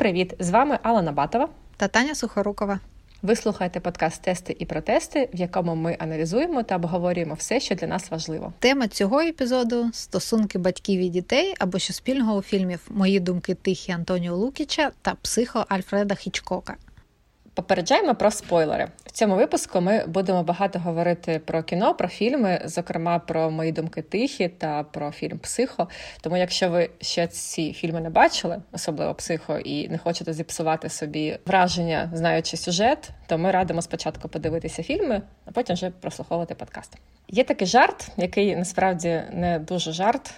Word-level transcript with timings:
привіт! 0.00 0.34
З 0.38 0.50
вами 0.50 0.78
Алана 0.82 1.12
Батова 1.12 1.48
та 1.76 1.88
Таня 1.88 2.14
Сухорукова. 2.14 2.80
Ви 3.22 3.36
слухаєте 3.36 3.80
подкаст 3.80 4.22
Тести 4.22 4.56
і 4.58 4.64
протести, 4.64 5.28
в 5.34 5.40
якому 5.40 5.74
ми 5.74 5.96
аналізуємо 5.98 6.62
та 6.62 6.76
обговорюємо 6.76 7.34
все, 7.34 7.60
що 7.60 7.74
для 7.74 7.86
нас 7.86 8.10
важливо. 8.10 8.52
Тема 8.58 8.88
цього 8.88 9.20
епізоду 9.20 9.90
стосунки 9.92 10.58
батьків 10.58 11.00
і 11.00 11.08
дітей 11.08 11.54
або 11.58 11.78
що 11.78 11.92
спільного 11.92 12.36
у 12.36 12.42
фільмів 12.42 12.80
Мої 12.90 13.20
думки 13.20 13.54
тихі 13.54 13.92
Антоніо 13.92 14.36
Лукіча 14.36 14.90
та 15.02 15.14
психо 15.22 15.66
Альфреда 15.68 16.14
Хічкока. 16.14 16.76
Попереджаємо 17.54 18.14
про 18.14 18.30
спойлери. 18.30 18.88
В 19.06 19.10
цьому 19.10 19.36
випуску 19.36 19.80
ми 19.80 20.06
будемо 20.06 20.42
багато 20.42 20.78
говорити 20.78 21.40
про 21.44 21.62
кіно, 21.62 21.94
про 21.94 22.08
фільми, 22.08 22.62
зокрема 22.64 23.18
про 23.18 23.50
мої 23.50 23.72
думки 23.72 24.02
тихі 24.02 24.48
та 24.48 24.82
про 24.82 25.10
фільм 25.10 25.38
Психо. 25.38 25.88
Тому, 26.20 26.36
якщо 26.36 26.70
ви 26.70 26.90
ще 27.00 27.26
ці 27.26 27.72
фільми 27.72 28.00
не 28.00 28.10
бачили, 28.10 28.62
особливо 28.72 29.14
психо, 29.14 29.58
і 29.58 29.88
не 29.88 29.98
хочете 29.98 30.32
зіпсувати 30.32 30.88
собі 30.88 31.38
враження, 31.46 32.10
знаючи 32.14 32.56
сюжет, 32.56 33.10
то 33.30 33.38
ми 33.38 33.50
радимо 33.50 33.82
спочатку 33.82 34.28
подивитися 34.28 34.82
фільми, 34.82 35.22
а 35.44 35.50
потім 35.50 35.74
вже 35.74 35.90
прослуховувати 35.90 36.54
подкаст. 36.54 36.96
Є 37.28 37.44
такий 37.44 37.66
жарт, 37.66 38.08
який 38.16 38.56
насправді 38.56 39.22
не 39.32 39.58
дуже 39.58 39.92
жарт. 39.92 40.34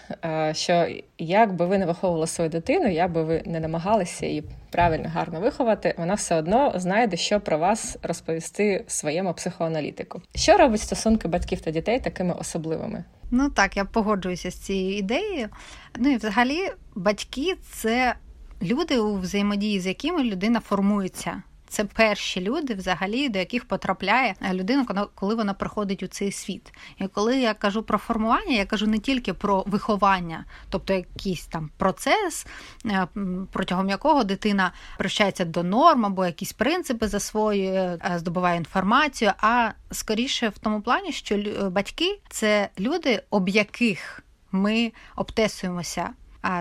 Що 0.52 0.88
як 1.18 1.54
би 1.54 1.66
ви 1.66 1.78
не 1.78 1.86
виховували 1.86 2.26
свою 2.26 2.50
дитину, 2.50 2.88
як 2.88 3.12
би 3.12 3.24
ви 3.24 3.42
не 3.46 3.60
намагалися 3.60 4.26
її 4.26 4.44
правильно 4.70 5.08
гарно 5.08 5.40
виховати, 5.40 5.94
вона 5.98 6.14
все 6.14 6.36
одно 6.36 6.72
знайде, 6.76 7.16
що 7.16 7.40
про 7.40 7.58
вас 7.58 7.98
розповісти 8.02 8.84
своєму 8.86 9.34
психоаналітику. 9.34 10.22
Що 10.34 10.56
робить 10.56 10.80
стосунки 10.80 11.28
батьків 11.28 11.60
та 11.60 11.70
дітей 11.70 12.00
такими 12.00 12.34
особливими? 12.34 13.04
Ну 13.30 13.50
так, 13.50 13.76
я 13.76 13.84
погоджуюся 13.84 14.50
з 14.50 14.54
цією 14.54 14.96
ідеєю. 14.98 15.48
Ну 15.96 16.10
і 16.10 16.16
взагалі, 16.16 16.58
батьки 16.94 17.54
це 17.70 18.14
люди, 18.62 18.98
у 18.98 19.16
взаємодії 19.16 19.80
з 19.80 19.86
якими 19.86 20.24
людина 20.24 20.60
формується 20.60 21.42
це 21.72 21.84
перші 21.84 22.40
люди, 22.40 22.74
взагалі, 22.74 23.28
до 23.28 23.38
яких 23.38 23.64
потрапляє 23.64 24.34
е, 24.42 24.54
людина, 24.54 25.06
коли 25.14 25.34
вона 25.34 25.54
приходить 25.54 26.02
у 26.02 26.06
цей 26.06 26.32
світ. 26.32 26.72
І 26.98 27.06
коли 27.06 27.38
я 27.38 27.54
кажу 27.54 27.82
про 27.82 27.98
формування, 27.98 28.56
я 28.56 28.66
кажу 28.66 28.86
не 28.86 28.98
тільки 28.98 29.34
про 29.34 29.64
виховання, 29.66 30.44
тобто 30.70 30.92
якийсь 30.92 31.46
там 31.46 31.70
процес, 31.76 32.46
е, 32.86 33.06
протягом 33.52 33.88
якого 33.88 34.24
дитина 34.24 34.72
прощається 34.98 35.44
до 35.44 35.62
норм 35.62 36.06
або 36.06 36.26
якісь 36.26 36.52
принципи 36.52 37.08
засвоює, 37.08 37.98
е, 38.04 38.18
здобуває 38.18 38.56
інформацію, 38.56 39.32
а 39.38 39.70
скоріше 39.90 40.48
в 40.48 40.58
тому 40.58 40.80
плані, 40.80 41.12
що 41.12 41.38
батьки 41.70 42.20
це 42.28 42.68
люди, 42.80 43.22
об 43.30 43.48
яких 43.48 44.24
ми 44.52 44.92
обтесуємося 45.16 46.10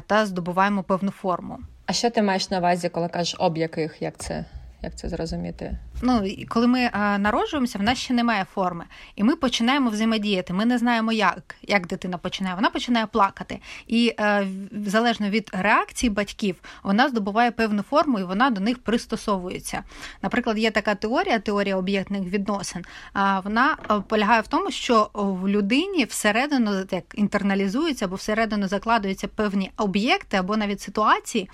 та 0.08 0.26
здобуваємо 0.26 0.84
певну 0.84 1.12
форму. 1.12 1.60
А 1.86 1.94
що 1.94 2.10
ти 2.10 2.22
маєш 2.22 2.50
на 2.50 2.60
увазі, 2.60 2.90
коли 2.90 3.08
кажеш 3.08 3.36
об 3.40 3.58
яких? 3.58 4.02
Як 4.02 4.18
це? 4.18 4.46
Як 4.82 4.96
це 4.96 5.10
зрозуміти? 5.10 5.78
Ну 6.02 6.24
коли 6.48 6.68
ми 6.68 6.90
а, 6.92 7.18
народжуємося, 7.18 7.80
в 7.80 7.84
нас 7.84 7.98
ще 7.98 8.14
немає 8.14 8.46
форми, 8.54 8.86
і 9.16 9.24
ми 9.24 9.36
починаємо 9.36 9.90
взаємодіяти. 9.90 10.54
Ми 10.54 10.66
не 10.66 10.78
знаємо, 10.78 11.12
як 11.12 11.56
як 11.62 11.88
дитина 11.88 12.18
починає. 12.18 12.56
Вона 12.56 12.70
починає 12.70 13.06
плакати, 13.06 13.60
і 13.88 14.14
а, 14.18 14.44
залежно 14.72 15.30
від 15.30 15.50
реакції 15.54 16.10
батьків, 16.10 16.56
вона 16.84 17.10
здобуває 17.10 17.52
певну 17.52 17.82
форму 17.82 18.20
і 18.20 18.24
вона 18.24 18.50
до 18.50 18.62
них 18.62 18.80
пристосовується. 18.80 19.84
Наприклад, 20.22 20.58
є 20.58 20.72
така 20.72 20.96
теорія, 20.96 21.40
теорія 21.40 21.78
об'єктних 21.78 22.22
відносин. 22.22 22.86
А 23.14 23.40
вона 23.40 23.78
полягає 24.08 24.42
в 24.42 24.48
тому, 24.48 24.72
що 24.72 25.10
в 25.14 25.48
людині 25.48 26.06
всередину 26.06 26.86
як 26.92 27.04
інтерналізуються 27.14 28.06
або 28.06 28.16
всередину 28.16 28.68
закладуються 28.68 29.28
певні 29.28 29.72
об'єкти 29.78 30.38
або 30.38 30.58
навіть 30.58 30.82
ситуації, 30.82 31.50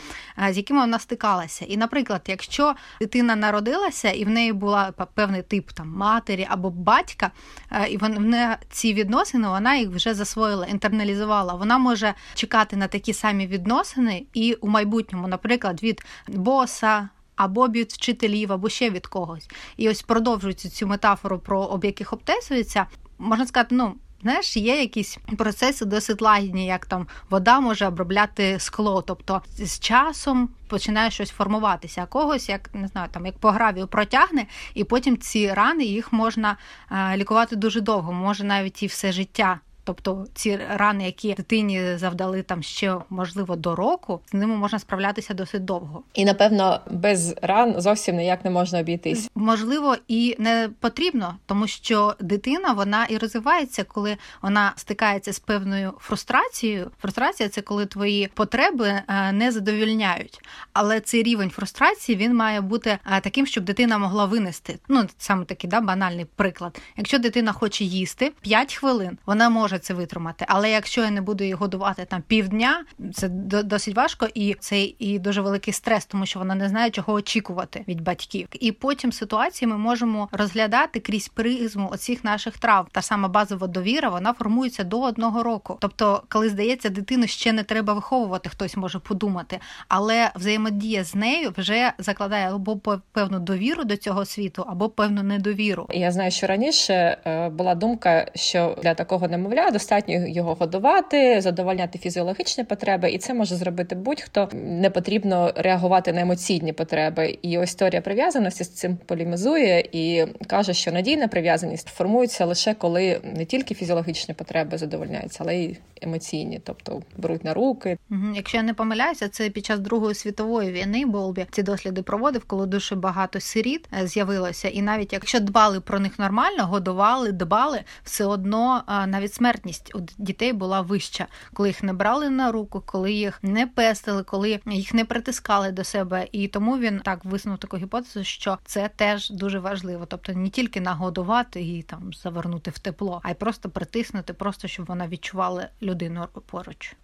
з 0.50 0.58
якими 0.58 0.80
вона 0.80 1.00
стикалася. 1.00 1.66
І, 1.66 1.78
наприклад, 1.78 2.22
якщо 2.28 2.76
дитина 3.00 3.36
народилася, 3.36 4.12
і 4.12 4.26
в 4.26 4.30
неї 4.38 4.54
була 4.54 4.92
певний 4.92 5.42
тип 5.42 5.72
там 5.72 5.90
матері 5.90 6.48
або 6.50 6.70
батька, 6.70 7.32
е, 7.72 7.88
і 7.88 7.98
вона 7.98 8.58
ці 8.70 8.94
відносини 8.94 9.48
вона 9.48 9.76
їх 9.76 9.90
вже 9.90 10.14
засвоїла, 10.14 10.66
інтерналізувала. 10.66 11.54
Вона 11.54 11.78
може 11.78 12.14
чекати 12.34 12.76
на 12.76 12.88
такі 12.88 13.14
самі 13.14 13.48
відносини 13.48 14.26
і 14.34 14.54
у 14.54 14.68
майбутньому, 14.68 15.28
наприклад, 15.28 15.84
від 15.84 16.02
боса. 16.28 17.10
Або 17.38 17.68
від 17.68 17.92
вчителів, 17.92 18.52
або 18.52 18.70
ще 18.70 18.90
від 18.90 19.08
когось. 19.08 19.50
І 19.78 19.90
ось 19.90 20.02
продовжуючи 20.02 20.70
цю 20.70 20.88
метафору 20.88 21.40
про 21.40 21.62
об 21.62 21.86
обтесується, 22.12 22.86
можна 23.20 23.48
сказати, 23.48 23.76
ну 23.76 23.96
Знаєш, 24.28 24.58
є 24.58 24.80
якісь 24.82 25.18
процеси 25.38 25.86
досить 25.86 26.22
лагідні, 26.22 26.66
як 26.66 26.86
там 26.86 27.08
вода 27.30 27.60
може 27.60 27.88
обробляти 27.88 28.60
скло. 28.60 29.02
Тобто 29.02 29.42
з 29.58 29.80
часом 29.80 30.50
починає 30.68 31.12
щось 31.12 31.30
формуватися, 31.30 32.02
а 32.04 32.06
когось, 32.06 32.50
як 32.50 32.70
не 32.74 32.88
знаю, 32.88 33.10
там 33.12 33.26
як 33.26 33.38
по 33.38 33.52
гравію 33.52 33.88
протягне, 33.88 34.46
і 34.74 34.84
потім 34.84 35.18
ці 35.18 35.54
рани 35.54 35.84
їх 35.84 36.14
можна 36.14 36.58
е, 36.92 37.18
лікувати 37.18 37.56
дуже 37.56 37.82
довго, 37.82 38.14
може 38.14 38.44
навіть 38.44 38.84
і 38.84 38.88
все 38.88 39.12
життя. 39.12 39.60
Тобто 39.88 40.26
ці 40.34 40.60
рани, 40.76 41.06
які 41.06 41.34
дитині 41.34 41.98
завдали 41.98 42.42
там 42.42 42.64
ще 42.64 42.96
можливо 43.10 43.56
до 43.56 43.76
року, 43.76 44.20
з 44.32 44.34
ними 44.34 44.56
можна 44.56 44.80
справлятися 44.80 45.34
досить 45.34 45.66
довго. 45.66 46.04
І 46.14 46.26
напевно 46.26 46.80
без 46.92 47.36
ран 47.42 47.76
зовсім 47.78 48.16
ніяк 48.16 48.46
не 48.46 48.52
можна 48.52 48.80
обійтись. 48.80 49.30
Можливо, 49.36 49.96
і 50.08 50.36
не 50.40 50.70
потрібно, 50.80 51.36
тому 51.46 51.68
що 51.68 52.16
дитина 52.20 52.74
вона 52.74 53.06
і 53.06 53.18
розвивається, 53.18 53.84
коли 53.84 54.18
вона 54.42 54.74
стикається 54.76 55.34
з 55.34 55.40
певною 55.40 55.94
фрустрацією. 56.00 56.92
Фрустрація 57.02 57.50
це 57.50 57.62
коли 57.62 57.86
твої 57.86 58.30
потреби 58.34 58.88
е, 58.88 59.32
не 59.32 59.52
задовільняють. 59.52 60.42
Але 60.74 61.00
цей 61.00 61.24
рівень 61.24 61.50
фрустрації 61.50 62.18
він 62.18 62.36
має 62.36 62.62
бути 62.62 62.90
е, 62.90 63.22
таким, 63.22 63.46
щоб 63.46 63.64
дитина 63.64 63.98
могла 63.98 64.26
винести. 64.26 64.80
Ну 64.88 65.08
саме 65.18 65.46
такий 65.46 65.70
да 65.70 65.82
банальний 65.82 66.26
приклад. 66.36 66.82
Якщо 66.98 67.20
дитина 67.20 67.52
хоче 67.54 67.84
їсти 67.84 68.32
5 68.42 68.76
хвилин, 68.76 69.18
вона 69.26 69.50
може 69.50 69.77
може 69.78 69.84
це 69.84 69.94
витримати. 69.94 70.46
Але 70.48 70.72
якщо 70.72 71.02
я 71.02 71.12
не 71.12 71.22
буду 71.22 71.44
її 71.44 71.54
годувати 71.54 72.06
там 72.06 72.22
півдня, 72.28 72.86
це 73.14 73.28
досить 73.64 73.96
важко, 73.96 74.28
і 74.34 74.56
це 74.60 74.84
і 75.00 75.20
дуже 75.20 75.42
великий 75.42 75.74
стрес, 75.74 76.06
тому 76.06 76.26
що 76.26 76.40
вона 76.40 76.56
не 76.56 76.70
знає, 76.70 76.90
чого 76.90 77.14
очікувати 77.14 77.84
від 77.88 78.02
батьків. 78.02 78.48
І 78.52 78.72
потім 78.72 79.12
ситуації 79.12 79.70
ми 79.70 79.78
можемо 79.78 80.30
розглядати 80.32 81.00
крізь 81.00 81.28
призму 81.28 81.90
оцих 81.92 82.24
наших 82.24 82.58
трав. 82.58 82.88
Та 82.92 83.02
сама 83.02 83.28
базова 83.28 83.68
довіра 83.68 84.10
вона 84.10 84.34
формується 84.34 84.84
до 84.84 85.02
одного 85.02 85.44
року. 85.44 85.78
Тобто, 85.80 86.24
коли 86.30 86.50
здається, 86.50 86.90
дитину 86.90 87.28
ще 87.28 87.54
не 87.54 87.64
треба 87.64 87.94
виховувати, 87.94 88.50
хтось 88.50 88.78
може 88.78 89.00
подумати, 89.00 89.60
але 89.88 90.32
взаємодія 90.36 91.04
з 91.04 91.16
нею 91.16 91.54
вже 91.58 91.94
закладає 91.98 92.50
або 92.50 92.78
певну 93.12 93.40
довіру 93.40 93.84
до 93.84 93.98
цього 93.98 94.26
світу, 94.26 94.66
або 94.68 94.90
певну 94.90 95.24
недовіру. 95.24 95.88
Я 95.90 96.12
знаю, 96.12 96.32
що 96.32 96.48
раніше 96.48 97.18
е, 97.26 97.50
була 97.50 97.76
думка, 97.76 98.32
що 98.36 98.78
для 98.84 98.94
такого 98.94 99.28
немовля 99.28 99.67
достатньо 99.72 100.28
його 100.28 100.54
годувати, 100.54 101.42
задовольняти 101.42 102.00
фізіологічні 102.00 102.64
потреби, 102.64 103.12
і 103.12 103.18
це 103.18 103.34
може 103.34 103.56
зробити 103.56 103.96
будь-хто. 103.96 104.50
Не 104.54 104.90
потрібно 104.90 105.52
реагувати 105.56 106.14
на 106.14 106.22
емоційні 106.22 106.74
потреби. 106.74 107.38
І 107.42 107.58
ось 107.58 107.76
теорія 107.76 108.02
прив'язаності 108.02 108.64
з 108.64 108.70
цим 108.70 108.98
полімізує 109.06 109.90
і 109.92 110.26
каже, 110.48 110.74
що 110.74 110.92
надійна 110.92 111.28
прив'язаність 111.28 111.88
формується 111.88 112.46
лише 112.46 112.74
коли 112.74 113.22
не 113.24 113.46
тільки 113.46 113.74
фізіологічні 113.74 114.34
потреби 114.34 114.78
задовольняються, 114.78 115.40
але 115.42 115.56
й 115.56 115.78
емоційні, 116.02 116.62
тобто 116.64 117.02
беруть 117.18 117.44
на 117.44 117.54
руки. 117.54 117.98
Якщо 118.36 118.58
я 118.58 118.64
не 118.64 118.74
помиляюся, 118.74 119.30
це 119.30 119.50
під 119.50 119.66
час 119.66 119.80
Другої 119.80 120.16
світової 120.16 120.72
війни 120.72 121.06
Болбі 121.06 121.46
ці 121.52 121.64
досліди 121.64 122.02
проводив, 122.02 122.44
коли 122.48 122.66
дуже 122.66 122.96
багато 122.96 123.40
сиріт 123.40 123.90
е, 124.02 124.08
з'явилося, 124.08 124.68
і 124.68 124.82
навіть 124.82 125.14
якщо 125.14 125.40
дбали 125.40 125.80
про 125.82 126.00
них 126.00 126.20
нормально, 126.20 126.66
годували, 126.66 127.32
дбали, 127.32 127.84
все 128.04 128.26
одно 128.26 128.84
навіть 129.08 129.34
смерть 129.34 129.47
смертність 129.48 129.96
у 129.96 130.00
дітей 130.18 130.54
була 130.54 130.82
вища, 130.82 131.28
коли 131.54 131.70
їх 131.70 131.84
не 131.84 131.94
брали 131.94 132.30
на 132.30 132.52
руку, 132.52 132.84
коли 132.86 133.12
їх 133.12 133.40
не 133.44 133.68
пестили, 133.68 134.24
коли 134.24 134.60
їх 134.66 134.94
не 134.94 135.06
притискали 135.06 135.72
до 135.72 135.84
себе. 135.84 136.28
І 136.32 136.48
тому 136.48 136.78
він 136.78 137.00
так 137.00 137.26
висунув 137.26 137.58
таку 137.58 137.78
гіпотезу, 137.78 138.24
що 138.24 138.58
це 138.66 138.90
теж 138.96 139.30
дуже 139.30 139.60
важливо. 139.60 140.06
Тобто 140.06 140.34
не 140.34 140.50
тільки 140.50 140.82
нагодувати 140.82 141.62
і 141.62 141.82
там 141.82 142.14
завернути 142.14 142.72
в 142.72 142.80
тепло, 142.80 143.22
а 143.24 143.32
й 143.32 143.34
просто 143.34 143.70
притиснути, 143.70 144.34
просто 144.34 144.68
щоб 144.68 144.86
вона 144.86 145.08
відчувала 145.08 145.70
людину 145.82 146.28
поруч. 146.46 146.96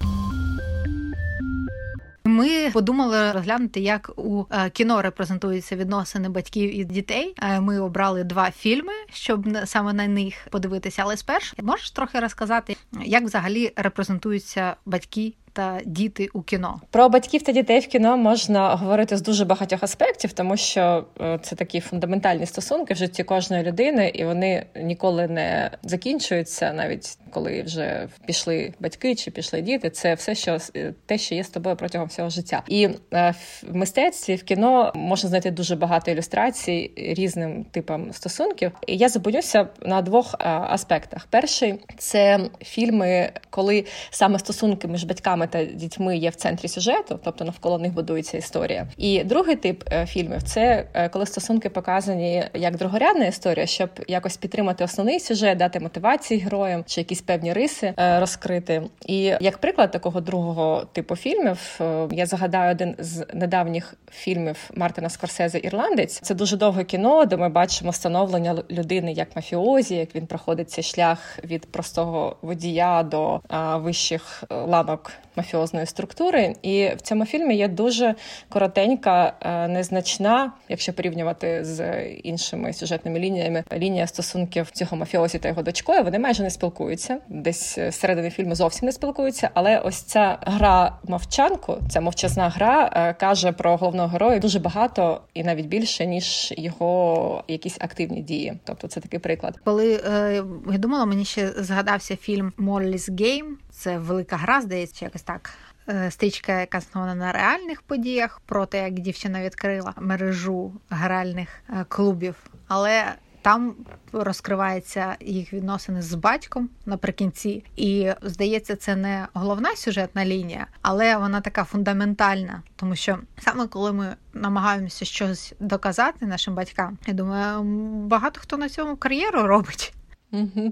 Ми 2.26 2.70
подумали 2.70 3.32
розглянути, 3.32 3.80
як 3.80 4.10
у 4.16 4.44
е, 4.50 4.70
кіно 4.70 5.02
репрезентуються 5.02 5.76
відносини 5.76 6.28
батьків 6.28 6.76
і 6.76 6.84
дітей. 6.84 7.34
Е, 7.42 7.60
ми 7.60 7.80
обрали 7.80 8.24
два 8.24 8.50
фільми, 8.50 8.92
щоб 9.12 9.48
саме 9.64 9.92
на 9.92 10.06
них 10.06 10.48
подивитися. 10.50 11.02
Але 11.02 11.16
спершу 11.16 11.56
можеш 11.62 11.90
трохи 11.90 12.20
розказати, 12.20 12.76
як 13.04 13.24
взагалі 13.24 13.72
репрезентуються 13.76 14.76
батьки 14.86 15.34
та 15.54 15.80
діти 15.84 16.28
у 16.32 16.42
кіно? 16.42 16.80
Про 16.90 17.08
батьків 17.08 17.42
та 17.42 17.52
дітей 17.52 17.80
в 17.80 17.86
кіно 17.86 18.16
можна 18.16 18.74
говорити 18.74 19.16
з 19.16 19.22
дуже 19.22 19.44
багатьох 19.44 19.82
аспектів, 19.82 20.32
тому 20.32 20.56
що 20.56 21.04
е, 21.20 21.38
це 21.42 21.56
такі 21.56 21.80
фундаментальні 21.80 22.46
стосунки 22.46 22.94
в 22.94 22.96
житті 22.96 23.24
кожної 23.24 23.62
людини, 23.62 24.08
і 24.14 24.24
вони 24.24 24.66
ніколи 24.76 25.28
не 25.28 25.70
закінчуються, 25.82 26.72
навіть 26.72 27.18
коли 27.30 27.62
вже 27.62 28.08
пішли 28.26 28.72
батьки 28.80 29.14
чи 29.14 29.30
пішли 29.30 29.60
діти. 29.60 29.90
Це 29.90 30.14
все, 30.14 30.34
що 30.34 30.58
е, 30.76 30.94
те, 31.06 31.18
що 31.18 31.34
є 31.34 31.44
з 31.44 31.48
тобою 31.48 31.76
протягом 31.76 32.08
всього 32.08 32.30
життя, 32.30 32.62
і 32.68 32.88
е, 33.12 33.34
в 33.62 33.76
мистецтві 33.76 34.34
в 34.34 34.42
кіно 34.42 34.92
можна 34.94 35.28
знайти 35.28 35.50
дуже 35.50 35.76
багато 35.76 36.10
ілюстрацій 36.10 36.90
різним 36.96 37.64
типам 37.64 38.12
стосунків. 38.12 38.72
І 38.86 38.96
Я 38.96 39.08
зупинюся 39.08 39.68
на 39.82 40.02
двох 40.02 40.34
аспектах: 40.44 41.26
перший 41.30 41.74
це 41.98 42.40
фільми, 42.60 43.30
коли 43.50 43.84
саме 44.10 44.38
стосунки 44.38 44.88
між 44.88 45.04
батьками 45.04 45.43
та 45.46 45.64
дітьми 45.64 46.16
є 46.16 46.30
в 46.30 46.34
центрі 46.34 46.68
сюжету, 46.68 47.20
тобто 47.24 47.44
навколо 47.44 47.78
них 47.78 47.92
будується 47.92 48.38
історія. 48.38 48.86
І 48.96 49.24
другий 49.24 49.56
тип 49.56 49.84
е, 49.92 50.06
фільмів 50.06 50.42
це 50.42 50.86
е, 50.94 51.08
коли 51.08 51.26
стосунки 51.26 51.68
показані 51.68 52.44
як 52.54 52.76
другорядна 52.76 53.26
історія, 53.26 53.66
щоб 53.66 53.90
якось 54.08 54.36
підтримати 54.36 54.84
основний 54.84 55.20
сюжет, 55.20 55.58
дати 55.58 55.80
мотивації 55.80 56.40
героям 56.40 56.84
чи 56.86 57.00
якісь 57.00 57.22
певні 57.22 57.52
риси 57.52 57.94
е, 57.98 58.20
розкрити. 58.20 58.82
І 59.06 59.18
як 59.22 59.58
приклад 59.58 59.90
такого 59.90 60.20
другого 60.20 60.86
типу 60.92 61.16
фільмів, 61.16 61.80
я 62.12 62.26
загадаю 62.26 62.70
один 62.70 62.94
з 62.98 63.26
недавніх 63.34 63.94
фільмів 64.10 64.70
Мартина 64.74 65.08
Скорсезе 65.08 65.58
Ірландець. 65.58 66.20
Це 66.20 66.34
дуже 66.34 66.56
довге 66.56 66.84
кіно, 66.84 67.24
де 67.24 67.36
ми 67.36 67.48
бачимо 67.48 67.92
становлення 67.92 68.56
людини 68.70 69.12
як 69.12 69.36
мафіозі, 69.36 69.94
як 69.94 70.14
він 70.14 70.26
проходить 70.26 70.70
цей 70.70 70.84
шлях 70.84 71.38
від 71.44 71.72
простого 71.72 72.36
водія 72.42 73.02
до 73.02 73.40
вищих 73.76 74.44
ланок 74.50 75.12
мафіозної 75.36 75.86
структури. 75.86 76.54
І 76.62 76.88
в 76.96 77.00
цьому 77.00 77.24
фільмі 77.24 77.56
є 77.56 77.68
дуже 77.68 78.14
коротенька, 78.48 79.32
е, 79.40 79.68
незначна, 79.68 80.52
якщо 80.68 80.92
порівнювати 80.92 81.64
з 81.64 82.04
іншими 82.08 82.72
сюжетними 82.72 83.18
лініями, 83.18 83.64
лінія 83.72 84.06
стосунків 84.06 84.70
цього 84.70 84.96
мафіозі 84.96 85.38
та 85.38 85.48
його 85.48 85.62
дочкою. 85.62 86.04
Вони 86.04 86.18
майже 86.18 86.42
не 86.42 86.50
спілкуються. 86.50 87.18
Десь 87.28 87.78
середини 87.90 88.30
фільму 88.30 88.54
зовсім 88.54 88.86
не 88.86 88.92
спілкуються. 88.92 89.50
Але 89.54 89.78
ось 89.78 90.02
ця 90.02 90.38
гра 90.42 90.98
мовчанку, 91.08 91.76
ця 91.88 92.00
мовчазна 92.00 92.48
гра 92.48 92.90
е, 92.92 93.14
каже 93.14 93.52
про 93.52 93.76
головного 93.76 94.08
героя 94.08 94.38
дуже 94.38 94.58
багато 94.58 95.20
і 95.34 95.44
навіть 95.44 95.66
більше 95.66 96.06
ніж 96.06 96.54
його 96.56 97.44
якісь 97.48 97.76
активні 97.80 98.22
дії. 98.22 98.58
Тобто, 98.64 98.88
це 98.88 99.00
такий 99.00 99.18
приклад. 99.18 99.60
Коли 99.64 99.94
е, 99.94 100.42
я 100.72 100.78
думала, 100.78 101.04
мені 101.04 101.24
ще 101.24 101.48
згадався 101.48 102.16
фільм 102.16 102.52
Molly's 102.58 103.10
Game. 103.10 103.54
Це 103.74 103.98
велика 103.98 104.36
гра, 104.36 104.60
здається, 104.60 105.04
якось 105.04 105.22
так. 105.22 105.50
Е, 105.88 106.10
стрічка, 106.10 106.60
яка 106.60 106.78
основана 106.78 107.14
на 107.14 107.32
реальних 107.32 107.82
подіях, 107.82 108.40
про 108.46 108.66
те, 108.66 108.82
як 108.82 108.92
дівчина 108.92 109.42
відкрила 109.42 109.94
мережу 110.00 110.72
гральних 110.90 111.48
е, 111.68 111.84
клубів, 111.88 112.34
але 112.68 113.14
там 113.42 113.74
розкриваються 114.12 115.16
їх 115.20 115.52
відносини 115.52 116.02
з 116.02 116.14
батьком 116.14 116.68
наприкінці, 116.86 117.64
і 117.76 118.10
здається, 118.22 118.76
це 118.76 118.96
не 118.96 119.28
головна 119.34 119.76
сюжетна 119.76 120.24
лінія, 120.24 120.66
але 120.82 121.16
вона 121.16 121.40
така 121.40 121.64
фундаментальна, 121.64 122.62
тому 122.76 122.96
що 122.96 123.18
саме 123.38 123.66
коли 123.66 123.92
ми 123.92 124.16
намагаємося 124.32 125.04
щось 125.04 125.54
доказати 125.60 126.26
нашим 126.26 126.54
батькам, 126.54 126.98
я 127.06 127.14
думаю, 127.14 127.62
багато 128.06 128.40
хто 128.40 128.56
на 128.56 128.68
цьому 128.68 128.96
кар'єру 128.96 129.42
робить. 129.46 129.94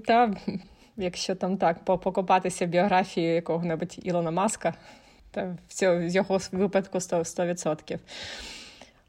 Так, 0.05 0.31
якщо 0.97 1.35
там 1.35 1.57
так 1.57 1.85
покопатися 1.85 2.65
біографію 2.65 3.35
якого-небудь 3.35 3.99
Ілона 4.03 4.31
Маска, 4.31 4.73
та 5.31 5.57
в 5.79 6.09
його 6.09 6.39
випадку 6.51 6.97
100%. 6.97 7.99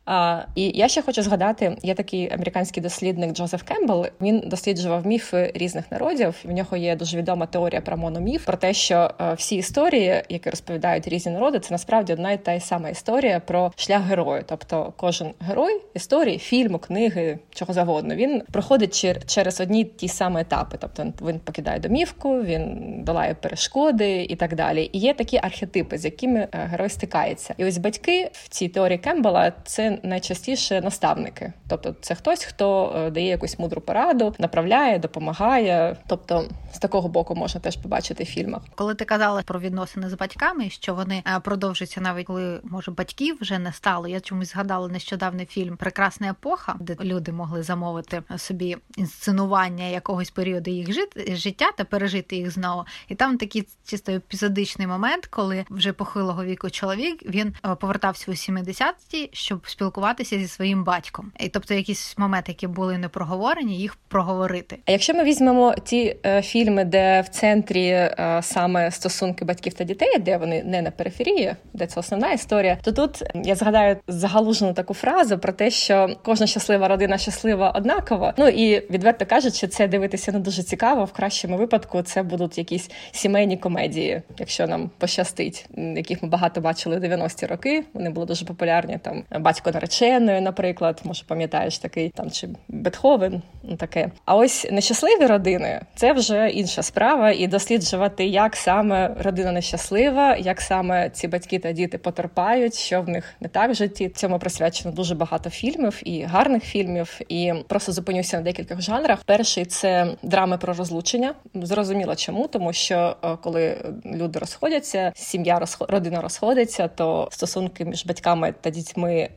А, 0.07 0.43
І 0.55 0.73
я 0.75 0.89
ще 0.89 1.03
хочу 1.03 1.23
згадати: 1.23 1.77
є 1.83 1.95
такий 1.95 2.33
американський 2.33 2.83
дослідник 2.83 3.33
Джозеф 3.33 3.63
Кембл. 3.63 4.07
Він 4.21 4.43
досліджував 4.47 5.07
міфи 5.07 5.53
різних 5.55 5.93
народів. 5.93 6.35
В 6.45 6.53
нього 6.53 6.77
є 6.77 6.97
дуже 6.97 7.19
відома 7.19 7.47
теорія 7.47 7.81
про 7.81 7.97
мономіф, 7.97 8.45
про 8.45 8.57
те, 8.57 8.73
що 8.73 9.11
е, 9.21 9.35
всі 9.35 9.57
історії, 9.57 10.23
які 10.29 10.51
розповідають 10.51 11.09
різні 11.09 11.33
народи, 11.33 11.59
це 11.59 11.75
насправді 11.75 12.13
одна 12.13 12.33
і 12.33 12.39
та 12.39 12.53
й 12.53 12.61
сама 12.61 12.89
історія 12.89 13.41
про 13.41 13.73
шлях 13.77 14.03
герою. 14.03 14.45
Тобто, 14.47 14.93
кожен 14.97 15.31
герой 15.41 15.81
історії, 15.95 16.39
фільму, 16.39 16.79
книги, 16.79 17.39
чого 17.55 17.73
завгодно, 17.73 18.15
він 18.15 18.43
проходить 18.53 19.07
через 19.27 19.61
одні 19.61 19.85
ті 19.85 20.09
самі 20.09 20.41
етапи. 20.41 20.77
Тобто 20.81 21.13
він 21.23 21.39
покидає 21.39 21.79
домівку, 21.79 22.43
він 22.43 22.95
долає 23.05 23.35
перешкоди 23.35 24.23
і 24.23 24.37
так 24.37 24.55
далі. 24.55 24.91
І 24.93 24.99
є 24.99 25.15
такі 25.15 25.37
архетипи, 25.43 25.99
з 25.99 26.05
якими 26.05 26.41
е, 26.41 26.49
герой 26.53 26.89
стикається. 26.89 27.55
І 27.57 27.65
ось 27.65 27.79
батьки 27.79 28.31
в 28.33 28.49
цій 28.49 28.69
теорії 28.69 28.99
Кембела 28.99 29.53
це 29.65 29.94
найчастіше 30.03 30.81
наставники, 30.81 31.53
тобто 31.69 31.95
це 32.01 32.15
хтось, 32.15 32.45
хто 32.45 32.93
е, 32.97 33.11
дає 33.11 33.27
якусь 33.27 33.59
мудру 33.59 33.81
пораду, 33.81 34.35
направляє, 34.39 34.99
допомагає. 34.99 35.97
Тобто 36.07 36.45
з 36.73 36.79
такого 36.79 37.09
боку 37.09 37.35
можна 37.35 37.61
теж 37.61 37.77
побачити 37.77 38.25
в 38.25 38.27
фільмах. 38.27 38.63
Коли 38.75 38.95
ти 38.95 39.05
казала 39.05 39.43
про 39.43 39.61
відносини 39.61 40.11
з 40.11 40.15
батьками, 40.15 40.71
що 40.71 40.95
вони 40.95 41.23
е, 41.27 41.41
продовжуються 41.41 42.01
навіть 42.01 42.27
коли 42.27 42.61
може 42.65 42.91
батьків 42.91 43.39
вже 43.41 43.59
не 43.59 43.73
стало. 43.73 44.09
Я 44.09 44.21
чомусь 44.21 44.53
згадала 44.53 44.89
нещодавний 44.89 45.47
фільм 45.47 45.77
Прекрасна 45.77 46.31
епоха, 46.31 46.77
де 46.81 46.97
люди 47.01 47.33
могли 47.33 47.63
замовити 47.63 48.23
собі 48.37 48.77
інсценування 48.97 49.85
якогось 49.85 50.31
періоду 50.31 50.71
їх 50.71 50.89
життя 51.37 51.71
та 51.77 51.85
пережити 51.85 52.37
їх 52.37 52.51
знову. 52.51 52.85
І 53.09 53.15
там 53.15 53.39
такий 53.39 53.69
чисто 53.85 54.13
епізодичний 54.13 54.87
момент, 54.87 55.27
коли 55.27 55.65
вже 55.71 55.93
похилого 55.93 56.45
віку 56.45 56.71
чоловік 56.71 57.23
він 57.27 57.55
е, 57.67 57.75
повертався 57.75 58.31
у 58.31 58.35
70-ті, 58.35 59.31
щоб 59.33 59.69
спілкуватися 59.69 59.84
спілкуватися 59.85 60.39
зі 60.39 60.49
своїм 60.49 60.85
батьком, 60.85 61.33
і 61.41 61.49
тобто 61.49 61.75
якісь 61.75 62.19
моменти, 62.19 62.53
які 62.53 62.67
були 62.67 62.99
не 62.99 63.09
проговорені, 63.09 63.79
їх 63.79 63.97
проговорити. 64.09 64.79
А 64.87 64.93
якщо 64.93 65.15
ми 65.15 65.25
візьмемо 65.25 65.75
ті 65.85 66.17
е, 66.27 66.43
фільми, 66.43 66.85
де 66.85 67.21
в 67.21 67.29
центрі 67.29 67.87
е, 67.89 68.41
саме 68.43 68.91
стосунки 68.91 69.45
батьків 69.45 69.75
та 69.75 69.85
дітей, 69.85 70.19
де 70.19 70.37
вони 70.37 70.63
не 70.63 70.83
на 70.83 70.91
периферії, 70.91 71.55
де 71.73 71.87
це 71.87 72.01
основна 72.01 72.33
історія, 72.33 72.79
то 72.83 72.93
тут 72.93 73.23
я 73.35 73.55
згадаю 73.55 73.97
загалужену 74.09 74.75
таку 74.75 74.95
фразу 74.95 75.39
про 75.39 75.53
те, 75.53 75.71
що 75.71 76.17
кожна 76.25 76.47
щаслива 76.47 76.89
родина 76.89 77.19
щаслива 77.19 77.71
однаково. 77.71 78.33
Ну 78.37 78.49
і 78.49 78.91
відверто 78.91 79.27
кажучи, 79.27 79.67
це 79.67 79.89
дивитися 79.89 80.33
не 80.33 80.39
дуже 80.39 80.63
цікаво. 80.63 81.05
В 81.05 81.13
кращому 81.13 81.57
випадку 81.57 82.03
це 82.03 82.23
будуть 82.23 82.59
якісь 82.59 82.91
сімейні 83.13 83.57
комедії, 83.57 84.23
якщо 84.39 84.67
нам 84.67 84.91
пощастить, 84.99 85.67
яких 85.77 86.23
ми 86.23 86.29
багато 86.29 86.61
бачили 86.61 86.99
в 86.99 87.05
90-ті 87.05 87.47
роки. 87.47 87.85
Вони 87.95 88.11
були 88.11 88.27
дуже 88.27 88.45
популярні. 88.45 88.99
Там 89.03 89.25
батько 89.41 89.71
нареченою, 89.75 90.43
наприклад, 90.43 91.01
може 91.05 91.25
пам'ятаєш 91.27 91.79
такий 91.79 92.09
там 92.09 92.31
чи 92.31 92.49
Бетховен, 92.69 93.43
ну 93.63 93.77
таке. 93.77 94.11
А 94.25 94.37
ось 94.37 94.67
нещасливі 94.71 95.27
родини 95.27 95.81
це 95.95 96.13
вже 96.13 96.49
інша 96.49 96.83
справа, 96.83 97.31
і 97.31 97.47
досліджувати, 97.47 98.27
як 98.27 98.57
саме 98.57 99.17
родина 99.19 99.53
нещаслива, 99.53 100.37
як 100.37 100.61
саме 100.61 101.11
ці 101.11 101.29
батьки 101.29 101.59
та 101.59 101.73
діти 101.73 101.99
потерпають, 101.99 102.75
що 102.75 103.03
в 103.03 103.09
них 103.09 103.35
не 103.41 103.49
так 103.49 103.71
в 103.71 103.75
житті. 103.75 104.09
Цьому 104.09 104.39
присвячено 104.39 104.95
дуже 104.95 105.15
багато 105.15 105.51
фільмів 105.51 106.01
і 106.05 106.23
гарних 106.23 106.65
фільмів. 106.65 107.21
І 107.29 107.53
просто 107.69 107.93
зупинюся 107.93 108.37
на 108.37 108.43
декількох 108.43 108.81
жанрах. 108.81 109.25
Перший 109.25 109.65
це 109.65 110.07
драми 110.23 110.59
про 110.59 110.75
розлучення. 110.75 111.35
Зрозуміло, 111.55 112.17
чому 112.17 112.49
тому, 112.49 112.73
що 112.73 113.17
е, 113.25 113.37
коли 113.43 113.77
люди 114.05 114.39
розходяться, 114.39 115.13
сім'я 115.15 115.61
родина 115.81 116.21
розходиться, 116.21 116.89
то 116.89 117.29
стосунки 117.31 117.85
між 117.85 118.07
батьками 118.07 118.55
та 118.61 118.71
дітьми 118.71 119.15
е, 119.15 119.29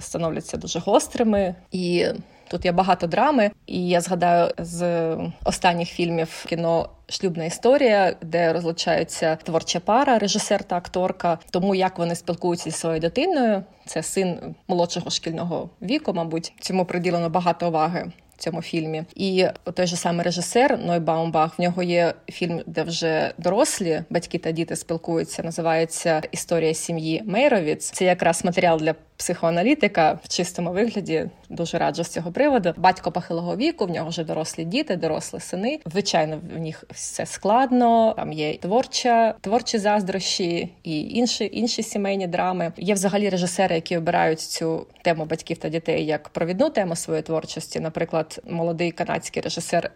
становляться 0.00 0.56
дуже 0.56 0.78
гострими 0.78 1.54
і. 1.72 2.06
Тут 2.50 2.64
є 2.64 2.72
багато 2.72 3.06
драми, 3.06 3.50
і 3.66 3.88
я 3.88 4.00
згадаю 4.00 4.50
з 4.58 5.16
останніх 5.44 5.88
фільмів 5.88 6.44
кіно 6.48 6.88
шлюбна 7.08 7.44
історія, 7.44 8.16
де 8.22 8.52
розлучаються 8.52 9.36
творча 9.36 9.80
пара, 9.80 10.18
режисер 10.18 10.64
та 10.64 10.76
акторка. 10.76 11.38
Тому 11.50 11.74
як 11.74 11.98
вони 11.98 12.14
спілкуються 12.14 12.70
зі 12.70 12.76
своєю 12.76 13.00
дитиною, 13.00 13.62
це 13.86 14.02
син 14.02 14.54
молодшого 14.68 15.10
шкільного 15.10 15.70
віку, 15.82 16.12
мабуть, 16.12 16.52
цьому 16.60 16.84
приділено 16.84 17.30
багато 17.30 17.68
уваги 17.68 18.12
цьому 18.40 18.62
фільмі. 18.62 19.02
І 19.14 19.46
той 19.74 19.86
же 19.86 19.96
самий 19.96 20.24
режисер 20.24 20.78
Ной 20.78 21.00
Баумбах, 21.00 21.58
в 21.58 21.62
нього 21.62 21.82
є 21.82 22.14
фільм, 22.28 22.62
де 22.66 22.82
вже 22.82 23.32
дорослі 23.38 24.02
батьки 24.10 24.38
та 24.38 24.50
діти 24.50 24.76
спілкуються. 24.76 25.42
Називається 25.42 26.22
Історія 26.32 26.74
сім'ї 26.74 27.22
Мейровіц. 27.26 27.90
Це 27.90 28.04
якраз 28.04 28.44
матеріал 28.44 28.78
для 28.78 28.94
психоаналітика 29.20 30.18
в 30.24 30.28
чистому 30.28 30.72
вигляді. 30.72 31.26
Дуже 31.48 31.78
раджу 31.78 32.04
з 32.04 32.08
цього 32.08 32.32
приводу. 32.32 32.74
Батько 32.76 33.12
похилого 33.12 33.56
віку, 33.56 33.86
в 33.86 33.90
нього 33.90 34.08
вже 34.08 34.24
дорослі 34.24 34.64
діти, 34.64 34.96
дорослі 34.96 35.40
сини. 35.40 35.80
Звичайно, 35.86 36.40
в 36.56 36.60
них 36.60 36.84
все 36.90 37.26
складно. 37.26 38.14
Там 38.16 38.32
є 38.32 38.56
творча, 38.56 39.34
творчі 39.40 39.78
заздрощі 39.78 40.72
і 40.82 41.08
інші 41.08 41.50
інші 41.52 41.82
сімейні 41.82 42.26
драми. 42.26 42.72
Є 42.76 42.94
взагалі 42.94 43.28
режисери, 43.28 43.74
які 43.74 43.96
обирають 43.96 44.40
цю 44.40 44.86
тему 45.02 45.24
батьків 45.24 45.58
та 45.58 45.68
дітей 45.68 46.06
як 46.06 46.28
провідну 46.28 46.70
тему 46.70 46.96
своєї 46.96 47.22
творчості. 47.22 47.80
Наприклад, 47.80 48.40
молодий 48.50 48.90
канадський 48.90 49.42
режисер 49.42 49.90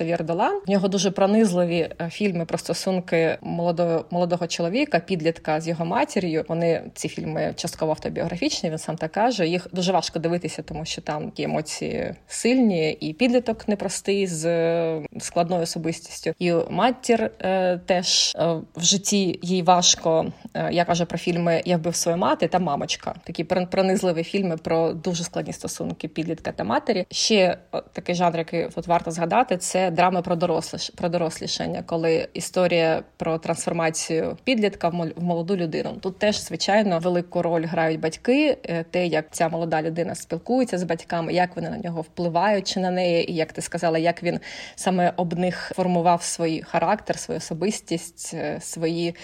е, 0.00 0.16
Долан. 0.20 0.60
В 0.66 0.70
нього 0.70 0.88
дуже 0.88 1.10
пронизливі 1.10 1.90
е, 2.00 2.10
фільми 2.10 2.44
про 2.44 2.58
стосунки 2.58 3.38
молодого 3.40 4.04
молодого 4.10 4.46
чоловіка, 4.46 4.98
підлітка 4.98 5.60
з 5.60 5.68
його 5.68 5.84
матір'ю. 5.84 6.44
Вони 6.48 6.82
ці 6.94 7.08
фільми 7.08 7.52
частково 7.56 7.92
автобіографічні. 7.92 8.63
Він 8.70 8.78
сам 8.78 8.96
так 8.96 9.12
каже. 9.12 9.48
Їх 9.48 9.68
дуже 9.72 9.92
важко 9.92 10.18
дивитися, 10.18 10.62
тому 10.62 10.84
що 10.84 11.02
там 11.02 11.32
є 11.36 11.44
емоції 11.44 12.14
сильні, 12.26 12.90
і 12.90 13.12
підліток 13.12 13.68
непростий 13.68 14.26
з 14.26 14.46
е, 14.46 15.02
складною 15.18 15.62
особистістю. 15.62 16.32
І 16.38 16.52
матір 16.70 17.30
е, 17.40 17.78
теж 17.78 18.32
е, 18.36 18.46
в 18.76 18.84
житті 18.84 19.38
їй 19.42 19.62
важко. 19.62 20.32
Е, 20.54 20.72
я 20.72 20.84
кажу 20.84 21.06
про 21.06 21.18
фільми 21.18 21.62
Я 21.64 21.76
вбив 21.76 21.96
свою 21.96 22.18
мати 22.18 22.48
та 22.48 22.58
мамочка. 22.58 23.14
Такі 23.24 23.44
пронизливі 23.44 24.24
фільми 24.24 24.56
про 24.56 24.92
дуже 24.92 25.24
складні 25.24 25.52
стосунки 25.52 26.08
підлітка 26.08 26.52
та 26.52 26.64
матері. 26.64 27.06
Ще 27.10 27.56
такий 27.92 28.14
жанр, 28.14 28.38
який 28.38 28.68
тут 28.68 28.86
варто 28.86 29.10
згадати, 29.10 29.56
це 29.56 29.90
драми 29.90 30.22
про 30.22 30.36
дорослиш, 30.36 30.90
про 30.90 31.08
дорослішання, 31.08 31.82
коли 31.86 32.28
історія 32.34 33.02
про 33.16 33.38
трансформацію 33.38 34.36
підлітка 34.44 34.88
в 34.88 35.22
молоду 35.22 35.56
людину. 35.56 35.90
Тут 36.00 36.18
теж 36.18 36.42
звичайно 36.42 36.98
велику 36.98 37.42
роль 37.42 37.66
грають 37.66 38.00
батьки, 38.00 38.53
е, 38.62 38.84
те, 38.90 39.06
як 39.06 39.26
ця 39.30 39.48
молода 39.48 39.82
людина 39.82 40.14
спілкується 40.14 40.78
з 40.78 40.82
батьками, 40.82 41.32
як 41.32 41.56
вони 41.56 41.70
на 41.70 41.78
нього 41.78 42.00
впливають 42.00 42.68
чи 42.68 42.80
на 42.80 42.90
неї, 42.90 43.32
і 43.32 43.34
як 43.34 43.52
ти 43.52 43.62
сказала, 43.62 43.98
як 43.98 44.22
він 44.22 44.40
саме 44.74 45.12
об 45.16 45.38
них 45.38 45.72
формував 45.74 46.22
свій 46.22 46.62
характер, 46.62 47.18
свою 47.18 47.38
особистість, 47.38 48.34
е, 48.34 48.58
свої 48.60 49.14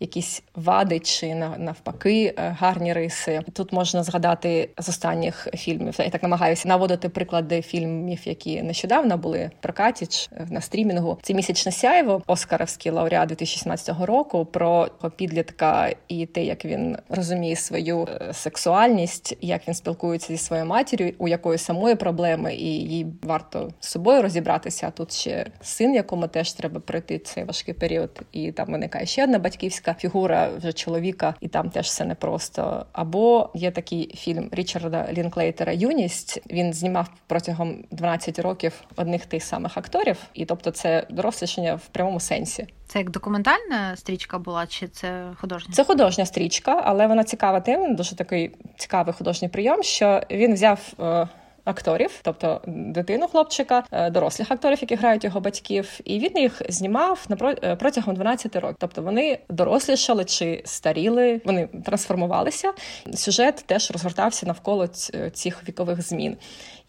якісь 0.00 0.42
вади 0.54 0.98
чи 0.98 1.34
навпаки 1.34 2.34
е, 2.38 2.56
гарні 2.58 2.92
риси. 2.92 3.40
Тут 3.52 3.72
можна 3.72 4.02
згадати 4.02 4.70
з 4.78 4.88
останніх 4.88 5.48
фільмів. 5.54 5.94
Я 5.98 6.10
так 6.10 6.22
намагаюся 6.22 6.68
наводити 6.68 7.08
приклади 7.08 7.62
фільмів, 7.62 8.20
які 8.24 8.62
нещодавно 8.62 9.16
були 9.16 9.50
в 9.58 9.62
прокаті 9.62 10.28
на 10.50 10.60
стрімінгу. 10.60 11.18
Це 11.22 11.34
місячне 11.34 11.72
сяйво, 11.72 12.22
Оскаровський 12.26 12.92
лауреат 12.92 13.28
2017 13.28 14.00
року. 14.00 14.44
Про 14.44 14.88
підлітка 15.16 15.90
і 16.08 16.26
те, 16.26 16.44
як 16.44 16.64
він 16.64 16.96
розуміє 17.08 17.56
свою 17.56 18.08
е, 18.20 18.32
сексуальність, 18.32 19.36
як 19.40 19.68
він 19.68 19.74
спілкується 19.74 20.32
зі 20.32 20.38
своєю 20.38 20.66
матір'ю, 20.66 21.14
у 21.18 21.28
якої 21.28 21.58
самої 21.58 21.94
проблеми, 21.94 22.54
і 22.54 22.66
їй 22.66 23.06
варто 23.22 23.70
з 23.80 23.88
собою 23.88 24.22
розібратися. 24.22 24.86
А 24.86 24.90
тут 24.90 25.12
ще 25.12 25.46
син, 25.62 25.94
якому 25.94 26.28
теж 26.28 26.52
треба 26.52 26.80
пройти 26.80 27.18
цей 27.18 27.44
важкий 27.44 27.74
період, 27.74 28.22
і 28.32 28.52
там 28.52 28.66
виникає 28.72 29.06
ще 29.06 29.24
одна 29.24 29.38
батьківська 29.38 29.89
жінка, 29.90 30.00
фігура 30.00 30.48
вже 30.58 30.72
чоловіка, 30.72 31.34
і 31.40 31.48
там 31.48 31.70
теж 31.70 31.86
все 31.86 32.04
непросто. 32.04 32.86
Або 32.92 33.50
є 33.54 33.70
такий 33.70 34.14
фільм 34.16 34.48
Річарда 34.52 35.08
Лінклейтера 35.12 35.72
Юність. 35.72 36.42
Він 36.50 36.72
знімав 36.72 37.08
протягом 37.26 37.84
12 37.90 38.38
років 38.38 38.72
одних 38.96 39.26
тих 39.26 39.42
самих 39.42 39.76
акторів, 39.76 40.16
і 40.34 40.44
тобто 40.44 40.70
це 40.70 41.06
дорослішання 41.10 41.74
в 41.74 41.86
прямому 41.92 42.20
сенсі. 42.20 42.66
Це 42.86 42.98
як 42.98 43.10
документальна 43.10 43.96
стрічка 43.96 44.38
була, 44.38 44.66
чи 44.66 44.88
це 44.88 45.32
художня? 45.40 45.74
Це 45.74 45.84
художня 45.84 46.26
стрічка, 46.26 46.82
але 46.84 47.06
вона 47.06 47.24
цікава 47.24 47.60
тим, 47.60 47.96
дуже 47.96 48.16
такий 48.16 48.50
цікавий 48.76 49.14
художній 49.14 49.48
прийом, 49.48 49.82
що 49.82 50.20
він 50.30 50.54
взяв. 50.54 50.78
Е, 51.70 51.80
акторів, 51.80 52.20
тобто 52.22 52.60
дитину 52.66 53.26
хлопчика, 53.28 53.84
е, 53.92 54.10
дорослих 54.10 54.50
акторів, 54.50 54.78
які 54.80 54.94
грають 54.94 55.24
його 55.24 55.40
батьків, 55.40 56.00
і 56.04 56.18
він 56.18 56.38
їх 56.38 56.62
знімав 56.68 57.26
е, 57.62 57.76
протягом 57.76 58.14
12 58.14 58.56
років. 58.56 58.76
Тобто 58.78 59.02
вони 59.02 59.38
дорослішали 59.48 60.24
чи 60.24 60.62
старіли, 60.64 61.40
вони 61.44 61.68
трансформувалися. 61.84 62.72
Сюжет 63.14 63.64
теж 63.66 63.90
розгортався 63.90 64.46
навколо 64.46 64.86
цих 65.32 65.68
вікових 65.68 66.02
змін. 66.02 66.36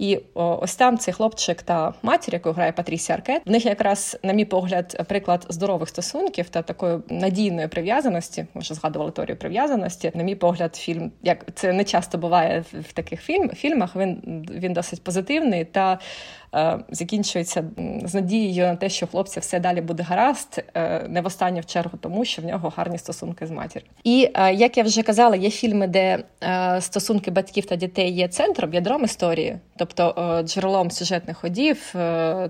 І 0.01 0.19
ось 0.33 0.75
там 0.75 0.97
цей 0.97 1.13
хлопчик 1.13 1.61
та 1.61 1.93
матір, 2.01 2.33
яку 2.33 2.51
грає 2.51 2.71
Патрісія 2.71 3.17
Аркет, 3.17 3.41
в 3.45 3.51
них 3.51 3.65
якраз, 3.65 4.17
на 4.23 4.33
мій 4.33 4.45
погляд, 4.45 5.05
приклад 5.07 5.45
здорових 5.49 5.89
стосунків 5.89 6.49
та 6.49 6.61
такої 6.61 6.97
надійної 7.09 7.67
прив'язаності. 7.67 8.45
Ми 8.53 8.61
вже 8.61 8.73
згадували 8.73 9.11
теорію 9.11 9.37
прив'язаності. 9.37 10.11
На 10.15 10.23
мій 10.23 10.35
погляд, 10.35 10.75
фільм 10.75 11.11
як 11.23 11.45
це 11.55 11.73
не 11.73 11.83
часто 11.83 12.17
буває 12.17 12.63
в 12.89 12.93
таких 12.93 13.21
фільм, 13.21 13.49
фільмах. 13.49 13.95
Він 13.95 14.21
він 14.51 14.70
досить 14.73 15.03
позитивний. 15.03 15.65
Та 15.65 15.99
закінчується 16.89 17.63
з 18.03 18.13
надією 18.13 18.65
на 18.65 18.75
те, 18.75 18.89
що 18.89 19.07
хлопця 19.07 19.39
все 19.39 19.59
далі 19.59 19.81
буде 19.81 20.03
гаразд, 20.03 20.63
е, 20.73 21.05
не 21.09 21.21
в 21.21 21.25
останню 21.25 21.63
чергу, 21.63 21.97
тому 22.01 22.25
що 22.25 22.41
в 22.41 22.45
нього 22.45 22.73
гарні 22.77 22.97
стосунки 22.97 23.47
з 23.47 23.51
матір'ю. 23.51 23.87
І 24.03 24.29
е, 24.33 24.53
як 24.53 24.77
я 24.77 24.83
вже 24.83 25.03
казала, 25.03 25.35
є 25.35 25.49
фільми, 25.49 25.87
де 25.87 26.23
стосунки 26.79 27.31
батьків 27.31 27.65
та 27.65 27.75
дітей 27.75 28.11
є 28.11 28.27
центром, 28.27 28.73
ядром 28.73 29.03
історії, 29.03 29.57
тобто 29.77 30.41
джерелом 30.45 30.91
сюжетних 30.91 31.37
ходів, 31.37 31.93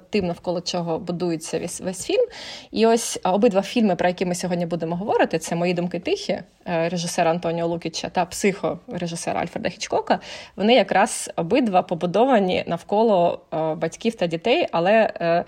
тим 0.10 0.28
навколо 0.28 0.62
чого 0.62 1.00
будується 1.00 1.60
весь 1.60 1.82
весь 1.82 2.06
фільм. 2.06 2.28
І 2.72 2.86
ось 2.86 3.20
обидва 3.24 3.62
фільми, 3.62 3.96
про 3.96 4.08
які 4.08 4.26
ми 4.26 4.36
сьогодні 4.36 4.66
будемо 4.66 4.96
говорити, 4.96 5.40
це 5.40 5.56
мої 5.56 5.74
думки 5.74 6.00
тихі 6.00 6.40
режисера 6.66 7.32
Антоніо 7.32 7.68
Лукіча 7.68 8.10
та 8.10 8.26
психо 8.26 8.80
режисера 8.88 9.40
Альфреда 9.40 9.70
Хічкока. 9.70 10.20
Вони 10.56 10.74
якраз 10.74 11.32
обидва 11.36 11.82
побудовані 11.82 12.64
навколо 12.68 13.40
батьків 13.52 13.91
батьків 13.92 14.16
та 14.16 14.28
дітей, 14.28 14.68
але 14.72 15.14
е, 15.22 15.46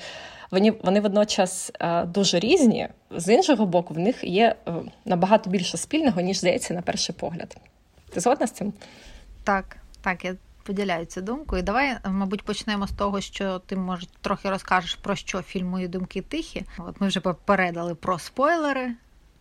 вони 0.52 0.72
вони 0.84 1.00
водночас 1.00 1.72
е, 1.80 2.06
дуже 2.06 2.40
різні. 2.40 2.88
З 3.12 3.34
іншого 3.34 3.66
боку, 3.66 3.94
в 3.94 4.00
них 4.00 4.24
є 4.24 4.56
е, 4.68 4.74
набагато 5.06 5.50
більше 5.50 5.78
спільного, 5.78 6.22
ніж 6.22 6.40
здається, 6.40 6.74
на 6.74 6.82
перший 6.82 7.16
погляд. 7.16 7.58
Ти 8.14 8.20
згодна 8.20 8.48
з 8.48 8.52
цим? 8.52 8.74
Так, 9.44 9.78
так, 10.02 10.26
я 10.26 10.36
поділяю 10.64 11.06
цю 11.06 11.22
думку. 11.22 11.58
І 11.58 11.62
давай, 11.62 11.98
мабуть, 12.06 12.44
почнемо 12.44 12.88
з 12.88 12.92
того, 12.92 13.22
що 13.22 13.60
ти 13.60 13.76
може 13.76 14.08
трохи 14.22 14.50
розкажеш 14.50 14.96
про 14.96 15.16
що 15.16 15.42
фільм 15.42 15.68
«Мої 15.68 15.88
думки 15.88 16.22
тихі. 16.22 16.66
От 16.78 17.02
ми 17.02 17.08
вже 17.08 17.20
попередили 17.20 17.96
про 17.96 18.20
спойлери. 18.20 18.92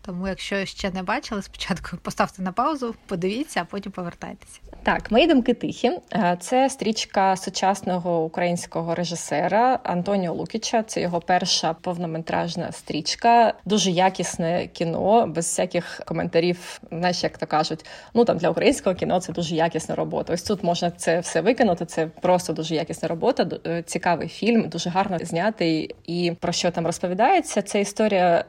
Тому, 0.05 0.27
якщо 0.27 0.65
ще 0.65 0.91
не 0.91 1.03
бачили, 1.03 1.41
спочатку 1.41 1.97
поставте 2.01 2.41
на 2.41 2.51
паузу, 2.51 2.95
подивіться, 3.07 3.61
а 3.61 3.65
потім 3.65 3.91
повертайтеся. 3.91 4.59
Так, 4.83 5.11
мої 5.11 5.27
думки 5.27 5.53
тихі. 5.53 5.91
Е, 6.13 6.37
це 6.39 6.69
стрічка 6.69 7.35
сучасного 7.35 8.23
українського 8.23 8.95
режисера 8.95 9.79
Антоніо 9.83 10.33
Лукіча. 10.33 10.83
Це 10.83 11.01
його 11.01 11.21
перша 11.21 11.73
повнометражна 11.73 12.71
стрічка, 12.71 13.53
дуже 13.65 13.91
якісне 13.91 14.67
кіно, 14.67 15.27
без 15.27 15.45
всяких 15.45 16.01
коментарів. 16.05 16.81
Знаєш, 16.91 17.23
як 17.23 17.37
то 17.37 17.47
кажуть, 17.47 17.85
ну 18.13 18.25
там 18.25 18.37
для 18.37 18.49
українського 18.49 18.95
кіно 18.95 19.19
це 19.19 19.33
дуже 19.33 19.55
якісна 19.55 19.95
робота. 19.95 20.33
Ось 20.33 20.43
тут 20.43 20.63
можна 20.63 20.91
це 20.91 21.19
все 21.19 21.41
викинути. 21.41 21.85
Це 21.85 22.07
просто 22.07 22.53
дуже 22.53 22.75
якісна 22.75 23.07
робота. 23.07 23.47
Е, 23.65 23.83
цікавий 23.83 24.27
фільм, 24.27 24.69
дуже 24.69 24.89
гарно 24.89 25.17
знятий. 25.21 25.95
І 26.05 26.33
про 26.39 26.51
що 26.51 26.71
там 26.71 26.85
розповідається? 26.85 27.61
Це 27.61 27.81
історія. 27.81 28.45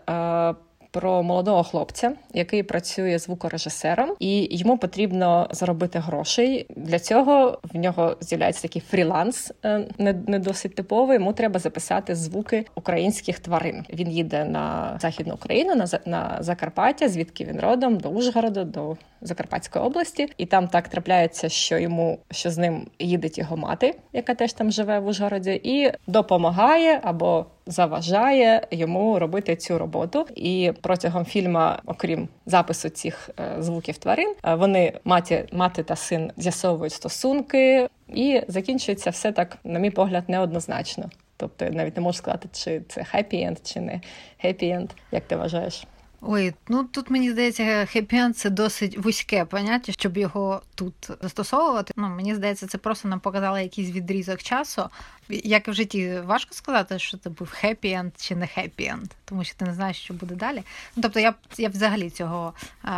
Про 0.95 1.23
молодого 1.23 1.63
хлопця, 1.63 2.13
який 2.35 2.63
працює 2.63 3.19
звукорежисером, 3.19 4.11
і 4.19 4.59
йому 4.59 4.79
потрібно 4.79 5.49
заробити 5.51 5.99
грошей. 5.99 6.67
Для 6.77 6.99
цього 6.99 7.59
в 7.75 7.77
нього 7.77 8.17
з'являється 8.21 8.63
такий 8.63 8.83
фріланс, 8.91 9.53
е, 9.65 9.89
не, 9.99 10.13
не 10.27 10.39
досить 10.39 10.75
типовий. 10.75 11.19
Йому 11.19 11.33
треба 11.33 11.61
записати 11.61 12.15
звуки 12.15 12.67
українських 12.75 13.39
тварин. 13.39 13.85
Він 13.93 14.11
їде 14.11 14.45
на 14.45 14.97
західну 15.01 15.35
Україну, 15.35 15.75
на 15.75 15.87
на 16.07 16.37
Закарпаття, 16.41 17.09
звідки 17.09 17.45
він 17.45 17.61
родом, 17.61 17.97
до 17.97 18.09
Ужгорода, 18.09 18.65
до 18.65 18.97
Закарпатської 19.25 19.85
області, 19.85 20.29
і 20.39 20.47
там 20.47 20.69
так 20.69 20.89
трапляється, 20.89 21.49
що 21.49 21.79
йому 21.79 22.19
що 22.31 22.51
з 22.51 22.59
ним 22.59 22.87
їде 22.99 23.29
його 23.35 23.57
мати, 23.57 23.95
яка 24.13 24.35
теж 24.35 24.53
там 24.53 24.71
живе 24.71 24.99
в 24.99 25.07
Ужгороді, 25.07 25.61
і 25.65 25.91
допомагає 26.07 27.01
або 27.03 27.47
заважає 27.67 28.67
йому 28.71 29.19
робити 29.19 29.57
цю 29.57 29.79
роботу. 29.79 30.27
І 30.35 30.73
протягом 30.81 31.25
фільму, 31.25 31.69
окрім 31.87 32.29
запису 32.47 32.89
цих 32.89 33.31
е, 33.41 33.63
звуків 33.63 33.99
тварин, 33.99 34.35
е, 34.45 34.55
вони 34.55 34.93
маті, 35.05 35.45
мати 35.53 35.83
та 35.83 35.97
син 35.97 36.31
з'ясовують 36.37 36.93
стосунки, 36.93 37.89
і 38.09 38.43
закінчується 38.49 39.11
все 39.11 39.33
так, 39.33 39.59
на 39.65 39.79
мій 39.79 39.91
погляд, 39.91 40.25
неоднозначно. 40.29 41.11
Тобто 41.37 41.65
навіть 41.71 41.97
не 41.97 42.03
можу 42.03 42.19
сказати, 42.19 42.49
чи 42.53 42.83
це 42.89 43.07
хеппі-енд, 43.15 43.57
чи 43.63 43.81
не 43.81 44.01
хеппі-енд. 44.45 44.91
Як 45.13 45.25
ти 45.25 45.37
вважаєш? 45.37 45.85
Ой, 46.27 46.55
ну 46.69 46.85
тут 46.85 47.11
мені 47.11 47.31
здається, 47.31 47.63
хеппі-енд 47.63 48.33
це 48.33 48.51
досить 48.51 48.99
вузьке 48.99 49.45
поняття, 49.45 49.93
щоб 49.93 50.17
його 50.17 50.63
тут 50.75 50.95
застосовувати. 51.23 51.95
Ну 51.97 52.09
мені 52.09 52.35
здається, 52.35 52.67
це 52.67 52.79
просто 52.79 53.09
нам 53.09 53.21
показало 53.21 53.59
якийсь 53.59 53.91
відрізок 53.91 54.43
часу. 54.43 54.83
Як 55.29 55.69
в 55.69 55.73
житті 55.73 56.21
важко 56.25 56.55
сказати, 56.55 56.99
що 56.99 57.19
це 57.19 57.31
був 57.31 57.55
хеппі-енд 57.63 58.11
чи 58.19 58.37
не 58.37 58.47
хеппі-енд, 58.47 59.11
тому 59.25 59.45
що 59.45 59.57
ти 59.57 59.65
не 59.65 59.75
знаєш, 59.75 59.97
що 59.97 60.15
буде 60.15 60.35
далі. 60.35 60.63
Ну 60.97 61.03
тобто, 61.03 61.21
я 61.21 61.35
я 61.59 61.69
взагалі 61.69 62.11
цього 62.11 62.53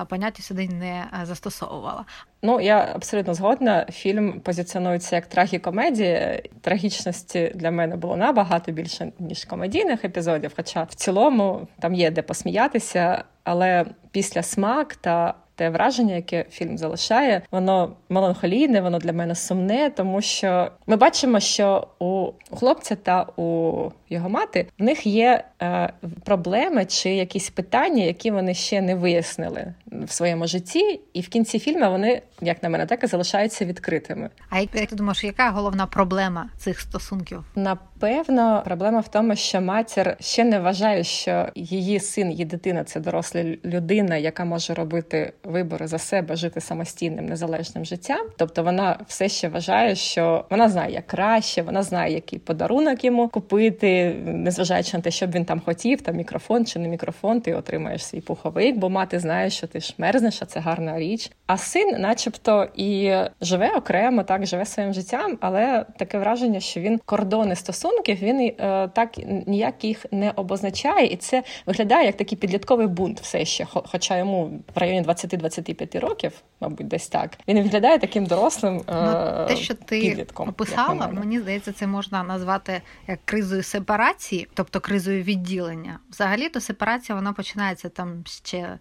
поняття 0.09 0.43
сюди 0.43 0.69
не 0.69 1.07
застосовувала. 1.23 2.05
Ну, 2.43 2.61
я 2.61 2.93
абсолютно 2.95 3.35
згодна. 3.35 3.87
Фільм 3.93 4.41
позиціонується 4.41 5.17
як 5.17 5.27
трагікомедія. 5.27 6.43
Трагічності 6.61 7.53
для 7.55 7.71
мене 7.71 7.97
було 7.97 8.17
набагато 8.17 8.73
більше 8.73 9.13
ніж 9.19 9.45
комедійних 9.45 10.05
епізодів. 10.05 10.53
Хоча 10.57 10.83
в 10.83 10.95
цілому 10.95 11.69
там 11.81 11.95
є 11.95 12.11
де 12.11 12.23
посміятися, 12.23 13.25
але 13.45 13.85
після 14.11 14.43
смак 14.43 14.97
та 14.97 15.35
те 15.57 15.71
враження, 15.71 16.15
яке 16.15 16.45
фільм 16.51 16.79
залишає, 16.79 17.43
воно 17.51 17.97
меланхолійне, 18.09 18.81
воно 18.81 18.99
для 18.99 19.13
мене 19.13 19.35
сумне, 19.35 19.91
тому 19.91 20.21
що 20.21 20.71
ми 20.87 20.97
бачимо, 20.97 21.41
що 21.41 21.89
у 21.99 22.33
хлопця 22.57 22.95
та 22.97 23.27
у 23.37 23.91
його 24.11 24.29
мати 24.29 24.67
в 24.79 24.83
них 24.83 25.07
є 25.07 25.45
е, 25.63 25.93
проблеми 26.25 26.85
чи 26.85 27.11
якісь 27.11 27.51
питання, 27.51 28.05
які 28.05 28.31
вони 28.31 28.55
ще 28.55 28.81
не 28.81 28.95
вияснили 28.95 29.75
в 29.87 30.11
своєму 30.13 30.47
житті, 30.47 31.01
і 31.13 31.21
в 31.21 31.29
кінці 31.29 31.59
фільму 31.59 31.91
вони, 31.91 32.23
як 32.41 32.63
на 32.63 32.69
мене, 32.69 32.87
так 32.87 33.05
і 33.05 33.07
залишаються 33.07 33.65
відкритими. 33.65 34.31
А 34.51 34.59
як 34.59 34.71
ти 34.71 34.97
думаєш, 34.97 35.25
яка 35.25 35.51
головна 35.51 35.87
проблема 35.87 36.49
цих 36.59 36.81
стосунків? 36.81 37.45
Напевно, 37.55 38.63
проблема 38.65 39.01
в 39.01 39.09
тому, 39.09 39.37
що 39.37 39.61
матір 39.61 40.17
ще 40.21 40.45
не 40.45 40.61
вважає, 40.61 41.05
що 41.05 41.49
її 41.55 42.01
син, 42.01 42.31
її 42.31 42.45
дитина 42.45 42.85
це 42.85 43.01
доросла 43.01 43.45
людина, 43.65 44.17
яка 44.17 44.45
може 44.45 44.75
робити 44.75 45.33
вибори 45.45 45.87
за 45.87 45.99
себе, 45.99 46.37
жити 46.37 46.61
самостійним 46.61 47.27
незалежним 47.27 47.85
життям. 47.85 48.27
Тобто 48.37 48.63
вона 48.63 48.99
все 49.07 49.29
ще 49.29 49.49
вважає, 49.49 49.95
що 49.95 50.45
вона 50.51 50.69
знає 50.69 50.93
як 50.93 51.07
краще, 51.07 51.63
вона 51.63 51.83
знає, 51.83 52.15
який 52.15 52.39
подарунок 52.39 53.05
йому 53.05 53.29
купити, 53.29 53.96
незважаючи 54.25 54.97
на 54.97 55.03
те, 55.03 55.11
що 55.11 55.27
б 55.27 55.31
він 55.31 55.45
там 55.45 55.61
хотів, 55.61 56.01
там 56.01 56.17
мікрофон 56.17 56.67
чи 56.67 56.79
не 56.79 56.89
мікрофон, 56.89 57.41
ти 57.41 57.55
отримаєш 57.55 58.07
свій 58.07 58.21
пуховик, 58.21 58.77
бо 58.77 58.91
мати 58.91 59.19
знає, 59.19 59.51
що 59.51 59.67
ти 59.67 59.81
ж 59.81 59.95
мерзнеш, 59.99 60.43
а 60.43 60.47
це 60.47 60.61
гарна 60.61 60.99
річ. 60.99 61.31
А 61.47 61.57
син, 61.57 61.97
начебто, 61.99 62.69
і 62.75 63.15
живе 63.41 63.71
окремо, 63.77 64.23
так 64.23 64.47
живе 64.47 64.67
своїм 64.67 64.93
життям, 64.93 65.39
але 65.41 65.87
таке 65.99 66.19
враження, 66.19 66.61
що 66.61 66.81
він 66.81 67.01
кордони 67.05 67.57
стосунків, 67.57 68.19
він 68.23 68.41
е, 68.41 68.89
так 68.95 69.19
ніяк 69.47 69.85
їх 69.85 70.07
не 70.13 70.31
обозначає, 70.31 71.07
і 71.07 71.17
це 71.17 71.43
виглядає 71.67 72.07
як 72.07 72.17
такий 72.17 72.39
підлітковий 72.39 72.87
бунт, 72.87 73.21
все 73.21 73.45
ще, 73.45 73.67
хоча 73.71 74.19
йому 74.19 74.51
в 74.75 74.79
районі 74.79 75.03
20-25 75.03 76.01
років, 76.01 76.33
мабуть, 76.61 76.89
десь 76.89 77.09
так. 77.09 77.39
Він 77.49 77.63
виглядає 77.63 77.99
таким 77.99 78.27
дорослим. 78.27 78.83
Ну, 78.89 79.47
те, 79.49 79.57
що 79.57 79.75
ти 79.75 80.01
підлітком, 80.01 80.49
описала, 80.49 81.09
мені 81.13 81.41
здається, 81.41 81.73
це 81.73 81.87
можна 81.87 82.23
назвати 82.23 82.83
як 83.09 83.19
кризою 83.25 83.63
сепарації, 83.87 84.49
тобто 84.55 84.81
кризою 84.81 85.23
відділення. 85.23 85.99
Взагалі, 86.11 86.49
то 86.49 86.61
сепарація 86.61 87.17
вона 87.17 87.33
починається 87.33 87.89
там 87.89 88.23
ще 88.27 88.79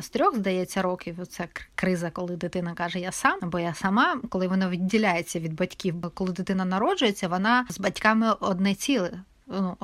з 0.00 0.08
трьох, 0.08 0.36
здається, 0.36 0.82
років. 0.82 1.26
Це 1.26 1.48
криза, 1.74 2.10
коли 2.10 2.36
дитина 2.36 2.74
каже 2.74 2.98
Я 2.98 3.12
сам 3.12 3.38
або 3.42 3.58
я 3.58 3.74
сама, 3.74 4.20
коли 4.28 4.48
вона 4.48 4.68
відділяється 4.68 5.40
від 5.40 5.54
батьків. 5.54 5.94
Коли 6.14 6.32
дитина 6.32 6.64
народжується, 6.64 7.28
вона 7.28 7.66
з 7.68 7.78
батьками 7.78 8.32
одне 8.40 8.74
ціле 8.74 9.10
ну, 9.48 9.76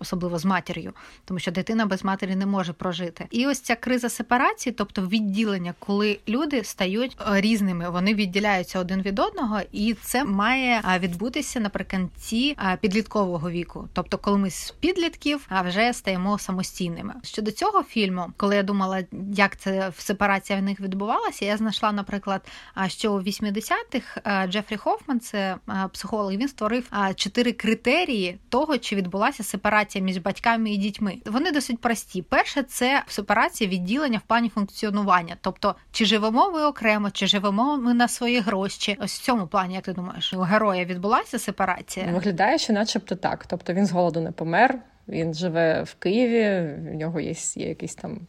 особливо 0.00 0.38
з 0.38 0.44
матір'ю, 0.44 0.92
тому 1.24 1.40
що 1.40 1.50
дитина 1.50 1.86
без 1.86 2.04
матері 2.04 2.36
не 2.36 2.46
може 2.46 2.72
прожити. 2.72 3.26
І 3.30 3.46
ось 3.46 3.60
ця 3.60 3.76
криза 3.76 4.08
сепарації, 4.08 4.72
тобто 4.72 5.02
відділення, 5.02 5.74
коли 5.78 6.18
люди 6.28 6.64
стають 6.64 7.16
е, 7.20 7.40
різними, 7.40 7.90
вони 7.90 8.14
відділяються 8.14 8.78
один 8.78 9.02
від 9.02 9.18
одного, 9.18 9.60
і 9.72 9.94
це 9.94 10.24
має 10.24 10.82
відбутися 10.98 11.60
наприкінці 11.60 12.56
підліткового 12.80 13.50
віку. 13.50 13.88
Тобто, 13.92 14.18
коли 14.18 14.38
ми 14.38 14.50
з 14.50 14.70
підлітків 14.70 15.48
вже 15.64 15.92
стаємо 15.92 16.38
самостійними. 16.38 17.14
Щодо 17.22 17.50
цього 17.50 17.82
фільму, 17.82 18.26
коли 18.36 18.56
я 18.56 18.62
думала, 18.62 19.04
як 19.32 19.56
це 19.56 19.88
в 19.88 20.00
сепарація 20.00 20.58
в 20.58 20.62
них 20.62 20.80
відбувалася, 20.80 21.44
я 21.44 21.56
знайшла, 21.56 21.92
наприклад, 21.92 22.42
що 22.86 23.12
у 23.12 23.20
80-х 23.20 24.46
Джефрі 24.46 24.76
Хофман, 24.76 25.20
це 25.20 25.56
психолог, 25.92 26.32
він 26.32 26.48
створив 26.48 26.90
чотири 27.14 27.52
критерії 27.52 28.38
того, 28.48 28.78
чи 28.78 28.96
від 28.96 29.05
відбулася 29.06 29.42
сепарація 29.42 30.04
між 30.04 30.18
батьками 30.18 30.70
і 30.70 30.76
дітьми. 30.76 31.16
Вони 31.26 31.52
досить 31.52 31.80
прості. 31.80 32.22
Перше, 32.22 32.62
це 32.62 33.02
сепарація 33.06 33.70
відділення 33.70 34.18
в 34.18 34.28
плані 34.28 34.48
функціонування. 34.48 35.36
Тобто, 35.40 35.74
чи 35.92 36.04
живемо 36.04 36.50
ми 36.50 36.64
окремо, 36.64 37.10
чи 37.10 37.26
живемо 37.26 37.76
ми 37.76 37.94
на 37.94 38.08
свої 38.08 38.40
гроші. 38.40 38.96
Ось 39.00 39.18
в 39.18 39.22
цьому 39.22 39.46
плані, 39.46 39.74
як 39.74 39.84
ти 39.84 39.92
думаєш, 39.92 40.32
у 40.32 40.40
героя 40.40 40.84
відбулася 40.84 41.38
сепарація? 41.38 42.06
Виглядає, 42.06 42.58
що 42.58 42.72
начебто 42.72 43.14
так. 43.14 43.46
Тобто 43.46 43.72
він 43.72 43.86
з 43.86 43.92
голоду 43.92 44.20
не 44.20 44.32
помер. 44.32 44.78
Він 45.08 45.34
живе 45.34 45.82
в 45.82 45.94
Києві, 45.94 46.74
в 46.90 46.94
нього 46.94 47.20
є, 47.20 47.34
є 47.54 47.68
якісь 47.68 47.94
там 47.94 48.20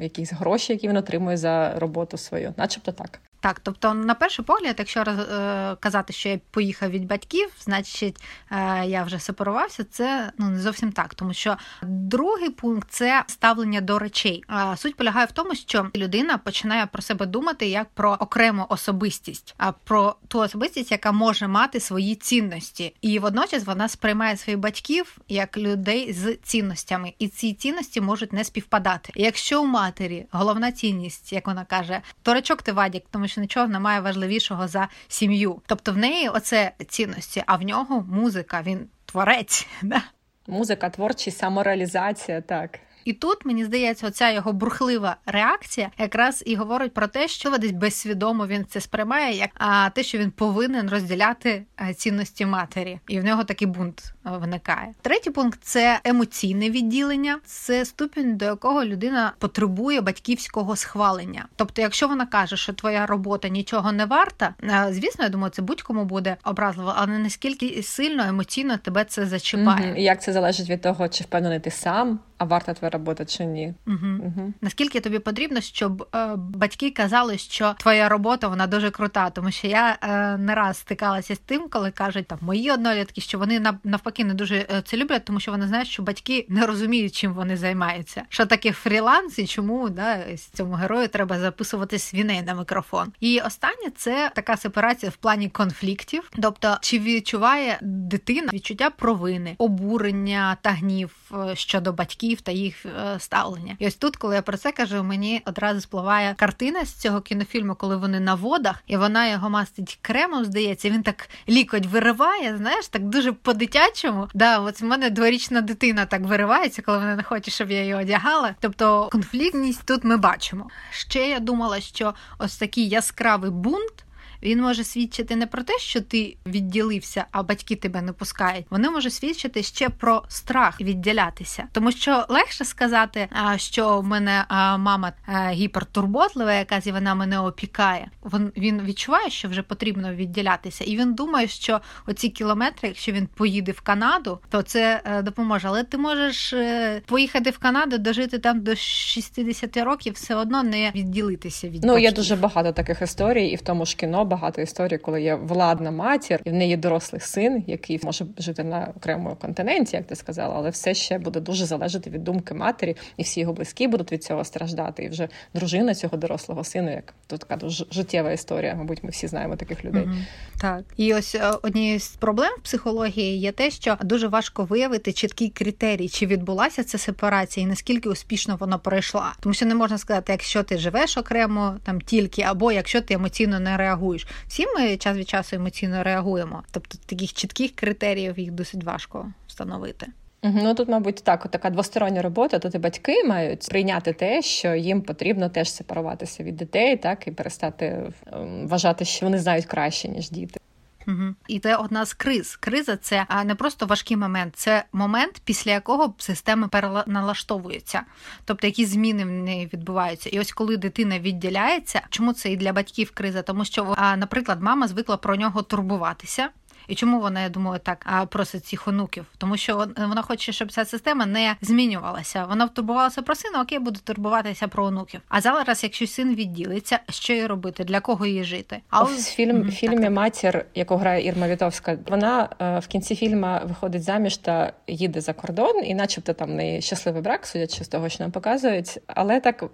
якісь 0.00 0.32
гроші, 0.32 0.72
які 0.72 0.88
він 0.88 0.96
отримує 0.96 1.36
за 1.36 1.78
роботу 1.78 2.16
свою, 2.16 2.54
начебто 2.56 2.92
так. 2.92 3.20
Так, 3.42 3.60
тобто, 3.60 3.94
на 3.94 4.14
перший 4.14 4.44
погляд, 4.44 4.74
якщо 4.78 5.00
е, 5.00 5.76
казати, 5.80 6.12
що 6.12 6.28
я 6.28 6.40
поїхав 6.50 6.90
від 6.90 7.06
батьків, 7.06 7.48
значить 7.60 8.22
е, 8.50 8.86
я 8.86 9.02
вже 9.02 9.18
сепарувався, 9.18 9.84
це 9.84 10.32
ну 10.38 10.48
не 10.48 10.60
зовсім 10.60 10.92
так, 10.92 11.14
тому 11.14 11.34
що 11.34 11.56
другий 11.82 12.50
пункт 12.50 12.88
це 12.90 13.24
ставлення 13.26 13.80
до 13.80 13.98
речей. 13.98 14.44
А 14.46 14.76
суть 14.76 14.96
полягає 14.96 15.26
в 15.26 15.32
тому, 15.32 15.54
що 15.54 15.90
людина 15.96 16.38
починає 16.38 16.86
про 16.86 17.02
себе 17.02 17.26
думати 17.26 17.66
як 17.66 17.88
про 17.94 18.12
окрему 18.12 18.66
особистість, 18.68 19.54
а 19.58 19.72
про 19.72 20.16
ту 20.28 20.38
особистість, 20.38 20.92
яка 20.92 21.12
може 21.12 21.48
мати 21.48 21.80
свої 21.80 22.14
цінності, 22.14 22.94
і 23.00 23.18
водночас 23.18 23.64
вона 23.64 23.88
сприймає 23.88 24.36
своїх 24.36 24.60
батьків 24.60 25.18
як 25.28 25.58
людей 25.58 26.12
з 26.12 26.36
цінностями, 26.36 27.12
і 27.18 27.28
ці 27.28 27.54
цінності 27.54 28.00
можуть 28.00 28.32
не 28.32 28.44
співпадати. 28.44 29.12
Якщо 29.16 29.62
у 29.62 29.66
матері 29.66 30.26
головна 30.30 30.72
цінність, 30.72 31.32
як 31.32 31.46
вона 31.46 31.64
каже, 31.64 32.00
торечок 32.22 32.62
ти 32.62 32.72
вадік, 32.72 33.04
тому 33.10 33.28
що 33.32 33.40
нічого 33.40 33.66
немає 33.66 34.00
важливішого 34.00 34.68
за 34.68 34.88
сім'ю. 35.08 35.62
Тобто 35.66 35.92
в 35.92 35.96
неї 35.96 36.28
оце 36.28 36.72
цінності, 36.88 37.42
а 37.46 37.56
в 37.56 37.62
нього 37.62 38.06
музика, 38.10 38.62
він 38.62 38.88
творець. 39.06 39.66
Да? 39.82 40.02
Музика, 40.46 40.90
творчість, 40.90 41.38
самореалізація, 41.38 42.40
так. 42.40 42.78
І 43.04 43.12
тут 43.12 43.44
мені 43.44 43.64
здається, 43.64 44.06
оця 44.06 44.30
його 44.30 44.52
бурхлива 44.52 45.16
реакція 45.26 45.90
якраз 45.98 46.42
і 46.46 46.56
говорить 46.56 46.94
про 46.94 47.06
те, 47.06 47.28
що 47.28 47.58
десь 47.58 47.70
безсвідомо 47.70 48.46
він 48.46 48.66
це 48.68 48.80
сприймає, 48.80 49.36
як 49.36 49.50
а 49.54 49.90
те, 49.90 50.02
що 50.02 50.18
він 50.18 50.30
повинен 50.30 50.90
розділяти 50.90 51.64
е, 51.80 51.94
цінності 51.94 52.46
матері, 52.46 52.98
і 53.08 53.20
в 53.20 53.24
нього 53.24 53.44
такий 53.44 53.68
бунт 53.68 54.14
е, 54.26 54.30
виникає. 54.30 54.94
Третій 55.02 55.30
пункт 55.30 55.58
це 55.62 56.00
емоційне 56.04 56.70
відділення, 56.70 57.38
це 57.44 57.84
ступінь, 57.84 58.36
до 58.36 58.44
якого 58.44 58.84
людина 58.84 59.32
потребує 59.38 60.00
батьківського 60.00 60.76
схвалення. 60.76 61.46
Тобто, 61.56 61.82
якщо 61.82 62.08
вона 62.08 62.26
каже, 62.26 62.56
що 62.56 62.72
твоя 62.72 63.06
робота 63.06 63.48
нічого 63.48 63.92
не 63.92 64.04
варта, 64.04 64.54
е, 64.62 64.86
звісно, 64.90 65.24
я 65.24 65.30
думаю, 65.30 65.50
це 65.50 65.62
будь-кому 65.62 66.04
буде 66.04 66.36
образливо, 66.44 66.94
але 66.96 67.18
наскільки 67.18 67.82
сильно 67.82 68.22
емоційно 68.22 68.76
тебе 68.76 69.04
це 69.04 69.26
зачіпає. 69.26 69.90
Угу. 69.90 70.00
Як 70.00 70.22
це 70.22 70.32
залежить 70.32 70.70
від 70.70 70.80
того, 70.80 71.08
чи 71.08 71.24
впевнений 71.24 71.60
ти 71.60 71.70
сам, 71.70 72.18
а 72.42 72.44
варта 72.44 72.74
твоя 72.74 72.90
робота 72.90 73.24
чи 73.24 73.44
ні. 73.44 73.74
Угу. 73.86 73.96
Угу. 74.02 74.52
Наскільки 74.60 75.00
тобі 75.00 75.18
потрібно, 75.18 75.60
щоб 75.60 76.08
е, 76.14 76.36
батьки 76.36 76.90
казали, 76.90 77.38
що 77.38 77.74
твоя 77.78 78.08
робота 78.08 78.48
вона 78.48 78.66
дуже 78.66 78.90
крута, 78.90 79.30
тому 79.30 79.50
що 79.50 79.66
я 79.66 79.98
е, 80.02 80.36
не 80.36 80.54
раз 80.54 80.78
стикалася 80.78 81.34
з 81.34 81.38
тим, 81.38 81.68
коли 81.70 81.90
кажуть 81.90 82.26
там 82.26 82.38
мої 82.40 82.70
однолітки, 82.70 83.20
що 83.20 83.38
вони 83.38 83.60
навпаки 83.84 84.24
не 84.24 84.34
дуже 84.34 84.56
е, 84.56 84.82
це 84.84 84.96
люблять, 84.96 85.24
тому 85.24 85.40
що 85.40 85.52
вони 85.52 85.66
знають, 85.66 85.88
що 85.88 86.02
батьки 86.02 86.46
не 86.48 86.66
розуміють, 86.66 87.14
чим 87.14 87.32
вони 87.32 87.56
займаються. 87.56 88.22
Що 88.28 88.46
таке 88.46 88.72
фріланс 88.72 89.38
і 89.38 89.46
чому 89.46 89.88
да, 89.88 90.24
цьому 90.36 90.74
герою 90.74 91.08
треба 91.08 91.38
записувати 91.38 91.98
свіней 91.98 92.42
на 92.42 92.54
мікрофон. 92.54 93.12
І 93.20 93.40
останнє 93.40 93.90
це 93.96 94.30
така 94.34 94.56
сепарація 94.56 95.10
в 95.10 95.16
плані 95.16 95.48
конфліктів, 95.48 96.30
тобто 96.42 96.78
чи 96.80 96.98
відчуває 96.98 97.78
дитина 97.82 98.48
відчуття 98.52 98.90
провини, 98.90 99.54
обурення 99.58 100.56
та 100.62 100.70
гнів 100.70 101.16
е, 101.32 101.56
щодо 101.56 101.92
батьків 101.92 102.31
та 102.40 102.52
їх 102.52 102.86
е, 102.86 103.20
ставлення. 103.20 103.76
І 103.78 103.86
ось 103.86 103.94
тут, 103.94 104.16
коли 104.16 104.34
я 104.34 104.42
про 104.42 104.56
це 104.56 104.72
кажу, 104.72 105.02
мені 105.02 105.42
одразу 105.44 105.80
спливає 105.80 106.34
картина 106.34 106.84
з 106.84 106.92
цього 106.92 107.20
кінофільму, 107.20 107.74
коли 107.74 107.96
вони 107.96 108.20
на 108.20 108.34
водах, 108.34 108.82
і 108.86 108.96
вона 108.96 109.28
його 109.28 109.50
мастить 109.50 109.98
кремом, 110.02 110.44
здається, 110.44 110.90
він 110.90 111.02
так 111.02 111.28
лікоть 111.48 111.86
вириває, 111.86 112.56
знаєш, 112.56 112.88
так 112.88 113.02
дуже 113.02 113.32
по-дитячому. 113.32 114.28
Да, 114.34 114.58
от 114.58 114.80
в 114.80 114.84
мене 114.84 115.10
дворічна 115.10 115.60
дитина 115.60 116.06
так 116.06 116.22
виривається, 116.22 116.82
коли 116.82 116.98
вона 116.98 117.16
не 117.16 117.22
хоче, 117.22 117.50
щоб 117.50 117.70
я 117.70 117.80
її 117.80 117.94
одягала. 117.94 118.54
Тобто 118.60 119.08
конфліктність 119.12 119.86
тут 119.86 120.04
ми 120.04 120.16
бачимо. 120.16 120.70
Ще 120.90 121.28
я 121.28 121.40
думала, 121.40 121.80
що 121.80 122.14
ось 122.38 122.56
такий 122.56 122.88
яскравий 122.88 123.50
бунт 123.50 124.04
він 124.42 124.60
може 124.60 124.84
свідчити 124.84 125.36
не 125.36 125.46
про 125.46 125.62
те, 125.62 125.78
що 125.78 126.00
ти 126.00 126.36
відділився, 126.46 127.24
а 127.30 127.42
батьки 127.42 127.76
тебе 127.76 128.02
не 128.02 128.12
пускають. 128.12 128.66
Вони 128.70 128.90
можуть 128.90 129.12
свідчити 129.12 129.62
ще 129.62 129.88
про 129.88 130.22
страх 130.28 130.80
відділятися, 130.80 131.64
тому 131.72 131.92
що 131.92 132.24
легше 132.28 132.64
сказати, 132.64 133.28
що 133.56 134.00
в 134.00 134.04
мене 134.04 134.44
мама 134.78 135.12
гіпертурботлива, 135.50 136.52
якась 136.52 136.86
і 136.86 136.92
вона 136.92 137.14
мене 137.14 137.40
опікає. 137.40 138.10
Він 138.56 138.82
відчуває, 138.82 139.30
що 139.30 139.48
вже 139.48 139.62
потрібно 139.62 140.14
відділятися, 140.14 140.84
і 140.84 140.96
він 140.96 141.14
думає, 141.14 141.48
що 141.48 141.80
оці 142.06 142.28
кілометри, 142.28 142.88
якщо 142.88 143.12
він 143.12 143.26
поїде 143.26 143.72
в 143.72 143.80
Канаду, 143.80 144.38
то 144.50 144.62
це 144.62 145.00
е, 145.04 145.22
допоможе. 145.22 145.68
Але 145.68 145.84
ти 145.84 145.98
можеш 145.98 146.52
е, 146.52 147.02
поїхати 147.06 147.50
в 147.50 147.58
Канаду, 147.58 147.98
дожити 147.98 148.38
там 148.38 148.60
до 148.60 148.76
60 148.76 149.76
років, 149.76 150.12
все 150.12 150.34
одно 150.34 150.62
не 150.62 150.92
відділитися 150.94 151.68
від 151.68 151.84
ну 151.84 151.92
батьків. 151.92 152.04
є 152.04 152.12
дуже 152.12 152.36
багато 152.36 152.72
таких 152.72 153.02
історій, 153.02 153.46
і 153.46 153.56
в 153.56 153.60
тому 153.60 153.86
ж 153.86 153.96
кіно 153.96 154.24
багато 154.32 154.62
історій, 154.62 154.98
коли 154.98 155.22
є 155.22 155.34
владна 155.34 155.90
матір, 155.90 156.40
і 156.44 156.50
в 156.50 156.52
неї 156.52 156.76
дорослий 156.76 157.20
син, 157.20 157.64
який 157.66 158.00
може 158.02 158.26
жити 158.38 158.64
на 158.64 158.92
окремому 158.96 159.36
континенті, 159.36 159.96
як 159.96 160.06
ти 160.06 160.16
сказала, 160.16 160.54
але 160.56 160.70
все 160.70 160.94
ще 160.94 161.18
буде 161.18 161.40
дуже 161.40 161.66
залежати 161.66 162.10
від 162.10 162.24
думки 162.24 162.54
матері, 162.54 162.96
і 163.16 163.22
всі 163.22 163.40
його 163.40 163.52
близькі 163.52 163.88
будуть 163.88 164.12
від 164.12 164.24
цього 164.24 164.44
страждати. 164.44 165.04
І 165.04 165.08
вже 165.08 165.28
дружина 165.54 165.94
цього 165.94 166.16
дорослого 166.16 166.64
сина, 166.64 166.90
як 166.90 167.14
тут 167.26 167.40
така 167.40 167.56
дуже 167.56 167.84
життєва 167.90 168.32
історія. 168.32 168.74
Мабуть, 168.74 169.04
ми 169.04 169.10
всі 169.10 169.26
знаємо 169.26 169.56
таких 169.56 169.84
людей. 169.84 170.02
Mm-hmm. 170.02 170.60
Так 170.60 170.84
і 170.96 171.14
ось 171.14 171.34
е, 171.34 171.50
однією 171.62 172.00
з 172.00 172.08
проблем 172.08 172.52
в 172.58 172.62
психології 172.62 173.38
є 173.38 173.52
те, 173.52 173.70
що 173.70 173.96
дуже 174.02 174.28
важко 174.28 174.64
виявити 174.64 175.12
чіткий 175.12 175.48
критерій, 175.48 176.08
чи 176.08 176.26
відбулася 176.26 176.84
ця 176.84 176.98
сепарація, 176.98 177.66
і 177.66 177.68
наскільки 177.68 178.08
успішно 178.08 178.56
вона 178.60 178.78
пройшла, 178.78 179.32
тому 179.40 179.54
що 179.54 179.66
не 179.66 179.74
можна 179.74 179.98
сказати, 179.98 180.32
якщо 180.32 180.62
ти 180.62 180.78
живеш 180.78 181.16
окремо 181.16 181.76
там 181.84 182.00
тільки, 182.00 182.42
або 182.42 182.72
якщо 182.72 183.00
ти 183.00 183.14
емоційно 183.14 183.60
не 183.60 183.76
реагуєш. 183.76 184.21
Всі 184.46 184.66
ми 184.66 184.96
час 184.96 185.16
від 185.16 185.28
часу 185.28 185.56
емоційно 185.56 186.02
реагуємо, 186.02 186.62
тобто 186.70 186.98
таких 187.06 187.32
чітких 187.32 187.70
критеріїв 187.74 188.38
їх 188.38 188.50
досить 188.50 188.84
важко 188.84 189.32
встановити. 189.46 190.06
Ну 190.44 190.74
тут, 190.74 190.88
мабуть, 190.88 191.24
так, 191.24 191.48
така 191.48 191.70
двостороння 191.70 192.22
робота. 192.22 192.58
Тут 192.58 192.74
і 192.74 192.78
батьки 192.78 193.24
мають 193.24 193.68
прийняти 193.70 194.12
те, 194.12 194.42
що 194.42 194.74
їм 194.74 195.02
потрібно 195.02 195.48
теж 195.48 195.70
сепаруватися 195.70 196.42
від 196.42 196.56
дітей, 196.56 196.96
так 196.96 197.26
і 197.28 197.30
перестати 197.30 198.12
ем, 198.32 198.68
вважати, 198.68 199.04
що 199.04 199.26
вони 199.26 199.38
знають 199.38 199.66
краще 199.66 200.08
ніж 200.08 200.30
діти. 200.30 200.60
Угу. 201.06 201.34
І 201.48 201.58
це 201.58 201.76
одна 201.76 202.04
з 202.04 202.14
криз. 202.14 202.56
Криза 202.56 202.96
це 202.96 203.26
не 203.44 203.54
просто 203.54 203.86
важкий 203.86 204.16
момент, 204.16 204.56
це 204.56 204.84
момент, 204.92 205.42
після 205.44 205.70
якого 205.70 206.14
система 206.18 206.68
переналаштовується, 206.68 208.02
тобто 208.44 208.66
які 208.66 208.84
зміни 208.86 209.24
в 209.24 209.30
неї 209.30 209.70
відбуваються. 209.72 210.30
І 210.30 210.40
ось 210.40 210.52
коли 210.52 210.76
дитина 210.76 211.18
відділяється, 211.18 212.02
чому 212.10 212.32
це 212.32 212.52
і 212.52 212.56
для 212.56 212.72
батьків 212.72 213.10
криза? 213.14 213.42
Тому 213.42 213.64
що, 213.64 213.94
наприклад, 214.16 214.62
мама 214.62 214.88
звикла 214.88 215.16
про 215.16 215.36
нього 215.36 215.62
турбуватися. 215.62 216.48
І 216.92 216.94
чому 216.94 217.20
вона, 217.20 217.42
я 217.42 217.48
думаю, 217.48 217.80
так 217.82 218.26
просить 218.30 218.64
цих 218.64 218.88
онуків? 218.88 219.26
Тому 219.38 219.56
що 219.56 219.86
вона 220.08 220.22
хоче, 220.22 220.52
щоб 220.52 220.72
ця 220.72 220.84
система 220.84 221.26
не 221.26 221.56
змінювалася. 221.60 222.44
Вона 222.44 222.68
турбувалася 222.68 223.22
про 223.22 223.34
сина, 223.34 223.60
окей, 223.60 223.78
буде 223.78 224.00
турбуватися 224.04 224.68
про 224.68 224.84
онуків. 224.84 225.20
А 225.28 225.40
зараз, 225.40 225.82
якщо 225.82 226.06
син 226.06 226.34
відділиться, 226.34 226.98
що 227.10 227.32
їй 227.32 227.46
робити? 227.46 227.84
Для 227.84 228.00
кого 228.00 228.26
їй 228.26 228.44
жити? 228.44 228.80
А 228.90 229.02
в 229.02 229.08
фільм 229.08 229.56
mm-hmm. 229.56 229.70
фільмі 229.70 230.10
Матір, 230.10 230.66
яку 230.74 230.96
грає 230.96 231.26
Ірма 231.26 231.48
Вітовська, 231.48 231.98
вона 232.06 232.48
е, 232.60 232.78
в 232.78 232.86
кінці 232.86 233.16
фільму 233.16 233.58
виходить 233.64 234.02
заміж 234.02 234.36
та 234.36 234.72
їде 234.86 235.20
за 235.20 235.32
кордон, 235.32 235.84
і, 235.84 235.94
начебто, 235.94 236.32
там 236.32 236.56
неї 236.56 236.82
щасливий 236.82 237.22
брак, 237.22 237.46
судячи 237.46 237.84
з 237.84 237.88
того, 237.88 238.08
що 238.08 238.24
нам 238.24 238.30
показують. 238.32 238.98
Але 239.06 239.40
так 239.40 239.64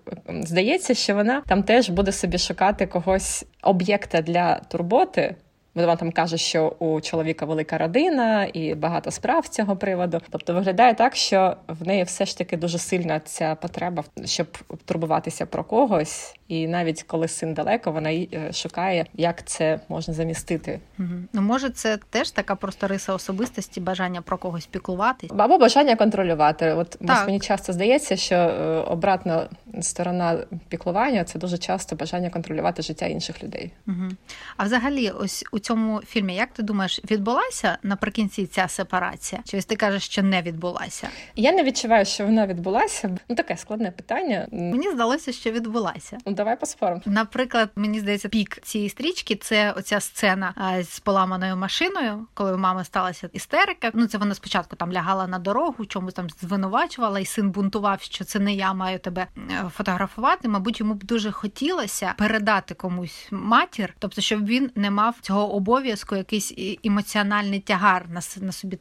здається, 0.40 0.94
що 0.94 1.14
вона 1.14 1.42
там 1.46 1.62
теж 1.62 1.90
буде 1.90 2.12
собі 2.12 2.38
шукати 2.38 2.86
когось 2.86 3.44
об'єкта 3.62 4.22
для 4.22 4.58
турботи. 4.58 5.34
Вона 5.82 5.96
там 5.96 6.12
каже, 6.12 6.38
що 6.38 6.68
у 6.78 7.00
чоловіка 7.00 7.46
велика 7.46 7.78
родина 7.78 8.44
і 8.44 8.74
багато 8.74 9.10
справ 9.10 9.46
з 9.46 9.48
цього 9.48 9.76
приводу. 9.76 10.20
Тобто 10.30 10.54
виглядає 10.54 10.94
так, 10.94 11.16
що 11.16 11.56
в 11.68 11.86
неї 11.86 12.02
все 12.02 12.26
ж 12.26 12.38
таки 12.38 12.56
дуже 12.56 12.78
сильна 12.78 13.20
ця 13.20 13.54
потреба, 13.54 14.04
щоб 14.24 14.46
турбуватися 14.84 15.46
про 15.46 15.64
когось. 15.64 16.34
І 16.48 16.68
навіть 16.68 17.02
коли 17.02 17.28
син 17.28 17.54
далеко, 17.54 17.92
вона 17.92 18.12
е, 18.12 18.52
шукає, 18.52 19.06
як 19.14 19.44
це 19.46 19.80
можна 19.88 20.14
замістити. 20.14 20.80
Угу. 20.98 21.08
Ну 21.32 21.42
може, 21.42 21.70
це 21.70 21.98
теж 22.10 22.30
така 22.30 22.54
просто 22.54 22.88
риса 22.88 23.14
особистості, 23.14 23.80
бажання 23.80 24.22
про 24.22 24.38
когось 24.38 24.66
піклуватись 24.66 25.30
або 25.38 25.58
бажання 25.58 25.96
контролювати. 25.96 26.72
От 26.72 26.96
мені 27.26 27.40
часто 27.40 27.72
здається, 27.72 28.16
що 28.16 28.34
е, 28.34 28.78
обратна 28.80 29.48
сторона 29.80 30.38
піклування 30.68 31.24
це 31.24 31.38
дуже 31.38 31.58
часто 31.58 31.96
бажання 31.96 32.30
контролювати 32.30 32.82
життя 32.82 33.06
інших 33.06 33.44
людей. 33.44 33.72
Угу. 33.86 34.08
А 34.56 34.64
взагалі, 34.64 35.10
ось 35.10 35.44
у 35.52 35.58
цьому 35.68 36.00
фільмі, 36.06 36.34
як 36.34 36.52
ти 36.52 36.62
думаєш, 36.62 37.00
відбулася 37.10 37.78
наприкінці 37.82 38.46
ця 38.46 38.68
сепарація? 38.68 39.42
Чи 39.44 39.58
ось 39.58 39.64
ти 39.64 39.76
кажеш, 39.76 40.04
що 40.04 40.22
не 40.22 40.42
відбулася? 40.42 41.08
Я 41.36 41.52
не 41.52 41.62
відчуваю, 41.64 42.04
що 42.04 42.26
вона 42.26 42.46
відбулася. 42.46 43.18
Ну 43.28 43.36
таке 43.36 43.56
складне 43.56 43.90
питання. 43.90 44.48
Мені 44.52 44.90
здалося, 44.90 45.32
що 45.32 45.50
відбулася. 45.50 46.18
Ну 46.26 46.32
давай 46.32 46.60
поспоримо. 46.60 47.02
Наприклад, 47.06 47.70
мені 47.76 48.00
здається, 48.00 48.28
пік 48.28 48.60
цієї 48.62 48.90
стрічки 48.90 49.36
це 49.36 49.72
оця 49.72 50.00
сцена 50.00 50.54
з 50.82 51.00
поламаною 51.00 51.56
машиною, 51.56 52.26
коли 52.34 52.54
у 52.54 52.58
мами 52.58 52.84
сталася 52.84 53.30
істерика. 53.32 53.90
Ну 53.94 54.06
це 54.06 54.18
вона 54.18 54.34
спочатку 54.34 54.76
там 54.76 54.92
лягала 54.92 55.26
на 55.26 55.38
дорогу, 55.38 55.86
чомусь 55.86 56.14
там 56.14 56.26
звинувачувала, 56.40 57.20
і 57.20 57.24
син 57.24 57.50
бунтував, 57.50 58.02
що 58.02 58.24
це 58.24 58.38
не 58.38 58.54
я 58.54 58.72
маю 58.72 58.98
тебе 58.98 59.26
е, 59.36 59.70
фотографувати. 59.76 60.48
Мабуть, 60.48 60.80
йому 60.80 60.94
б 60.94 61.04
дуже 61.04 61.32
хотілося 61.32 62.14
передати 62.18 62.74
комусь 62.74 63.28
матір, 63.30 63.94
тобто, 63.98 64.20
щоб 64.20 64.46
він 64.46 64.70
не 64.74 64.90
мав 64.90 65.14
цього 65.20 65.57
обов'язку 65.58 66.16
якийсь 66.16 66.54
емоціональний 66.84 67.60
тягар 67.60 68.06
на 68.08 68.20
на 68.40 68.52
собі 68.52 68.78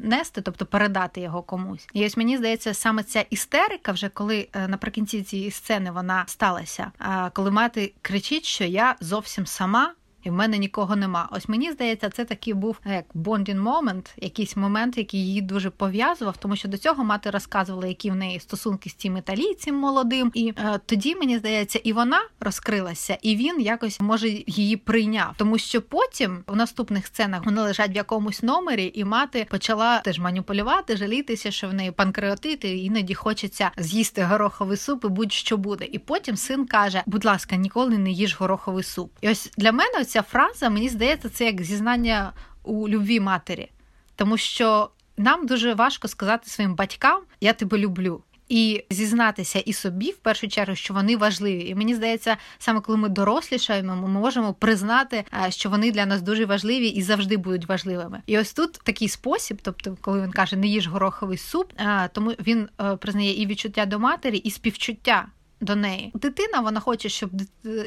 нести, 0.00 0.40
тобто 0.40 0.66
передати 0.66 1.20
його 1.20 1.42
комусь. 1.42 1.86
І 1.92 2.06
ось 2.06 2.16
мені 2.16 2.36
здається, 2.36 2.74
саме 2.74 3.02
ця 3.02 3.20
істерика, 3.30 3.92
вже 3.92 4.08
коли 4.08 4.48
е, 4.52 4.68
наприкінці 4.68 5.22
цієї 5.22 5.50
сцени 5.50 5.90
вона 5.90 6.24
сталася. 6.26 6.92
Коли 7.32 7.50
мати 7.50 7.92
кричить, 8.02 8.44
що 8.44 8.64
я 8.64 8.96
зовсім 9.00 9.46
сама 9.46 9.92
і 10.22 10.30
в 10.30 10.32
мене 10.32 10.58
нікого 10.58 10.96
нема. 10.96 11.28
Ось 11.32 11.48
мені 11.48 11.72
здається, 11.72 12.10
це 12.10 12.24
такий 12.24 12.54
був 12.54 12.80
е, 12.86 12.94
як 12.94 13.04
bonding 13.14 13.60
момент, 13.60 14.14
якийсь 14.16 14.56
момент, 14.56 14.98
який 14.98 15.20
її 15.26 15.40
дуже 15.40 15.70
пов'язував, 15.70 16.36
тому 16.36 16.56
що 16.56 16.68
до 16.68 16.78
цього 16.78 17.04
мати 17.04 17.30
розказувала, 17.30 17.86
які 17.86 18.10
в 18.10 18.14
неї 18.14 18.40
стосунки 18.40 18.90
з 18.90 18.94
цим 18.94 19.16
італійцем 19.16 19.74
молодим. 19.74 20.30
І 20.34 20.52
е, 20.58 20.80
тоді 20.86 21.14
мені 21.14 21.38
здається, 21.38 21.80
і 21.84 21.92
вона 21.92 22.20
розкрилася, 22.40 23.18
і 23.22 23.36
він 23.36 23.60
якось 23.60 24.00
може 24.00 24.28
її 24.46 24.76
прийняв, 24.76 25.34
тому 25.36 25.58
що 25.58 25.82
потім 25.82 26.44
в 26.46 26.56
наступних 26.56 27.06
сценах 27.06 27.44
вони 27.44 27.62
лежать 27.62 27.90
в 27.90 27.96
якомусь 27.96 28.42
номері, 28.42 28.92
і 28.94 29.04
мати 29.04 29.46
почала 29.50 30.00
теж 30.00 30.18
маніпулювати, 30.18 30.96
жалітися, 30.96 31.50
що 31.50 31.68
в 31.68 31.74
неї 31.74 31.90
панкреотит, 31.90 32.64
і 32.64 32.84
іноді 32.84 33.14
хочеться 33.14 33.70
з'їсти 33.76 34.22
гороховий 34.22 34.76
суп, 34.76 35.04
і 35.04 35.08
будь-що 35.08 35.56
буде. 35.56 35.84
І 35.84 35.98
потім 35.98 36.36
син 36.36 36.66
каже: 36.66 37.02
будь 37.06 37.24
ласка, 37.24 37.56
ніколи 37.56 37.98
не 37.98 38.10
їж 38.10 38.36
гороховий 38.36 38.84
суп. 38.84 39.12
І 39.20 39.30
ось 39.30 39.50
для 39.56 39.72
мене 39.72 40.00
ця 40.10 40.22
фраза, 40.22 40.70
мені 40.70 40.88
здається, 40.88 41.28
це 41.28 41.44
як 41.44 41.62
зізнання 41.62 42.32
у 42.62 42.88
любві 42.88 43.20
матері, 43.20 43.70
тому 44.16 44.36
що 44.36 44.90
нам 45.16 45.46
дуже 45.46 45.74
важко 45.74 46.08
сказати 46.08 46.50
своїм 46.50 46.74
батькам 46.74 47.22
Я 47.40 47.52
тебе 47.52 47.78
люблю. 47.78 48.22
І 48.48 48.84
зізнатися 48.90 49.58
і 49.58 49.72
собі 49.72 50.10
в 50.10 50.16
першу 50.16 50.48
чергу, 50.48 50.74
що 50.74 50.94
вони 50.94 51.16
важливі. 51.16 51.68
І 51.68 51.74
мені 51.74 51.94
здається, 51.94 52.36
саме 52.58 52.80
коли 52.80 52.98
ми 52.98 53.08
дорослішаємо, 53.08 53.96
ми 53.96 54.08
можемо 54.08 54.54
признати, 54.54 55.24
е, 55.46 55.50
що 55.50 55.70
вони 55.70 55.92
для 55.92 56.06
нас 56.06 56.22
дуже 56.22 56.46
важливі 56.46 56.88
і 56.88 57.02
завжди 57.02 57.36
будуть 57.36 57.68
важливими. 57.68 58.22
І 58.26 58.38
ось 58.38 58.52
тут 58.52 58.72
такий 58.72 59.08
спосіб, 59.08 59.58
тобто, 59.62 59.96
коли 60.00 60.22
він 60.22 60.30
каже, 60.30 60.56
не 60.56 60.66
їж 60.66 60.86
гороховий 60.86 61.38
суп, 61.38 61.72
е, 61.76 62.10
тому 62.12 62.30
він 62.30 62.68
е, 62.80 62.96
признає 62.96 63.42
і 63.42 63.46
відчуття 63.46 63.86
до 63.86 63.98
матері, 63.98 64.36
і 64.36 64.50
співчуття 64.50 65.26
до 65.60 65.76
неї. 65.76 66.10
Дитина 66.14 66.60
вона 66.60 66.80
хоче, 66.80 67.08
щоб 67.08 67.30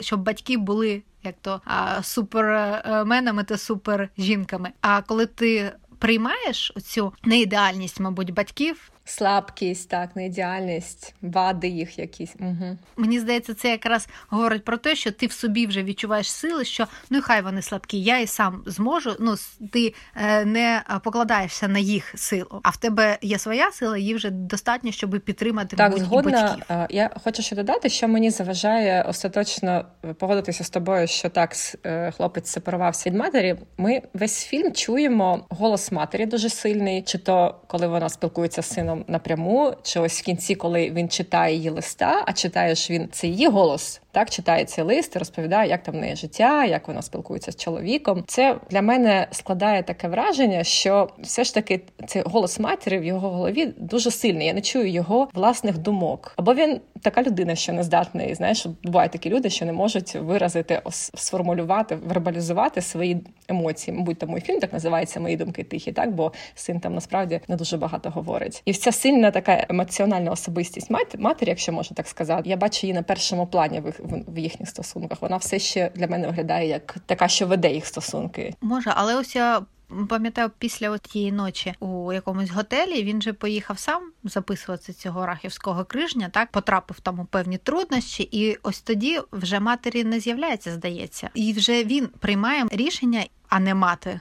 щоб 0.01 0.23
батьки 0.23 0.57
були 0.57 1.03
як 1.23 1.35
то 1.41 1.61
суперменами 2.01 3.43
та 3.43 3.57
супер 3.57 4.09
жінками. 4.17 4.71
А 4.81 5.01
коли 5.01 5.25
ти 5.25 5.71
приймаєш 5.99 6.73
цю 6.83 7.13
неідеальність, 7.23 7.99
мабуть, 7.99 8.33
батьків, 8.33 8.91
слабкість, 9.05 9.89
так, 9.89 10.15
неідеальність, 10.15 11.15
вади 11.21 11.67
їх 11.67 11.99
якісь. 11.99 12.35
Угу. 12.39 12.77
Мені 12.97 13.19
здається, 13.19 13.53
це 13.53 13.69
якраз 13.69 14.07
говорить 14.29 14.65
про 14.65 14.77
те, 14.77 14.95
що 14.95 15.11
ти 15.11 15.27
в 15.27 15.31
собі 15.31 15.67
вже 15.67 15.83
відчуваєш 15.83 16.31
сили, 16.31 16.65
що 16.65 16.87
ну 17.09 17.21
хай 17.21 17.41
вони 17.41 17.61
слабкі, 17.61 18.01
я 18.01 18.19
і 18.19 18.27
сам 18.27 18.63
зможу. 18.65 19.15
Ну 19.19 19.35
ти 19.71 19.93
е, 20.15 20.45
не 20.45 20.83
покладаєшся 21.03 21.67
на 21.67 21.79
їх 21.79 22.13
силу, 22.15 22.59
а 22.63 22.69
в 22.69 22.77
тебе 22.77 23.17
є 23.21 23.39
своя 23.39 23.71
сила, 23.71 23.97
її 23.97 24.15
вже 24.15 24.29
достатньо, 24.29 24.91
щоб 24.91 25.09
підтримати 25.09 25.75
так, 25.75 25.97
згодна. 25.97 26.41
батьків. 26.41 26.65
Е, 26.69 26.87
я 26.89 27.09
хочу 27.23 27.41
ще 27.41 27.55
додати, 27.55 27.89
що 27.89 28.07
мені 28.07 28.29
заважає 28.29 29.03
остаточно 29.03 29.85
погодитися 30.19 30.63
з 30.63 30.69
тобою, 30.69 31.07
що 31.07 31.29
так 31.29 31.55
е, 31.85 32.11
хлопець 32.11 32.49
сепарувався 32.49 33.09
від 33.09 33.17
матері. 33.17 33.55
Ми 33.77 34.01
весь 34.13 34.45
фільм 34.45 34.73
чуємо 34.73 35.45
голос 35.49 35.91
матері 35.91 36.25
дуже 36.25 36.49
сильний, 36.49 37.01
чи 37.01 37.17
то 37.17 37.55
коли 37.67 37.87
вона 37.87 38.09
спілкується 38.09 38.61
з 38.61 38.73
сином 38.73 38.92
напряму, 39.07 39.73
чи 39.83 39.99
ось 39.99 40.21
в 40.21 40.23
кінці, 40.23 40.55
коли 40.55 40.91
він 40.91 41.09
читає 41.09 41.55
її 41.55 41.69
листа, 41.69 42.23
а 42.27 42.33
читаєш 42.33 42.91
він 42.91 43.09
це 43.11 43.27
її 43.27 43.47
голос. 43.47 44.01
Так 44.13 44.29
читає 44.29 44.65
цей 44.65 44.83
лист 44.83 45.15
і 45.15 45.19
розповідає, 45.19 45.69
як 45.69 45.83
там 45.83 45.95
в 45.95 45.97
неї 45.97 46.15
життя, 46.15 46.65
як 46.65 46.87
вона 46.87 47.01
спілкується 47.01 47.51
з 47.51 47.55
чоловіком. 47.55 48.23
Це 48.27 48.55
для 48.69 48.81
мене 48.81 49.27
складає 49.31 49.83
таке 49.83 50.07
враження, 50.07 50.63
що 50.63 51.09
все 51.19 51.43
ж 51.43 51.53
таки 51.53 51.81
цей 52.07 52.21
голос 52.25 52.59
матері 52.59 52.99
в 52.99 53.03
його 53.03 53.29
голові 53.29 53.73
дуже 53.77 54.11
сильний. 54.11 54.47
Я 54.47 54.53
не 54.53 54.61
чую 54.61 54.89
його 54.89 55.29
власних 55.33 55.77
думок. 55.77 56.33
Або 56.37 56.53
він 56.53 56.79
така 57.01 57.23
людина, 57.23 57.55
що 57.55 57.73
не 57.73 57.83
здатний. 57.83 58.35
Знаєш, 58.35 58.67
бувають 58.83 59.11
такі 59.11 59.29
люди, 59.29 59.49
що 59.49 59.65
не 59.65 59.73
можуть 59.73 60.15
виразити, 60.15 60.81
сформулювати, 61.13 61.95
вербалізувати 61.95 62.81
свої 62.81 63.25
емоції. 63.47 63.97
Мабуть, 63.97 64.19
тому 64.19 64.37
і 64.37 64.41
фільм 64.41 64.59
так 64.59 64.73
називається 64.73 65.19
Мої 65.19 65.37
думки 65.37 65.63
тихі, 65.63 65.91
так 65.91 66.11
бо 66.11 66.31
син 66.55 66.79
там 66.79 66.93
насправді 66.93 67.39
не 67.47 67.55
дуже 67.55 67.77
багато 67.77 68.09
говорить. 68.09 68.61
І 68.65 68.73
ця 68.73 68.91
сильна 68.91 69.31
така 69.31 69.65
емоціональна 69.69 70.31
особистість 70.31 70.89
матері, 71.17 71.49
якщо 71.49 71.71
можна 71.71 71.95
так 71.95 72.07
сказати, 72.07 72.49
я 72.49 72.57
бачу 72.57 72.87
її 72.87 72.93
на 72.93 73.03
першому 73.03 73.47
плані 73.47 73.81
в, 74.27 74.37
їхніх 74.37 74.69
стосунках. 74.69 75.21
Вона 75.21 75.37
все 75.37 75.59
ще 75.59 75.91
для 75.95 76.07
мене 76.07 76.27
виглядає 76.27 76.67
як 76.67 76.95
така, 77.05 77.27
що 77.27 77.47
веде 77.47 77.73
їх 77.73 77.85
стосунки. 77.85 78.53
Може, 78.61 78.91
але 78.95 79.15
ось 79.15 79.35
я 79.35 79.61
пам'ятаю, 80.09 80.51
після 80.57 80.97
тієї 80.97 81.31
ночі 81.31 81.73
у 81.79 82.13
якомусь 82.13 82.49
готелі 82.49 83.03
він 83.03 83.21
же 83.21 83.33
поїхав 83.33 83.79
сам 83.79 84.11
записуватися 84.23 84.93
цього 84.93 85.25
рахівського 85.25 85.85
крижня, 85.85 86.29
так 86.29 86.51
потрапив 86.51 86.99
там 86.99 87.19
у 87.19 87.25
певні 87.25 87.57
труднощі, 87.57 88.29
і 88.31 88.57
ось 88.63 88.81
тоді 88.81 89.19
вже 89.31 89.59
матері 89.59 90.03
не 90.03 90.19
з'являється, 90.19 90.71
здається, 90.71 91.29
і 91.33 91.53
вже 91.53 91.83
він 91.83 92.07
приймає 92.07 92.65
рішення, 92.71 93.25
а 93.49 93.59
не 93.59 93.75
мати. 93.75 94.19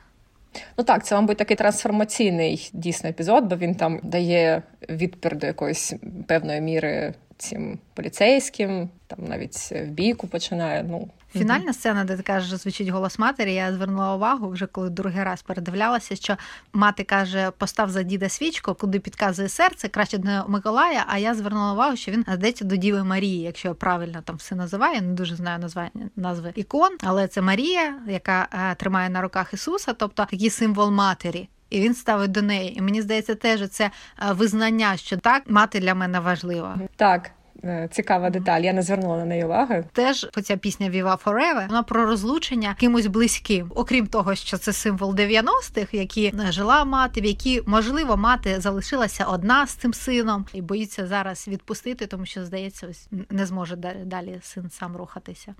Ну 0.78 0.84
так, 0.84 1.06
це, 1.06 1.14
мабуть, 1.14 1.36
такий 1.36 1.56
трансформаційний 1.56 2.70
дійсно 2.72 3.10
епізод, 3.10 3.44
бо 3.44 3.56
він 3.56 3.74
там 3.74 4.00
дає 4.02 4.62
відпір 4.90 5.36
до 5.36 5.46
якоїсь 5.46 5.94
певної 6.28 6.60
міри 6.60 7.14
цим 7.42 7.78
поліцейським, 7.94 8.88
там 9.06 9.18
навіть 9.28 9.56
в 9.72 9.86
бійку 9.86 10.26
починає. 10.26 10.82
Ну 10.88 11.08
Фінальна 11.32 11.72
сцена, 11.72 12.04
де 12.04 12.16
ти 12.16 12.22
кажеш, 12.22 12.60
звучить 12.60 12.88
голос 12.88 13.18
матері. 13.18 13.54
Я 13.54 13.72
звернула 13.72 14.14
увагу 14.14 14.48
вже 14.48 14.66
коли 14.66 14.90
другий 14.90 15.24
раз 15.24 15.42
передивлялася, 15.42 16.16
що 16.16 16.36
мати 16.72 17.04
каже: 17.04 17.50
постав 17.58 17.90
за 17.90 18.02
діда 18.02 18.28
свічку, 18.28 18.74
куди 18.74 19.00
підказує 19.00 19.48
серце, 19.48 19.88
краще 19.88 20.18
до 20.18 20.48
Миколая. 20.48 21.04
А 21.06 21.18
я 21.18 21.34
звернула 21.34 21.72
увагу, 21.72 21.96
що 21.96 22.12
він 22.12 22.24
здається 22.34 22.64
до 22.64 22.76
Діви 22.76 23.04
Марії, 23.04 23.40
якщо 23.40 23.68
я 23.68 23.74
правильно 23.74 24.22
там 24.24 24.36
все 24.36 24.54
називаю. 24.54 25.02
Не 25.02 25.12
дуже 25.12 25.36
знаю 25.36 25.58
названня 25.58 26.10
назви 26.16 26.52
ікон, 26.54 26.90
але 27.00 27.28
це 27.28 27.42
Марія, 27.42 27.98
яка 28.08 28.48
е, 28.52 28.74
тримає 28.74 29.10
на 29.10 29.22
руках 29.22 29.54
Ісуса, 29.54 29.92
тобто 29.92 30.24
такий 30.24 30.50
символ 30.50 30.90
матері. 30.90 31.48
І 31.72 31.80
він 31.80 31.94
ставить 31.94 32.30
до 32.30 32.42
неї. 32.42 32.78
І 32.78 32.82
мені 32.82 33.02
здається, 33.02 33.34
теж 33.34 33.68
це 33.68 33.84
е, 33.84 33.90
визнання, 34.32 34.96
що 34.96 35.16
так 35.16 35.42
мати 35.46 35.80
для 35.80 35.94
мене 35.94 36.20
важлива. 36.20 36.78
Так. 36.96 37.30
Е, 37.64 37.88
цікава 37.90 38.30
деталь. 38.30 38.60
Я 38.60 38.72
не 38.72 38.82
звернула 38.82 39.16
на 39.16 39.24
неї 39.24 39.44
уваги. 39.44 39.84
Теж 39.92 40.28
ця 40.42 40.56
пісня 40.56 40.90
Viva 40.90 41.24
Forever, 41.24 41.66
вона 41.66 41.82
про 41.82 42.06
розлучення 42.06 42.74
кимось 42.78 43.06
близьким, 43.06 43.72
окрім 43.74 44.06
того, 44.06 44.34
що 44.34 44.58
це 44.58 44.72
символ 44.72 45.14
90-х, 45.14 45.94
які 45.94 46.34
жила 46.48 46.84
мати, 46.84 47.20
в 47.20 47.24
які 47.24 47.62
можливо 47.66 48.16
мати 48.16 48.60
залишилася 48.60 49.24
одна 49.24 49.66
з 49.66 49.70
цим 49.70 49.94
сином 49.94 50.46
і 50.54 50.62
боїться 50.62 51.06
зараз 51.06 51.48
відпустити, 51.48 52.06
тому 52.06 52.26
що 52.26 52.44
здається, 52.44 52.86
ось 52.90 53.08
не 53.30 53.46
зможе 53.46 53.76
далі 54.04 54.38
син 54.42 54.70
сам 54.70 54.96
рухатися. 54.96 55.54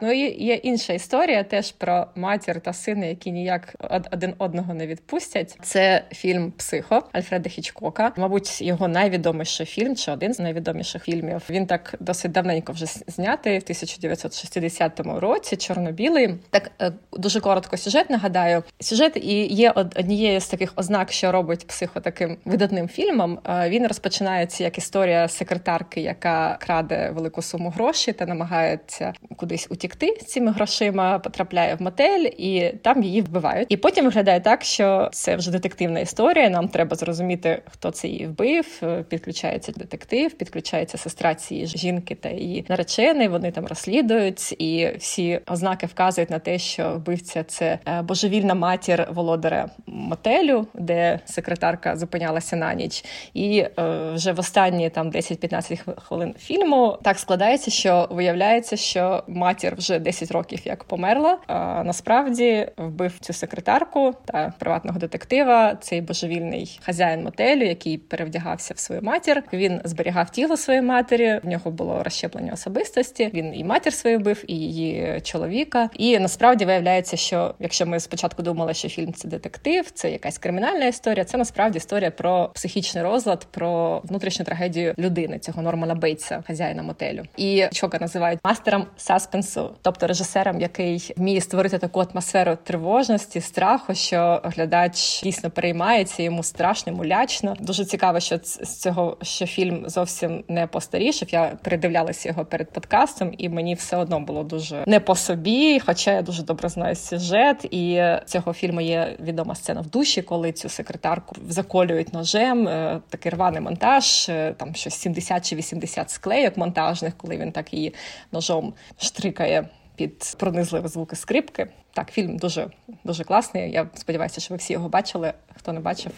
Ну 0.00 0.12
і 0.12 0.44
є 0.44 0.54
інша 0.54 0.92
історія 0.92 1.44
теж 1.44 1.72
про 1.72 2.06
матір 2.14 2.60
та 2.60 2.72
сина, 2.72 3.06
які 3.06 3.32
ніяк 3.32 3.74
один 4.12 4.34
одного 4.38 4.74
не 4.74 4.86
відпустять. 4.86 5.58
Це 5.62 6.04
фільм 6.12 6.52
Психо 6.56 7.02
Альфреда 7.12 7.48
Хічкока. 7.48 8.12
Мабуть, 8.16 8.62
його 8.62 8.88
найвідоміший 8.88 9.66
фільм, 9.66 9.96
чи 9.96 10.12
один 10.12 10.34
з 10.34 10.40
найвідоміших 10.40 11.04
фільмів. 11.04 11.42
Він 11.50 11.66
так 11.66 11.94
досить 12.00 12.32
давненько 12.32 12.72
вже 12.72 12.86
знятий 12.86 13.58
в 13.58 13.62
1960 13.62 15.00
році. 15.00 15.56
Чорно-білий. 15.56 16.34
Так 16.50 16.70
е, 16.82 16.92
дуже 17.12 17.40
коротко 17.40 17.76
сюжет. 17.76 18.10
Нагадаю, 18.10 18.62
сюжет 18.80 19.16
і 19.16 19.46
є 19.46 19.70
однією 19.70 20.40
з 20.40 20.48
таких 20.48 20.72
ознак, 20.76 21.12
що 21.12 21.32
робить 21.32 21.66
психо 21.66 22.00
таким 22.00 22.36
видатним 22.44 22.88
фільмом. 22.88 23.38
Е, 23.48 23.70
він 23.70 23.86
розпочинається 23.86 24.64
як 24.64 24.78
історія 24.78 25.28
секретарки, 25.28 26.00
яка 26.00 26.58
краде 26.60 27.10
велику 27.14 27.42
суму 27.42 27.70
грошей 27.70 28.14
та 28.14 28.26
намагається 28.26 29.12
кудись 29.36 29.66
утікати 29.70 29.89
втікти 29.90 30.24
з 30.24 30.26
цими 30.26 30.50
грошима, 30.50 31.18
потрапляє 31.18 31.74
в 31.74 31.82
мотель 31.82 32.30
і 32.38 32.72
там 32.82 33.02
її 33.02 33.22
вбивають. 33.22 33.66
І 33.70 33.76
потім 33.76 34.04
виглядає 34.04 34.40
так, 34.40 34.64
що 34.64 35.08
це 35.12 35.36
вже 35.36 35.50
детективна 35.50 36.00
історія. 36.00 36.50
Нам 36.50 36.68
треба 36.68 36.96
зрозуміти, 36.96 37.62
хто 37.70 37.90
це 37.90 38.08
її 38.08 38.26
вбив. 38.26 38.82
Підключається 39.08 39.72
детектив, 39.72 40.32
підключається 40.32 40.98
сестра 40.98 41.34
цієї 41.34 41.66
жінки 41.66 42.14
та 42.14 42.28
її 42.28 42.66
наречений. 42.68 43.28
Вони 43.28 43.50
там 43.50 43.66
розслідують, 43.66 44.52
і 44.58 44.90
всі 44.98 45.40
ознаки 45.46 45.86
вказують 45.86 46.30
на 46.30 46.38
те, 46.38 46.58
що 46.58 46.92
вбивця 46.92 47.44
це 47.44 47.78
е, 47.86 48.02
божевільна 48.02 48.54
матір 48.54 49.08
володаря 49.10 49.70
мотелю, 49.86 50.66
де 50.74 51.20
секретарка 51.24 51.96
зупинялася 51.96 52.56
на 52.56 52.74
ніч. 52.74 53.04
І 53.34 53.58
е, 53.58 53.70
вже 54.14 54.32
в 54.32 54.40
останні 54.40 54.90
там 54.90 55.10
10-15 55.10 56.00
хвилин 56.00 56.34
фільму 56.38 56.98
так 57.02 57.18
складається, 57.18 57.70
що 57.70 58.08
виявляється, 58.10 58.76
що 58.76 59.24
матір 59.28 59.74
вже 59.80 59.98
10 59.98 60.30
років 60.30 60.60
як 60.64 60.84
померла. 60.84 61.38
А 61.46 61.82
насправді 61.84 62.68
вбив 62.76 63.18
цю 63.20 63.32
секретарку 63.32 64.14
та 64.24 64.52
приватного 64.58 64.98
детектива. 64.98 65.74
Цей 65.80 66.00
божевільний 66.00 66.80
хазяїн 66.82 67.22
мотелю, 67.22 67.64
який 67.64 67.98
перевдягався 67.98 68.74
в 68.74 68.78
свою 68.78 69.02
матір. 69.02 69.42
Він 69.52 69.80
зберігав 69.84 70.30
тіло 70.30 70.56
своєї 70.56 70.82
матері. 70.82 71.40
В 71.42 71.48
нього 71.48 71.70
було 71.70 72.02
розщеплення 72.02 72.52
особистості. 72.52 73.30
Він 73.34 73.54
і 73.54 73.64
матір 73.64 73.92
свою 73.92 74.18
вбив, 74.18 74.44
і 74.46 74.54
її 74.54 75.20
чоловіка. 75.20 75.90
І 75.96 76.18
насправді 76.18 76.64
виявляється, 76.64 77.16
що 77.16 77.54
якщо 77.58 77.86
ми 77.86 78.00
спочатку 78.00 78.42
думали, 78.42 78.74
що 78.74 78.88
фільм 78.88 79.12
це 79.12 79.28
детектив, 79.28 79.90
це 79.90 80.10
якась 80.10 80.38
кримінальна 80.38 80.86
історія. 80.86 81.24
Це 81.24 81.38
насправді 81.38 81.76
історія 81.76 82.10
про 82.10 82.50
психічний 82.54 83.04
розлад, 83.04 83.46
про 83.50 84.00
внутрішню 84.04 84.44
трагедію 84.44 84.94
людини 84.98 85.38
цього 85.38 85.62
Нормана 85.62 85.94
Бейтса, 85.94 86.42
хазяїна 86.46 86.82
мотелю. 86.82 87.22
І 87.36 87.66
Чока 87.72 87.98
називають 88.00 88.40
мастером 88.44 88.86
саспенсу 88.96 89.69
тобто 89.82 90.06
режисером, 90.06 90.60
який 90.60 91.12
вміє 91.16 91.40
створити 91.40 91.78
таку 91.78 92.00
атмосферу 92.00 92.58
тривожності, 92.64 93.40
страху, 93.40 93.94
що 93.94 94.40
глядач 94.44 95.22
дійсно 95.22 95.50
переймається, 95.50 96.22
йому 96.22 96.42
страшно, 96.42 96.92
йому 96.92 97.06
лячно. 97.06 97.56
Дуже 97.60 97.84
цікаво, 97.84 98.20
що 98.20 98.38
з 98.42 98.76
цього 98.80 99.16
що 99.22 99.46
фільм 99.46 99.84
зовсім 99.86 100.44
не 100.48 100.66
постарішив. 100.66 101.28
Я 101.32 101.52
передивлялася 101.62 102.28
його 102.28 102.44
перед 102.44 102.70
подкастом, 102.70 103.34
і 103.38 103.48
мені 103.48 103.74
все 103.74 103.96
одно 103.96 104.20
було 104.20 104.42
дуже 104.42 104.84
не 104.86 105.00
по 105.00 105.14
собі. 105.14 105.80
Хоча 105.86 106.12
я 106.12 106.22
дуже 106.22 106.42
добре 106.42 106.68
знаю 106.68 106.96
сюжет, 106.96 107.64
і 107.70 108.02
цього 108.26 108.52
фільму 108.52 108.80
є 108.80 109.16
відома 109.20 109.54
сцена 109.54 109.80
в 109.80 109.86
душі, 109.86 110.22
коли 110.22 110.52
цю 110.52 110.68
секретарку 110.68 111.36
заколюють 111.48 112.12
ножем. 112.12 112.68
Е, 112.68 113.00
такий 113.08 113.32
рваний 113.32 113.60
монтаж, 113.60 114.28
е, 114.28 114.54
там 114.56 114.74
щось 114.74 114.94
70 114.94 115.48
чи 115.48 115.56
80 115.56 116.10
склейок 116.10 116.56
монтажних, 116.56 117.16
коли 117.16 117.36
він 117.36 117.52
так 117.52 117.74
її 117.74 117.94
ножом 118.32 118.72
штрикає 118.98 119.59
під 120.00 120.36
пронизливі 120.38 120.88
звуки 120.88 121.16
скрипки. 121.16 121.66
Так, 121.92 122.12
фільм 122.12 122.36
дуже 122.36 122.66
дуже 123.04 123.24
класний. 123.24 123.72
Я 123.72 123.88
сподіваюся, 123.94 124.40
що 124.40 124.54
ви 124.54 124.58
всі 124.58 124.72
його 124.72 124.88
бачили. 124.88 125.32
Хто 125.56 125.72
не 125.72 125.80
бачив, 125.80 126.12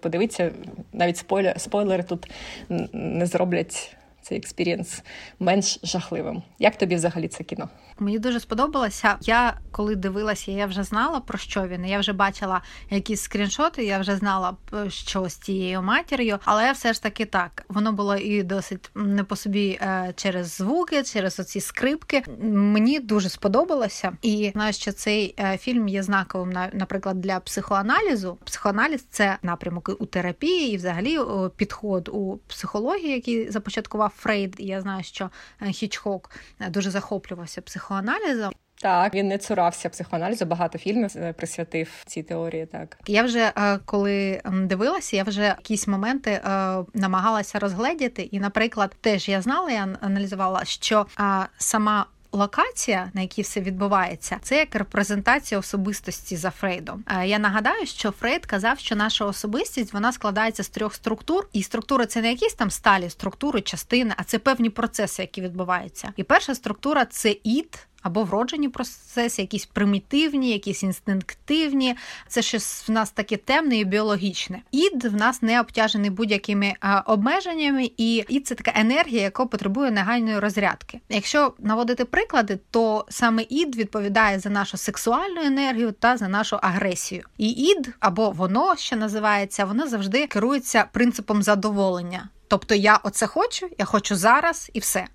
подивіться, 0.00 0.50
навіть 0.92 1.24
спойлери 1.56 2.02
тут 2.02 2.30
не 2.92 3.26
зроблять 3.26 3.96
цей 4.22 4.38
experience 4.38 5.02
менш 5.38 5.78
жахливим. 5.82 6.42
Як 6.58 6.78
тобі 6.78 6.94
взагалі 6.94 7.28
це 7.28 7.44
кіно? 7.44 7.68
Мені 7.98 8.18
дуже 8.18 8.40
сподобалося. 8.40 9.16
Я 9.20 9.54
коли 9.70 9.96
дивилася, 9.96 10.50
я 10.50 10.66
вже 10.66 10.82
знала 10.82 11.20
про 11.20 11.38
що 11.38 11.66
він. 11.66 11.84
Я 11.84 11.98
вже 11.98 12.12
бачила 12.12 12.62
якісь 12.90 13.22
скріншоти, 13.22 13.84
я 13.84 13.98
вже 13.98 14.16
знала, 14.16 14.56
що 14.88 15.28
з 15.28 15.34
цією 15.34 15.82
матір'ю, 15.82 16.38
але 16.44 16.72
все 16.72 16.92
ж 16.92 17.02
таки 17.02 17.24
так. 17.24 17.64
Воно 17.68 17.92
було 17.92 18.16
і 18.16 18.42
досить 18.42 18.90
не 18.94 19.24
по 19.24 19.36
собі 19.36 19.78
е, 19.82 20.12
через 20.16 20.56
звуки, 20.56 21.02
через 21.02 21.40
оці 21.40 21.60
скрипки. 21.60 22.22
Мені 22.42 23.00
дуже 23.00 23.28
сподобалося. 23.28 24.12
І 24.22 24.50
знаю, 24.52 24.72
що 24.72 24.92
цей 24.92 25.34
е, 25.38 25.58
фільм 25.58 25.88
є 25.88 26.02
знаковим, 26.02 26.52
наприклад, 26.72 27.20
для 27.20 27.40
психоаналізу. 27.40 28.38
Психоаналіз 28.44 29.06
це 29.10 29.38
напрямок 29.42 29.90
у 29.98 30.06
терапії, 30.06 30.72
і 30.72 30.76
взагалі 30.76 31.18
підход 31.56 32.08
у 32.12 32.36
психології, 32.46 33.10
який 33.10 33.50
започаткував 33.50 34.11
Фрейд. 34.16 34.54
І 34.58 34.66
я 34.66 34.80
знаю, 34.80 35.04
що 35.04 35.30
е, 35.62 35.72
Хічхок 35.72 36.30
дуже 36.70 36.90
захоплювався 36.90 37.62
психоаналізом. 37.62 38.52
Так, 38.82 39.14
він 39.14 39.28
не 39.28 39.38
цурався 39.38 39.88
психоаналізу, 39.88 40.44
багато 40.44 40.78
фільмів 40.78 41.10
е, 41.16 41.32
присвятив 41.32 41.88
цій 42.06 42.22
теорії. 42.22 42.66
Так 42.66 42.98
я 43.06 43.22
вже 43.22 43.52
е, 43.56 43.78
коли 43.84 44.40
дивилася, 44.44 45.16
я 45.16 45.22
вже 45.22 45.42
якісь 45.42 45.88
моменти 45.88 46.30
е, 46.30 46.40
намагалася 46.94 47.58
розгледіти. 47.58 48.22
І, 48.22 48.40
наприклад, 48.40 48.96
теж 49.00 49.28
я 49.28 49.42
знала, 49.42 49.70
я 49.70 49.88
аналізувала, 50.00 50.64
що 50.64 51.06
сама 51.58 52.06
локація, 52.32 53.10
на 53.14 53.20
якій 53.20 53.42
все 53.42 53.60
відбувається, 53.60 54.38
це 54.42 54.56
як 54.56 54.74
репрезентація 54.74 55.58
особистості 55.58 56.36
за 56.36 56.50
Фрейдом. 56.50 57.04
Е, 57.06 57.26
я 57.26 57.38
нагадаю, 57.38 57.86
що 57.86 58.10
Фрейд 58.10 58.46
казав, 58.46 58.78
що 58.78 58.96
наша 58.96 59.24
особистість 59.24 59.92
вона 59.92 60.12
складається 60.12 60.62
з 60.62 60.68
трьох 60.68 60.94
структур, 60.94 61.48
і 61.52 61.62
структура 61.62 62.06
це 62.06 62.22
не 62.22 62.30
якісь 62.30 62.54
там 62.54 62.70
сталі 62.70 63.10
структури, 63.10 63.60
частини, 63.60 64.14
а 64.16 64.24
це 64.24 64.38
певні 64.38 64.70
процеси, 64.70 65.22
які 65.22 65.40
відбуваються. 65.40 66.12
І 66.16 66.22
перша 66.22 66.54
структура 66.54 67.04
це 67.04 67.36
ід 67.44 67.86
або 68.02 68.24
вроджені 68.24 68.68
процеси, 68.68 69.42
якісь 69.42 69.66
примітивні, 69.66 70.50
якісь 70.50 70.82
інстинктивні. 70.82 71.96
Це 72.28 72.42
щось 72.42 72.88
в 72.88 72.92
нас 72.92 73.10
таке 73.10 73.36
темне 73.36 73.78
і 73.78 73.84
біологічне. 73.84 74.62
Ід 74.70 75.04
в 75.04 75.14
нас 75.14 75.42
не 75.42 75.60
обтяжений 75.60 76.10
будь-якими 76.10 76.74
обмеженнями, 77.06 77.90
і 77.96 78.24
ід 78.28 78.46
це 78.46 78.54
така 78.54 78.72
енергія, 78.74 79.22
яка 79.22 79.46
потребує 79.46 79.90
негайної 79.90 80.38
розрядки. 80.38 81.00
Якщо 81.08 81.54
наводити 81.58 82.04
приклади, 82.04 82.58
то 82.70 83.04
саме 83.08 83.44
ід 83.48 83.76
відповідає 83.76 84.38
за 84.38 84.50
нашу 84.50 84.76
сексуальну 84.76 85.42
енергію 85.42 85.92
та 85.92 86.16
за 86.16 86.28
нашу 86.28 86.56
агресію. 86.56 87.24
І 87.38 87.50
ід 87.50 87.94
або 88.00 88.30
воно 88.30 88.76
що 88.76 88.96
називається, 88.96 89.64
воно 89.64 89.86
завжди 89.86 90.26
керується 90.26 90.84
принципом 90.92 91.42
задоволення. 91.42 92.28
Тобто 92.48 92.74
я 92.74 93.00
оце 93.02 93.26
хочу, 93.26 93.68
я 93.78 93.84
хочу 93.84 94.16
зараз 94.16 94.70
і 94.72 94.78
все. 94.78 95.06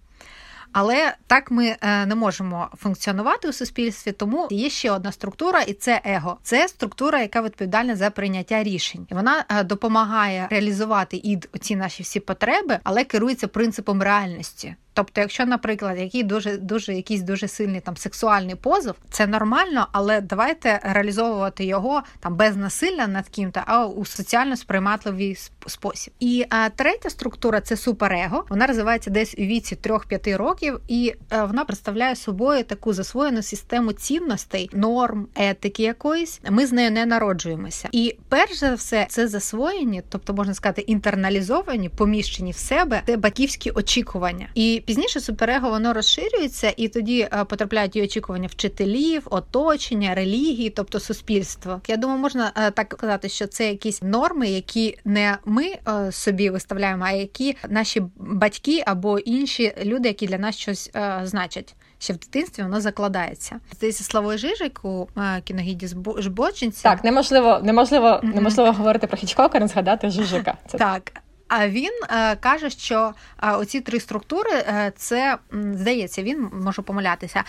Але 0.72 1.16
так 1.28 1.52
ми 1.52 1.76
е, 1.82 2.06
не 2.06 2.16
можемо 2.16 2.68
функціонувати 2.78 3.50
у 3.50 3.54
суспільстві, 3.54 4.12
тому 4.12 4.48
є 4.52 4.70
ще 4.70 4.92
одна 4.92 5.12
структура, 5.12 5.62
і 5.62 5.74
це 5.74 6.02
его. 6.04 6.38
Це 6.44 6.68
структура, 6.68 7.22
яка 7.22 7.42
відповідальна 7.42 7.96
за 7.96 8.10
прийняття 8.10 8.64
рішень, 8.64 9.08
і 9.12 9.14
вона 9.14 9.46
е, 9.50 9.64
допомагає 9.64 10.48
реалізувати 10.50 11.18
ід 11.18 11.50
оці 11.54 11.76
наші 11.76 12.04
всі 12.04 12.20
потреби, 12.20 12.80
але 12.84 13.04
керується 13.04 13.48
принципом 13.48 14.02
реальності. 14.02 14.76
Тобто, 14.98 15.22
якщо, 15.22 15.46
наприклад, 15.46 16.00
який 16.00 16.24
дуже 16.24 16.58
дуже 16.58 16.94
якийсь 16.94 17.22
дуже 17.22 17.48
сильний 17.48 17.82
там 17.82 17.98
сексуальний 17.98 18.56
позов, 18.56 18.96
це 19.10 19.28
нормально, 19.28 19.88
але 19.92 20.22
давайте 20.22 20.80
реалізовувати 20.84 21.66
його 21.66 22.02
там 22.20 22.36
без 22.36 22.56
насилля 22.56 23.08
над 23.08 23.30
ким-то, 23.30 23.62
а 23.66 23.86
у 23.86 24.06
соціально 24.06 24.58
сприйматливий 24.58 25.38
спосіб. 25.68 26.14
І 26.20 26.46
а, 26.50 26.70
третя 26.70 27.10
структура 27.10 27.62
це 27.62 27.78
суперего. 27.78 28.46
Вона 28.50 28.68
розвивається 28.68 29.10
десь 29.10 29.36
у 29.38 29.42
віці 29.42 29.76
3-5 29.76 30.38
років, 30.38 30.80
і 30.88 31.14
а, 31.30 31.46
вона 31.46 31.66
представляє 31.66 32.16
собою 32.16 32.64
таку 32.64 32.94
засвоєну 32.94 33.42
систему 33.42 33.94
цінностей, 33.94 34.70
норм, 34.74 35.28
етики 35.36 35.84
якоїсь. 35.84 36.42
Ми 36.50 36.66
з 36.66 36.72
нею 36.72 36.92
не 36.92 37.06
народжуємося. 37.06 37.90
І 37.92 38.18
перш 38.30 38.60
за 38.60 38.74
все, 38.74 39.06
це 39.10 39.28
засвоєні, 39.28 40.04
тобто 40.10 40.34
можна 40.34 40.54
сказати, 40.54 40.82
інтерналізовані, 40.82 41.90
поміщені 41.90 42.52
в 42.52 42.58
себе, 42.58 43.02
це 43.06 43.18
батьківські 43.18 43.72
очікування. 43.72 44.48
І 44.56 44.84
Пізніше 44.88 45.20
суперего 45.20 45.70
воно 45.70 45.94
розширюється, 45.94 46.74
і 46.78 46.88
тоді 46.88 47.20
е, 47.22 47.46
потрапляють 47.46 47.96
і 47.96 48.04
очікування 48.04 48.48
вчителів, 48.48 49.28
оточення, 49.30 50.16
релігії, 50.16 50.70
тобто 50.70 51.00
суспільства. 51.00 51.82
Я 51.88 51.98
думаю, 51.98 52.20
можна 52.20 52.52
е, 52.56 52.72
так 52.72 52.90
казати, 52.90 53.30
що 53.30 53.48
це 53.48 53.70
якісь 53.70 54.02
норми, 54.02 54.48
які 54.48 54.98
не 55.06 55.38
ми 55.46 55.66
е, 55.66 56.12
собі 56.12 56.50
виставляємо, 56.50 57.04
а 57.06 57.12
які 57.12 57.58
наші 57.70 58.04
батьки 58.16 58.84
або 58.86 59.20
інші 59.20 59.74
люди, 59.84 60.08
які 60.08 60.28
для 60.28 60.38
нас 60.38 60.56
щось 60.58 60.92
значать. 61.24 61.76
Ще 62.00 62.14
в 62.14 62.18
дитинстві 62.18 62.64
воно 62.64 62.82
закладається. 62.82 63.60
Здається, 63.74 64.04
Славою 64.04 64.38
Жижик 64.38 64.86
у 64.86 65.08
кіногіді 65.44 65.88
Жбочинця. 66.18 66.84
Так, 66.84 67.04
неможливо, 67.04 67.60
неможливо, 67.64 68.20
неможливо 68.24 68.72
говорити 68.72 69.08
про 69.08 69.18
Хічкока, 69.18 69.60
не 69.60 69.68
згадати 69.68 70.10
Жижика. 70.10 70.58
Це 70.68 70.78
так. 70.78 71.22
А 71.48 71.70
він 71.70 71.92
е, 72.10 72.36
каже, 72.36 72.70
що 72.70 73.14
е, 73.44 73.52
оці 73.52 73.82
три 73.82 74.00
структури 74.00 74.52
е, 74.52 74.92
це 74.96 75.38
здається, 75.52 76.24
він 76.24 76.50
може 76.54 76.82
помилятися. 76.82 77.44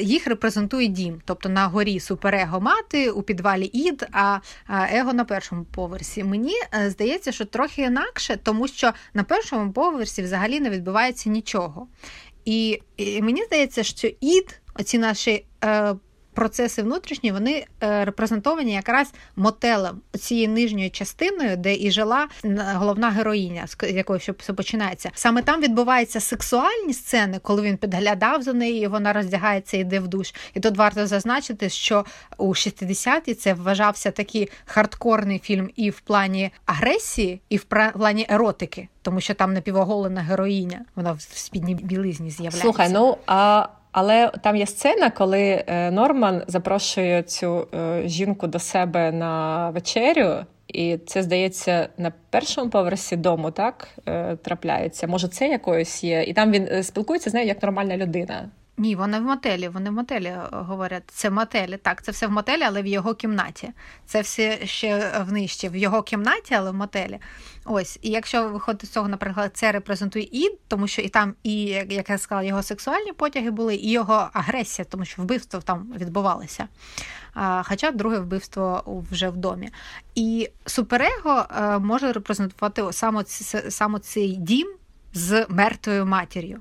Їх 0.00 0.26
репрезентує 0.26 0.86
дім, 0.86 1.20
тобто 1.24 1.48
на 1.48 1.66
горі 1.66 2.00
суперего 2.00 2.60
мати, 2.60 3.10
у 3.10 3.22
підвалі 3.22 3.64
ід, 3.64 4.06
а 4.12 4.38
его 4.92 5.12
на 5.12 5.24
першому 5.24 5.64
поверсі. 5.64 6.24
Мені 6.24 6.54
здається, 6.86 7.32
що 7.32 7.44
трохи 7.44 7.82
інакше, 7.82 8.38
тому 8.42 8.68
що 8.68 8.92
на 9.14 9.22
першому 9.22 9.72
поверсі 9.72 10.22
взагалі 10.22 10.60
не 10.60 10.70
відбувається 10.70 11.30
нічого. 11.30 11.88
І, 12.44 12.82
і 12.96 13.22
мені 13.22 13.44
здається, 13.44 13.82
що 13.82 14.08
ід, 14.20 14.60
оці 14.74 14.98
наші 14.98 15.44
процеси 16.34 16.82
внутрішні 16.82 17.32
вони 17.32 17.66
е, 17.82 18.04
репрезентовані 18.04 18.72
якраз 18.72 19.12
мотелем, 19.36 20.00
цією 20.18 20.48
нижньою 20.48 20.90
частиною, 20.90 21.56
де 21.56 21.74
і 21.74 21.90
жила 21.90 22.28
головна 22.74 23.10
героїня, 23.10 23.66
з 23.66 23.90
якої 23.90 24.20
все 24.38 24.52
починається. 24.52 25.10
Саме 25.14 25.42
там 25.42 25.60
відбуваються 25.60 26.20
сексуальні 26.20 26.94
сцени, 26.94 27.38
коли 27.42 27.62
він 27.62 27.76
підглядав 27.76 28.42
за 28.42 28.52
нею, 28.52 28.82
і 28.82 28.86
вона 28.86 29.12
роздягається 29.12 29.76
і 29.76 29.80
йде 29.80 30.00
в 30.00 30.08
душ. 30.08 30.34
І 30.54 30.60
тут 30.60 30.76
варто 30.76 31.06
зазначити, 31.06 31.68
що 31.68 32.04
у 32.38 32.48
60-ті 32.48 33.34
це 33.34 33.54
вважався 33.54 34.10
такий 34.10 34.48
хардкорний 34.64 35.38
фільм 35.38 35.70
і 35.76 35.90
в 35.90 36.00
плані 36.00 36.50
агресії, 36.66 37.40
і 37.48 37.56
в 37.56 37.64
плані 37.92 38.26
еротики, 38.28 38.88
тому 39.02 39.20
що 39.20 39.34
там 39.34 39.54
напівоголена 39.54 40.20
героїня, 40.20 40.84
вона 40.94 41.12
в 41.12 41.20
спідній 41.20 41.74
білизні 41.74 42.30
з'являється. 42.30 42.62
Слухай, 42.62 42.88
ну 42.88 43.16
а 43.26 43.66
але 43.92 44.32
там 44.42 44.56
є 44.56 44.66
сцена, 44.66 45.10
коли 45.10 45.64
е, 45.66 45.90
Норман 45.90 46.42
запрошує 46.46 47.22
цю 47.22 47.68
е, 47.74 48.02
жінку 48.08 48.46
до 48.46 48.58
себе 48.58 49.12
на 49.12 49.70
вечерю, 49.70 50.36
і 50.68 50.98
це 51.06 51.22
здається 51.22 51.88
на 51.98 52.12
першому 52.30 52.70
поверсі 52.70 53.16
дому, 53.16 53.50
так 53.50 53.88
е, 54.08 54.36
трапляється. 54.36 55.06
Може, 55.06 55.28
це 55.28 55.48
якоюсь 55.48 56.04
є, 56.04 56.22
і 56.22 56.32
там 56.32 56.52
він 56.52 56.82
спілкується 56.82 57.30
з 57.30 57.34
нею 57.34 57.46
як 57.46 57.62
нормальна 57.62 57.96
людина. 57.96 58.48
Ні, 58.80 58.96
вони 58.96 59.18
в 59.20 59.22
мотелі. 59.22 59.68
Вони 59.68 59.90
в 59.90 59.92
мотелі 59.92 60.26
е, 60.26 60.48
говорять. 60.52 61.02
Це 61.06 61.28
в 61.28 61.32
мотелі. 61.32 61.76
Так, 61.76 62.02
це 62.02 62.12
все 62.12 62.26
в 62.26 62.30
мотелі, 62.30 62.62
але 62.62 62.82
в 62.82 62.86
його 62.86 63.14
кімнаті. 63.14 63.70
Це 64.06 64.20
все 64.20 64.66
ще 64.66 65.12
внижче 65.26 65.68
в 65.68 65.76
його 65.76 66.02
кімнаті, 66.02 66.54
але 66.54 66.70
в 66.70 66.74
мотелі. 66.74 67.18
Ось, 67.64 67.98
і 68.02 68.10
якщо 68.10 68.48
виходить 68.48 68.86
з 68.86 68.88
цього, 68.88 69.08
наприклад, 69.08 69.50
це 69.54 69.72
репрезентує 69.72 70.28
ід, 70.32 70.58
тому 70.68 70.88
що 70.88 71.02
і 71.02 71.08
там, 71.08 71.34
і 71.42 71.64
як 71.64 72.10
я 72.10 72.18
сказала, 72.18 72.48
його 72.48 72.62
сексуальні 72.62 73.12
потяги 73.12 73.50
були, 73.50 73.74
і 73.74 73.90
його 73.90 74.30
агресія, 74.32 74.86
тому 74.90 75.04
що 75.04 75.22
вбивство 75.22 75.60
там 75.60 75.92
відбувалося. 75.96 76.68
Хоча 77.62 77.90
друге 77.90 78.18
вбивство 78.18 79.02
вже 79.10 79.28
в 79.28 79.36
домі. 79.36 79.70
І 80.14 80.50
суперего 80.66 81.46
е, 81.56 81.78
може 81.78 82.12
репрезентувати 82.12 82.82
саме 83.70 84.00
цей 84.00 84.36
дім 84.36 84.74
з 85.12 85.46
мертвою 85.48 86.06
матір'ю. 86.06 86.60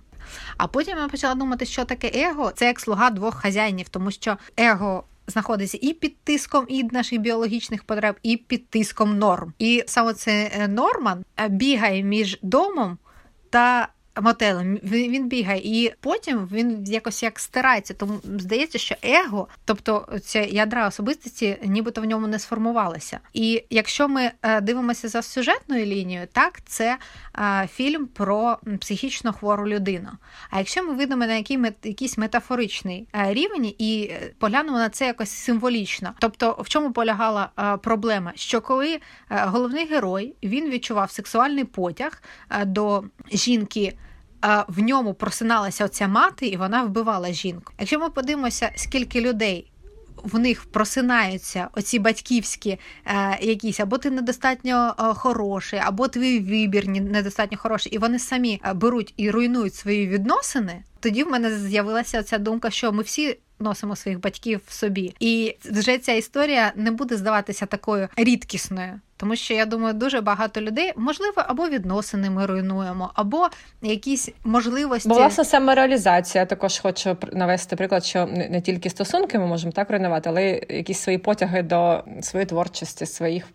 А 0.58 0.68
потім 0.68 0.98
я 0.98 1.08
почала 1.08 1.36
думати, 1.36 1.66
що 1.66 1.86
таке 1.86 2.12
его 2.14 2.52
це 2.56 2.66
як 2.66 2.80
слуга 2.80 3.10
двох 3.10 3.36
хазяїнів, 3.36 3.90
тому 3.90 4.12
що 4.12 4.38
его. 4.58 5.04
Знаходиться 5.28 5.78
і 5.82 5.94
під 5.94 6.18
тиском 6.18 6.66
і 6.68 6.84
наших 6.84 7.20
біологічних 7.20 7.84
потреб, 7.84 8.16
і 8.24 8.38
під 8.38 8.70
тиском 8.70 9.18
норм. 9.18 9.54
І 9.60 9.84
саме 9.88 10.14
це 10.14 10.52
норма 10.68 11.00
Норман 11.00 11.26
е, 11.38 11.48
бігає 11.48 12.04
між 12.04 12.40
домом 12.42 12.98
та 13.50 13.88
мотелем. 14.22 14.80
Він, 14.84 15.28
бігає, 15.28 15.62
і 15.64 15.94
потім 16.00 16.50
він 16.52 16.84
якось 16.86 17.24
як 17.24 17.40
стирається. 17.40 17.94
Тому 17.94 18.20
здається, 18.24 18.78
що 18.78 18.96
его, 19.02 19.48
тобто 19.66 20.08
ця 20.24 20.42
ядра 20.42 20.88
особистості, 20.88 21.58
нібито 21.64 22.02
в 22.02 22.06
ньому 22.06 22.28
не 22.28 22.40
сформувалася. 22.40 23.20
І 23.34 23.64
якщо 23.70 24.08
ми 24.08 24.32
е, 24.42 24.62
дивимося 24.62 25.08
за 25.08 25.22
сюжетною 25.22 25.86
лінією, 25.86 26.28
так 26.32 26.62
це 26.66 26.98
е, 27.40 27.68
фільм 27.74 28.08
про 28.08 28.58
психічно 28.80 29.34
хвору 29.34 29.68
людину. 29.68 30.10
А 30.50 30.58
якщо 30.58 30.84
ми 30.84 30.94
видимо 30.94 31.26
на 31.26 31.36
який 31.36 31.60
якийсь 31.84 32.18
метафоричний 32.18 33.08
е, 33.16 33.34
рівень 33.34 33.74
і 33.78 34.12
поглянемо 34.40 34.78
на 34.78 34.90
це 34.90 35.06
якось 35.06 35.30
символічно, 35.30 36.14
тобто 36.20 36.58
в 36.60 36.70
чому 36.70 36.92
полягала 36.92 37.50
проблема? 37.84 38.32
Що 38.36 38.62
коли 38.62 39.00
головний 39.30 39.86
герой 39.86 40.34
він 40.44 40.70
відчував 40.70 41.12
сексуальний 41.12 41.64
потяг 41.64 42.22
до 42.66 43.04
жінки 43.32 43.94
в 44.68 44.80
ньому 44.80 45.14
просиналася 45.14 45.86
оця 45.86 46.08
мати, 46.08 46.48
і 46.48 46.58
вона 46.58 46.84
вбивала 46.84 47.32
жінку. 47.32 47.74
Якщо 47.80 48.00
ми 48.00 48.10
подивимося, 48.10 48.72
скільки 48.76 49.22
людей. 49.22 49.72
В 50.24 50.40
них 50.40 50.66
просинаються 50.66 51.68
оці 51.74 52.00
батьківські 52.00 52.78
е, 53.06 53.38
якісь, 53.42 53.80
або 53.80 53.98
ти 53.98 54.10
недостатньо 54.10 54.96
е, 55.00 55.04
хороший, 55.04 55.80
або 55.80 56.08
твій 56.08 56.40
вибір 56.40 56.88
недостатньо 56.88 57.58
хороший, 57.58 57.92
і 57.92 57.98
вони 57.98 58.20
самі 58.20 58.62
е, 58.66 58.74
беруть 58.74 59.14
і 59.18 59.32
руйнують 59.32 59.76
свої 59.76 60.08
відносини. 60.08 60.84
Тоді 61.00 61.24
в 61.24 61.30
мене 61.30 61.58
з'явилася 61.58 62.24
ця 62.24 62.38
думка, 62.38 62.70
що 62.70 62.92
ми 62.92 63.04
всі 63.04 63.38
носимо 63.60 63.96
своїх 63.96 64.20
батьків 64.20 64.62
в 64.68 64.74
собі, 64.74 65.16
і 65.20 65.56
вже 65.72 65.98
ця 65.98 66.12
історія 66.12 66.74
не 66.76 66.92
буде 66.92 67.18
здаватися 67.18 67.66
такою 67.66 68.08
рідкісною 68.16 69.00
Тому 69.20 69.36
що 69.36 69.54
я 69.54 69.66
думаю, 69.66 69.94
дуже 69.94 70.22
багато 70.22 70.62
людей 70.62 70.94
можливо 70.96 71.34
або 71.36 71.68
відносини 71.68 72.30
ми 72.30 72.46
руйнуємо, 72.46 73.12
або 73.14 73.48
якісь 73.82 74.30
можливості. 74.44 75.10
Бо 75.10 75.16
власне 75.16 75.46
самореалізація. 75.46 76.46
Також 76.46 76.80
хочу 76.80 77.18
навести 77.34 77.76
приклад, 77.76 78.06
що 78.06 78.26
не 78.26 78.62
тільки 78.62 78.90
стосунки 78.90 79.40
ми 79.40 79.48
можемо 79.48 79.72
так 79.72 79.90
руйнувати, 79.90 80.30
але 80.30 80.62
якісь 80.70 81.00
свої 81.00 81.18
потяги 81.18 81.64
до 81.64 82.04
своєї 82.22 82.46
творчості, 82.46 83.06
своїх 83.06 83.48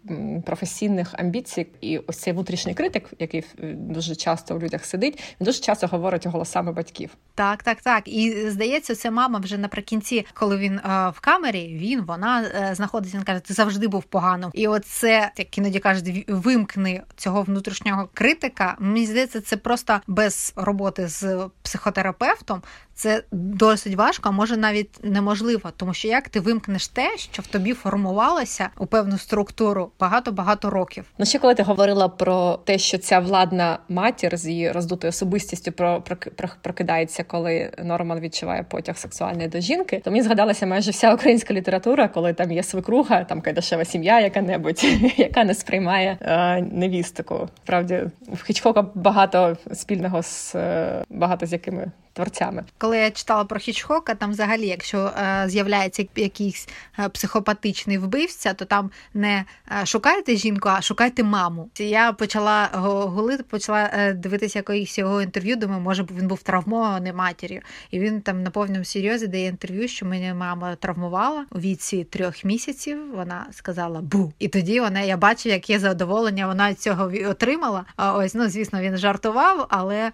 професійних 0.47 1.15
амбіцій. 1.19 1.67
І 1.81 1.99
ось 1.99 2.19
цей 2.19 2.33
внутрішній 2.33 2.75
критик, 2.75 3.11
який 3.19 3.45
дуже 3.75 4.15
часто 4.15 4.55
в 4.57 4.63
людях 4.63 4.85
сидить, 4.85 5.15
він 5.41 5.45
дуже 5.45 5.61
часто 5.61 5.87
говорить 5.87 6.27
голосами 6.27 6.73
батьків. 6.73 7.11
Так, 7.35 7.63
так, 7.63 7.83
так. 7.83 8.09
І 8.09 8.51
здається, 8.51 8.95
це 8.95 9.11
мама 9.11 9.39
вже 9.39 9.59
наприкінці, 9.59 10.27
коли 10.35 10.57
він 10.57 10.79
е, 10.79 11.13
в 11.15 11.21
камері, 11.21 11.79
він 11.81 12.01
вона 12.01 12.43
е, 12.43 12.75
знаходиться. 12.75 13.17
Він 13.17 13.25
каже, 13.25 13.41
ти 13.41 13.55
завжди 13.55 13.89
був 13.89 14.05
поганим. 14.05 14.51
І 14.55 14.69
оце 14.69 15.31
іноді 15.59 15.79
кажуть, 15.79 16.25
вимкни 16.29 17.03
цього 17.17 17.43
внутрішнього 17.43 18.09
критика. 18.15 18.77
Мені 18.79 19.07
здається, 19.07 19.41
це 19.41 19.57
просто 19.57 20.01
без 20.07 20.53
роботи 20.57 21.09
з 21.09 21.49
психотерапевтом. 21.63 22.63
Це 22.95 23.23
досить 23.33 23.95
важко, 23.95 24.29
а 24.29 24.33
може 24.33 24.57
навіть 24.57 25.05
неможливо, 25.05 25.73
тому 25.77 25.95
що 25.95 26.09
як 26.09 26.29
ти 26.29 26.41
вимкнеш 26.41 26.89
те, 26.89 27.17
що 27.17 27.43
в 27.43 27.47
тобі 27.47 27.73
формувалося 27.73 28.69
у 28.79 28.87
певну 28.87 29.19
структуру 29.19 29.91
багато-багато 30.01 30.71
років. 30.71 31.05
Ну 31.19 31.27
ще 31.27 31.39
коли 31.39 31.55
ти 31.55 31.63
говорила 31.63 32.09
про 32.09 32.59
те, 32.65 32.79
що 32.79 32.99
ця 32.99 33.19
владна 33.19 33.79
матір 33.89 34.37
з 34.37 34.47
її 34.47 34.73
роздутою 34.73 35.09
особистістю 35.09 35.73
про, 35.73 36.01
про, 36.01 36.17
про 36.17 36.49
прокидається, 36.63 37.25
коли 37.25 37.73
Норман 37.85 38.21
відчуває 38.21 38.63
потяг 38.63 38.97
сексуальний 38.97 39.49
до 39.49 39.61
жінки, 39.61 40.01
то 40.05 40.11
мені 40.11 40.23
згадалася 40.23 40.67
майже 40.67 40.91
вся 40.91 41.15
українська 41.15 41.55
література, 41.55 42.09
коли 42.09 42.33
там 42.33 42.53
є 42.53 42.63
свекруга, 42.63 43.25
там 43.25 43.41
кайдашева 43.41 43.85
сім'я, 43.85 44.21
яка-небудь, 44.21 44.85
яка 45.17 45.45
не 45.45 45.55
сприймає 45.55 46.19
е, 46.21 46.63
невістику. 46.63 47.49
Правді 47.65 48.03
в 48.33 48.45
Хічкока 48.45 48.87
багато 48.95 49.57
спільного 49.73 50.23
з 50.23 50.55
е, 50.55 51.05
багато 51.11 51.47
з 51.47 51.53
якими 51.53 51.91
творцями. 52.15 52.65
Коли 52.79 52.99
я 52.99 53.11
читала 53.11 53.45
про 53.45 53.61
Хічхока, 53.61 54.15
там 54.15 54.31
взагалі, 54.31 54.67
якщо 54.67 54.99
е, 54.99 55.45
з'являється 55.47 56.07
якийсь 56.17 56.69
е, 56.99 57.09
психопатичний 57.09 57.99
вбивця, 57.99 58.55
то 58.55 58.65
там 58.65 58.91
не 59.15 59.45
е, 59.83 59.87
шукайте 59.87 60.37
жінку, 60.37 60.69
а 60.69 60.83
шукайте 60.83 61.23
маму. 61.23 61.71
Я 61.79 62.13
почала 62.13 62.69
гулити, 63.15 63.43
почала 63.43 64.13
дивитися 64.13 64.59
якоїсь 64.59 64.99
його 64.99 65.23
інтерв'ю. 65.23 65.57
Думаю, 65.57 65.81
може 65.81 66.07
він 66.19 66.29
був 66.29 66.43
травмований 66.43 67.13
матір'ю, 67.13 67.61
і 67.91 67.99
він 67.99 68.21
там 68.21 68.43
на 68.43 68.51
повному 68.51 68.85
серйозі 68.85 69.27
дає 69.27 69.47
інтерв'ю, 69.47 69.89
що 69.89 70.07
мене 70.07 70.35
мама 70.35 70.77
травмувала 70.77 71.47
у 71.51 71.59
віці 71.59 72.05
трьох 72.05 72.45
місяців. 72.45 72.99
Вона 73.15 73.47
сказала 73.51 74.01
бу. 74.01 74.33
І 74.39 74.49
тоді 74.49 74.81
вона 74.81 75.01
я 75.01 75.17
бачу, 75.17 75.49
яке 75.49 75.79
задоволення 75.79 76.47
вона 76.47 76.75
цього 76.75 77.13
отримала. 77.29 77.85
Ось 77.97 78.35
ну 78.35 78.49
звісно, 78.49 78.81
він 78.81 78.97
жартував, 78.97 79.67
але 79.69 80.13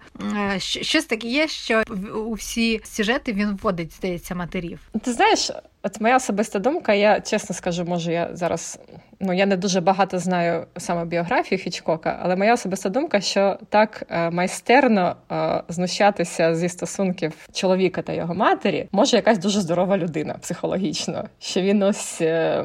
щось 0.57 1.05
таке 1.05 1.27
є, 1.27 1.47
що 1.47 1.83
у 2.15 2.33
всі 2.33 2.81
сюжети 2.83 3.33
він 3.33 3.57
вводить, 3.61 3.93
здається, 3.93 4.35
матерів. 4.35 4.79
Ти 5.03 5.13
знаєш, 5.13 5.51
от 5.83 6.01
моя 6.01 6.15
особиста 6.15 6.59
думка, 6.59 6.93
я 6.93 7.21
чесно 7.21 7.55
скажу, 7.55 7.85
може, 7.85 8.13
я 8.13 8.29
зараз 8.33 8.79
ну 9.21 9.33
я 9.33 9.45
не 9.45 9.57
дуже 9.57 9.81
багато 9.81 10.19
знаю 10.19 10.65
саме 10.77 11.05
біографію 11.05 11.59
Хічкока, 11.59 12.19
але 12.21 12.35
моя 12.35 12.53
особиста 12.53 12.89
думка, 12.89 13.21
що 13.21 13.57
так 13.69 14.03
е, 14.09 14.29
майстерно 14.29 15.15
е, 15.31 15.63
знущатися 15.67 16.55
зі 16.55 16.69
стосунків 16.69 17.33
чоловіка 17.53 18.01
та 18.01 18.13
його 18.13 18.35
матері 18.35 18.87
може 18.91 19.15
якась 19.15 19.37
дуже 19.37 19.61
здорова 19.61 19.97
людина 19.97 20.33
психологічно, 20.41 21.23
що 21.39 21.61
він 21.61 21.83
ось 21.83 22.21
е, 22.21 22.63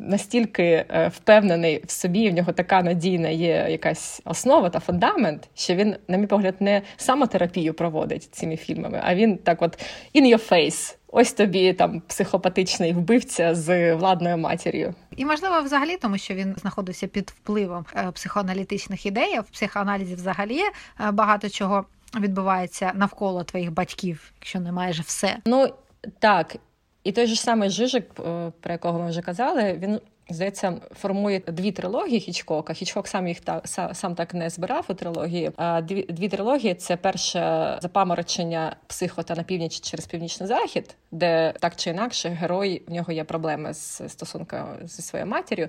настільки 0.00 0.84
впевнений 1.10 1.82
в 1.86 1.90
собі, 1.90 2.30
в 2.30 2.34
нього 2.34 2.52
така 2.52 2.82
надійна 2.82 3.28
є 3.28 3.66
якась 3.70 4.22
основа 4.24 4.70
та 4.70 4.80
фундамент, 4.80 5.48
що 5.54 5.74
він, 5.74 5.96
на 6.08 6.16
мій 6.16 6.26
погляд, 6.26 6.54
не 6.60 6.82
самотерапію 6.96 7.74
проводить 7.74 8.22
цими 8.22 8.56
фільмами, 8.56 9.00
а 9.04 9.14
він 9.14 9.36
так, 9.36 9.62
от 9.62 9.78
in 10.14 10.34
your 10.34 10.50
face. 10.50 10.97
Ось 11.08 11.32
тобі 11.32 11.72
там 11.72 12.00
психопатичний 12.00 12.92
вбивця 12.92 13.54
з 13.54 13.94
владною 13.94 14.38
матір'ю. 14.38 14.94
І 15.16 15.24
можливо, 15.24 15.60
взагалі, 15.60 15.96
тому 15.96 16.18
що 16.18 16.34
він 16.34 16.54
знаходився 16.60 17.06
під 17.06 17.30
впливом 17.30 17.86
е, 17.96 18.10
психоаналітичних 18.10 19.06
ідей. 19.06 19.40
В 19.40 19.44
психоаналізі 19.44 20.14
взагалі 20.14 20.60
е, 21.00 21.10
багато 21.10 21.48
чого 21.48 21.84
відбувається 22.20 22.92
навколо 22.94 23.44
твоїх 23.44 23.72
батьків, 23.72 24.32
якщо 24.36 24.60
не 24.60 24.72
майже 24.72 25.02
все. 25.02 25.36
Ну 25.46 25.74
так. 26.18 26.56
І 27.04 27.12
той 27.12 27.26
же 27.26 27.36
самий 27.36 27.70
Жижик, 27.70 28.10
е, 28.20 28.52
про 28.60 28.72
якого 28.72 28.98
ми 28.98 29.08
вже 29.08 29.22
казали, 29.22 29.78
він 29.82 30.00
Здається, 30.30 30.80
формує 30.92 31.40
дві 31.46 31.72
трилогії 31.72 32.20
Хічкока. 32.20 32.72
Хічкок 32.72 33.08
сам 33.08 33.28
їх 33.28 33.40
та 33.40 33.62
сам 33.92 34.14
так 34.14 34.34
не 34.34 34.50
збирав 34.50 34.84
у 34.88 34.94
трилогії. 34.94 35.50
А 35.56 35.82
дві 35.82 36.02
дві 36.02 36.28
трилогії 36.28 36.74
це 36.74 36.96
перше 36.96 37.40
запаморочення 37.82 38.76
психота 38.86 39.34
на 39.34 39.42
північ 39.42 39.80
через 39.80 40.06
північний 40.06 40.48
захід, 40.48 40.96
де 41.10 41.54
так 41.60 41.76
чи 41.76 41.90
інакше 41.90 42.28
герой 42.28 42.82
в 42.88 42.92
нього 42.92 43.12
є 43.12 43.24
проблеми 43.24 43.74
з 43.74 44.08
стосунками 44.08 44.76
зі 44.84 45.02
своєю 45.02 45.30
матір'ю. 45.30 45.68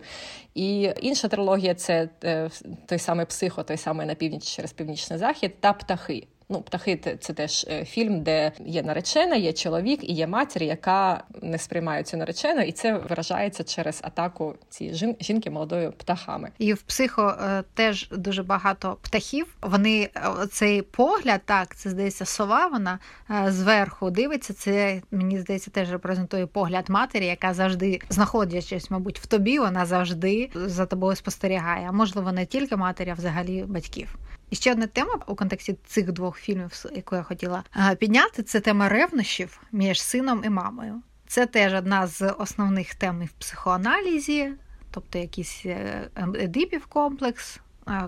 І 0.56 0.94
інша 1.02 1.28
трилогія 1.28 1.76
це 1.76 2.10
е, 2.24 2.50
той 2.86 3.00
самий 3.00 3.26
психо, 3.26 3.64
той 3.64 3.78
самий 3.78 4.08
на 4.08 4.16
північ 4.16 4.56
через 4.56 4.74
північний 4.74 5.20
захід 5.20 5.56
та 5.60 5.74
птахи. 5.74 6.28
Ну, 6.52 6.62
птахи 6.62 7.18
це 7.20 7.34
теж 7.34 7.66
е, 7.70 7.86
фільм, 7.86 8.22
де 8.22 8.52
є 8.66 8.84
наречена, 8.84 9.36
є 9.36 9.54
чоловік 9.54 10.04
і 10.04 10.14
є 10.14 10.28
матір, 10.28 10.64
яка 10.64 11.24
не 11.42 11.58
сприймає 11.58 12.04
цю 12.04 12.18
наречену, 12.18 12.62
і 12.62 12.72
це 12.72 12.94
виражається 12.94 13.64
через 13.64 14.02
атаку 14.04 14.56
цієї 14.70 15.16
жінки 15.20 15.50
молодою 15.50 15.92
птахами. 15.92 16.52
І 16.58 16.74
в 16.74 16.82
психо 16.82 17.38
е, 17.42 17.64
теж 17.74 18.10
дуже 18.12 18.44
багато 18.44 18.98
птахів. 19.02 19.56
Вони 19.62 20.10
е, 20.16 20.48
цей 20.52 20.82
погляд, 20.82 21.42
так 21.46 21.76
це 21.76 21.90
здається, 21.90 22.26
сова. 22.26 22.68
Вона 22.68 23.00
зверху 23.48 24.12
дивиться. 24.12 24.54
Це 24.54 25.02
мені 25.12 25.40
здається, 25.40 25.72
теж 25.72 25.92
репрезентує 25.92 26.46
погляд 26.48 26.90
матері, 26.90 27.26
яка 27.26 27.54
завжди 27.54 28.00
знаходячись, 28.10 28.92
мабуть, 28.92 29.20
в 29.20 29.26
тобі. 29.26 29.60
Вона 29.60 29.86
завжди 29.86 30.50
за 30.56 30.86
тобою 30.86 31.16
спостерігає. 31.16 31.86
А 31.90 31.92
можливо, 31.92 32.32
не 32.32 32.46
тільки 32.46 32.76
матері, 32.76 33.10
а 33.10 33.14
взагалі 33.14 33.64
батьків. 33.68 34.18
І 34.50 34.56
ще 34.56 34.72
одна 34.72 34.88
тема 34.88 35.20
у 35.28 35.36
контексті 35.36 35.78
цих 35.86 36.12
двох 36.12 36.38
фільмів, 36.38 36.86
яку 36.96 37.16
я 37.16 37.24
хотіла 37.24 37.64
підняти, 38.00 38.44
це 38.44 38.60
тема 38.60 38.90
ревнощів 38.90 39.62
між 39.72 40.02
сином 40.02 40.42
і 40.46 40.50
мамою. 40.50 41.02
Це 41.28 41.46
теж 41.46 41.74
одна 41.74 42.08
з 42.08 42.32
основних 42.32 42.96
тем 42.96 43.26
в 43.26 43.32
психоаналізі, 43.32 44.52
тобто 44.92 45.20
якийсь 45.20 45.62
е, 45.66 46.08
едипів 46.16 46.86
комплекс, 46.86 47.60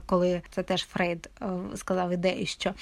коли 0.06 0.42
це 0.52 0.64
теж 0.64 0.86
Фрейд 0.86 1.30
е, 1.42 1.46
сказав 1.76 2.12
ідею, 2.12 2.46
що 2.46 2.74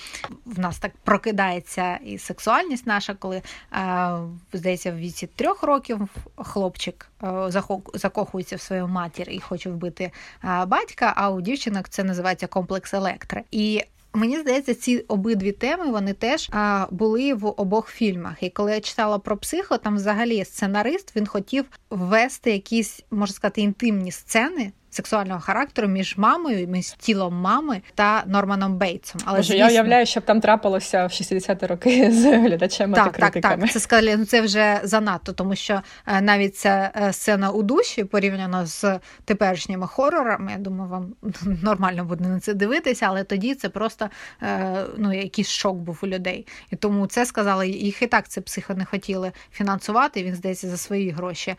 в 0.45 0.60
нас 0.60 0.80
так 0.80 0.91
прокидається 1.04 1.95
і 1.95 2.18
сексуальність 2.18 2.88
наша, 2.88 3.14
коли 3.14 3.41
е, 3.74 4.18
здається, 4.54 4.91
в 4.91 4.97
віці 4.97 5.28
трьох 5.28 5.64
років 5.64 6.02
хлопчик 6.36 7.12
е, 7.24 7.52
закохується 7.93 8.56
в 8.56 8.62
свою 8.62 8.88
матір 8.88 9.30
і 9.30 9.39
хоче 9.39 9.70
вбити 9.70 10.12
батька. 10.68 11.14
А 11.16 11.32
у 11.32 11.41
дівчинок 11.41 11.89
це 11.89 12.04
називається 12.04 12.47
комплекс 12.47 12.93
електри. 12.93 13.43
І 13.52 13.84
Мені 14.14 14.39
здається, 14.39 14.76
ці 14.76 14.97
обидві 14.97 15.52
теми 15.52 15.91
вони 15.91 16.14
теж 16.14 16.50
а, 16.52 16.88
були 16.91 17.34
в 17.34 17.45
обох 17.45 17.89
фільмах. 17.89 18.43
І 18.43 18.50
коли 18.50 18.72
я 18.72 18.82
читала 18.82 19.20
про 19.20 19.38
психо, 19.38 19.78
там 19.78 19.95
взагалі 19.95 20.45
сценарист 20.45 21.16
він 21.16 21.28
хотів 21.28 21.66
ввести 21.89 22.52
якісь, 22.52 23.04
можна 23.12 23.36
сказати, 23.36 23.62
інтимні 23.62 24.12
сцени 24.12 24.72
сексуального 24.90 25.40
характеру 25.40 25.88
між 25.88 26.18
мамою, 26.18 26.68
між 26.68 26.92
тілом 26.92 27.34
мами 27.34 27.82
та 27.96 28.24
Норманом 28.26 28.78
Бейтсом. 28.78 29.22
Але 29.26 29.38
Боже, 29.38 29.48
звісно... 29.48 29.66
я 29.66 29.72
уявляю, 29.72 30.06
щоб 30.06 30.24
там 30.24 30.42
трапилося 30.42 31.06
в 31.06 31.10
60-ті 31.10 31.66
роки 31.66 32.12
з 32.12 32.38
глядачами 32.38 32.96
так, 32.96 33.06
та 33.06 33.12
критиками. 33.12 33.56
Так, 33.56 33.62
так, 33.62 33.72
Це 33.72 33.80
сказали, 33.80 34.18
ну 34.18 34.26
це 34.26 34.42
вже 34.42 34.80
занадто, 34.84 35.34
тому 35.34 35.56
що 35.56 35.82
е, 36.08 36.22
навіть 36.22 36.58
ця 36.58 36.92
е, 36.96 37.14
сцена 37.14 37.52
у 37.52 37.64
душі 37.64 38.04
порівняно 38.04 38.66
з 38.66 39.00
теперішніми 39.26 39.88
хорорами. 39.88 40.52
Я 40.52 40.58
думаю, 40.58 40.90
вам 40.90 41.14
нормально 41.64 42.06
буде 42.06 42.30
на 42.30 42.40
це 42.40 42.54
дивитися, 42.54 43.06
але 43.10 43.24
тоді 43.24 43.56
це 43.56 43.70
просто 43.70 44.10
е, 44.44 44.86
ну 44.98 45.14
якийсь 45.14 45.50
шок 45.50 45.78
був 45.78 46.00
у 46.04 46.08
людей. 46.08 46.48
І 46.72 46.76
тому 46.76 47.08
це 47.08 47.26
сказали, 47.26 47.70
їх 47.70 48.02
і 48.02 48.08
так 48.08 48.28
це 48.28 48.42
психо 48.42 48.74
не 48.74 48.86
хотіли 48.86 49.32
фінансувати. 49.52 50.24
Він 50.24 50.36
здається 50.36 50.70
за 50.70 50.78
свої 50.78 51.10
гроші 51.10 51.56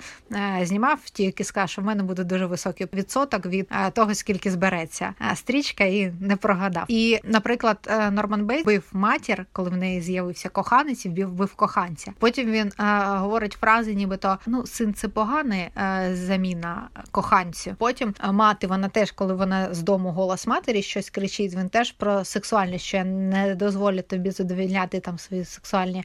знімав. 0.63 1.01
Тільки 1.13 1.45
сказав, 1.45 1.69
що 1.69 1.83
в 1.83 1.85
мене 1.85 2.03
буде 2.03 2.25
дуже 2.25 2.47
високий 2.47 2.87
відсоток 2.93 3.20
відсоток 3.21 3.47
від 3.47 3.69
е, 3.71 3.91
того, 3.91 4.15
скільки 4.15 4.51
збереться 4.51 5.15
е, 5.33 5.37
стрічка, 5.37 5.85
і 5.85 6.13
не 6.21 6.37
прогадав. 6.37 6.85
І, 6.89 7.19
наприклад, 7.25 7.79
е, 7.87 8.11
Норман 8.11 8.47
Бейт 8.47 8.65
бив 8.67 8.85
матір, 8.93 9.47
коли 9.53 9.71
в 9.71 9.77
неї 9.77 10.01
з'явився 10.01 10.49
коханець, 10.49 11.07
вбив 11.07 11.33
бив 11.33 11.55
коханця. 11.55 12.13
Потім 12.19 12.51
він 12.51 12.73
говорить 13.09 13.53
фрази, 13.53 13.95
нібито 13.95 14.39
ну 14.47 14.67
син 14.67 14.95
це 14.95 15.09
поганий 15.09 15.69
заміна 16.13 16.89
коханцю. 17.11 17.75
Потім 17.79 18.15
мати, 18.33 18.67
вона 18.67 18.89
теж, 18.89 19.11
коли 19.11 19.35
вона 19.35 19.75
з 19.75 19.83
дому 19.83 20.11
голос 20.11 20.47
матері 20.47 20.83
щось 20.83 21.11
кричить, 21.11 21.55
він 21.55 21.69
теж 21.69 21.93
про 21.93 22.25
сексуальність, 22.25 22.85
що 22.85 22.97
я 22.97 23.05
не 23.05 23.55
дозволю 23.55 24.03
тобі 24.03 24.31
задовільняти 24.31 25.01
там 25.01 25.19
свої 25.19 25.45
сексуальні 25.45 26.05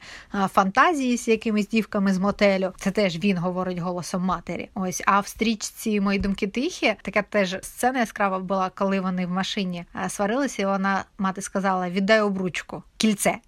фантазії 0.52 1.18
з 1.18 1.28
якимись 1.28 1.68
дівками 1.68 2.12
з 2.12 2.18
мотелю. 2.18 2.72
Це 2.78 2.90
теж 2.90 3.18
він 3.18 3.38
говорить 3.38 3.78
голосом 3.78 4.22
матері. 4.22 4.68
Ось 4.74 5.02
а 5.06 5.20
в 5.20 5.26
стрічці 5.26 6.00
мої 6.00 6.18
думки 6.18 6.46
тихі 6.46 6.94
така 7.06 7.22
теж 7.22 7.56
сцена 7.62 7.98
яскрава 7.98 8.38
була, 8.38 8.70
коли 8.70 9.00
вони 9.00 9.26
в 9.26 9.30
машині 9.30 9.84
сварилися, 10.08 10.62
і 10.62 10.66
вона 10.66 11.04
мати 11.18 11.42
сказала: 11.42 11.90
віддай 11.90 12.20
обручку, 12.20 12.82
кільце. 12.96 13.38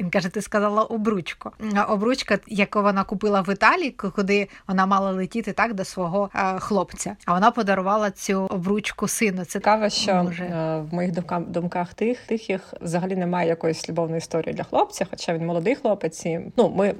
Він 0.00 0.10
каже: 0.10 0.28
Ти 0.28 0.42
сказала 0.42 0.82
обручку. 0.82 1.50
Обручка, 1.88 2.38
яку 2.46 2.82
вона 2.82 3.04
купила 3.04 3.40
в 3.40 3.52
Італії, 3.52 3.90
куди 3.90 4.48
вона 4.68 4.86
мала 4.86 5.10
летіти 5.10 5.52
так 5.52 5.74
до 5.74 5.84
свого 5.84 6.30
е, 6.34 6.58
хлопця. 6.58 7.16
А 7.24 7.34
вона 7.34 7.50
подарувала 7.50 8.10
цю 8.10 8.40
обручку 8.40 9.08
сину. 9.08 9.44
Це 9.44 9.60
цікаво, 9.60 9.88
що 9.88 10.14
може... 10.14 10.44
Е, 10.44 10.80
в 10.90 10.94
моїх 10.94 11.12
думках 11.12 11.40
думках 11.40 11.94
тих 11.94 12.18
тихих 12.18 12.74
взагалі 12.80 13.16
немає 13.16 13.48
якоїсь 13.48 13.88
любовної 13.88 14.18
історії 14.18 14.54
для 14.54 14.62
хлопця, 14.62 15.06
хоча 15.10 15.34
він 15.34 15.46
молодий 15.46 15.74
хлопець. 15.74 16.26
І, 16.26 16.40
Ну 16.56 16.72
ми 16.76 16.94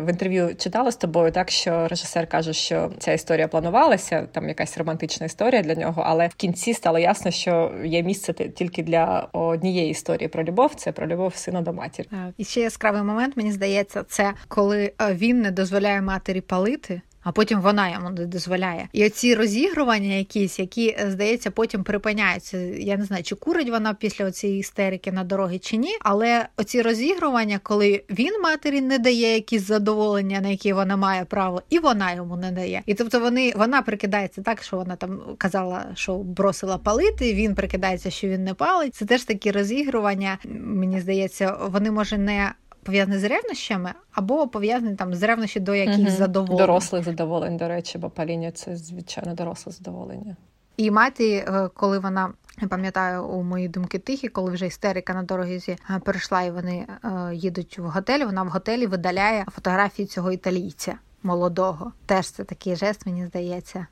в 0.00 0.10
інтерв'ю 0.10 0.54
читали 0.54 0.92
з 0.92 0.96
тобою, 0.96 1.32
так 1.32 1.50
що 1.50 1.88
режисер 1.88 2.26
каже, 2.26 2.52
що 2.52 2.90
ця 2.98 3.12
історія 3.12 3.48
планувалася, 3.48 4.28
там 4.32 4.48
якась 4.48 4.78
романтична 4.78 5.26
історія 5.26 5.62
для 5.62 5.74
нього, 5.74 6.02
але 6.06 6.28
в 6.28 6.34
кінці 6.34 6.74
стало 6.74 6.98
ясно, 6.98 7.30
що 7.30 7.72
є 7.84 8.02
місце 8.02 8.32
тільки 8.32 8.82
для 8.82 9.28
однієї 9.32 9.90
історії 9.90 10.28
про 10.28 10.44
любов. 10.44 10.74
Це 10.74 10.92
про 10.92 11.06
любов 11.06 11.34
сина 11.34 11.60
до 11.60 11.72
матері. 11.72 12.08
І 12.36 12.44
ще 12.44 12.60
яскравий 12.60 13.02
момент, 13.02 13.36
мені 13.36 13.52
здається, 13.52 14.02
це 14.02 14.34
коли 14.48 14.92
е, 15.00 15.14
він 15.14 15.40
не 15.40 15.50
дозволяє 15.50 16.02
матері 16.02 16.40
палити 16.40 17.00
а 17.24 17.32
потім 17.32 17.60
вона 17.60 17.90
йому 17.90 18.10
не 18.10 18.26
дозволяє. 18.26 18.88
І 18.92 19.06
оці 19.06 19.34
розігрування, 19.34 20.14
якісь, 20.14 20.58
які 20.58 20.88
е, 20.88 21.10
здається, 21.10 21.50
потім 21.50 21.84
припиняються. 21.84 22.58
Я 22.78 22.96
не 22.96 23.04
знаю, 23.04 23.22
чи 23.22 23.34
курить 23.34 23.70
вона 23.70 23.94
після 23.94 24.30
цієї 24.30 24.60
істерики 24.60 25.12
на 25.12 25.24
дорогі 25.24 25.58
чи 25.58 25.76
ні. 25.76 25.96
Але 26.00 26.46
оці 26.56 26.82
розігрування, 26.82 27.60
коли 27.62 28.02
він 28.10 28.42
матері 28.42 28.80
не 28.80 28.98
дає 28.98 29.34
якісь 29.34 29.62
задоволення, 29.62 30.40
на 30.40 30.48
які 30.48 30.72
вона 30.72 30.96
має 30.96 31.24
право, 31.24 31.62
і 31.70 31.78
вона 31.78 32.12
йому 32.12 32.36
не 32.36 32.50
дає. 32.50 32.82
І 32.86 32.94
тобто 32.94 33.20
вони 33.20 33.52
вона 33.56 33.82
прикидається 33.82 34.42
так, 34.42 34.62
що 34.62 34.76
вона 34.76 34.96
там 34.96 35.20
казала, 35.38 35.86
що 35.94 36.16
бросила 36.16 36.78
палити. 36.78 37.34
Він 37.34 37.54
прикидається, 37.54 38.10
що 38.10 38.28
він 38.28 38.44
не 38.44 38.54
палить. 38.54 38.94
Це 38.94 39.04
теж 39.04 39.24
такі 39.24 39.50
розігрування. 39.50 40.38
Мені 40.60 41.00
здається, 41.00 41.56
вони 41.70 41.90
може 41.90 42.18
не 42.18 42.52
пов'язані 42.84 43.18
з 43.18 43.24
ревнощами, 43.24 43.92
або 44.12 44.48
пов'язані 44.48 44.96
там 44.96 45.14
з 45.14 45.22
ревнощі 45.22 45.60
до 45.60 45.74
якихось 45.74 46.00
угу. 46.00 46.16
задоволень. 46.16 46.58
Дорослих 46.58 47.04
задоволень, 47.04 47.56
до 47.56 47.68
речі, 47.68 47.98
бо 47.98 48.10
паління 48.10 48.50
це 48.50 48.76
звичайно 48.76 49.34
доросле 49.34 49.72
задоволення. 49.72 50.36
І 50.76 50.90
мати, 50.90 51.36
е, 51.36 51.68
коли 51.74 51.98
вона 51.98 52.32
я 52.62 52.68
пам'ятаю 52.68 53.24
у 53.24 53.42
мої 53.42 53.68
думки 53.68 53.98
тихі, 53.98 54.28
коли 54.28 54.52
вже 54.52 54.66
істерика 54.66 55.14
на 55.14 55.22
дорозі 55.22 55.76
е, 55.90 56.00
перейшла, 56.04 56.42
і 56.42 56.50
вони 56.50 56.86
е, 57.04 57.34
їдуть 57.34 57.78
в 57.78 57.82
готель. 57.82 58.24
Вона 58.24 58.42
в 58.42 58.48
готелі 58.48 58.86
видаляє 58.86 59.44
фотографії 59.54 60.06
цього 60.06 60.32
італійця 60.32 60.94
молодого. 61.22 61.92
Теж 62.06 62.30
це 62.30 62.44
такий 62.44 62.76
жест, 62.76 63.06
мені 63.06 63.26
здається, 63.26 63.86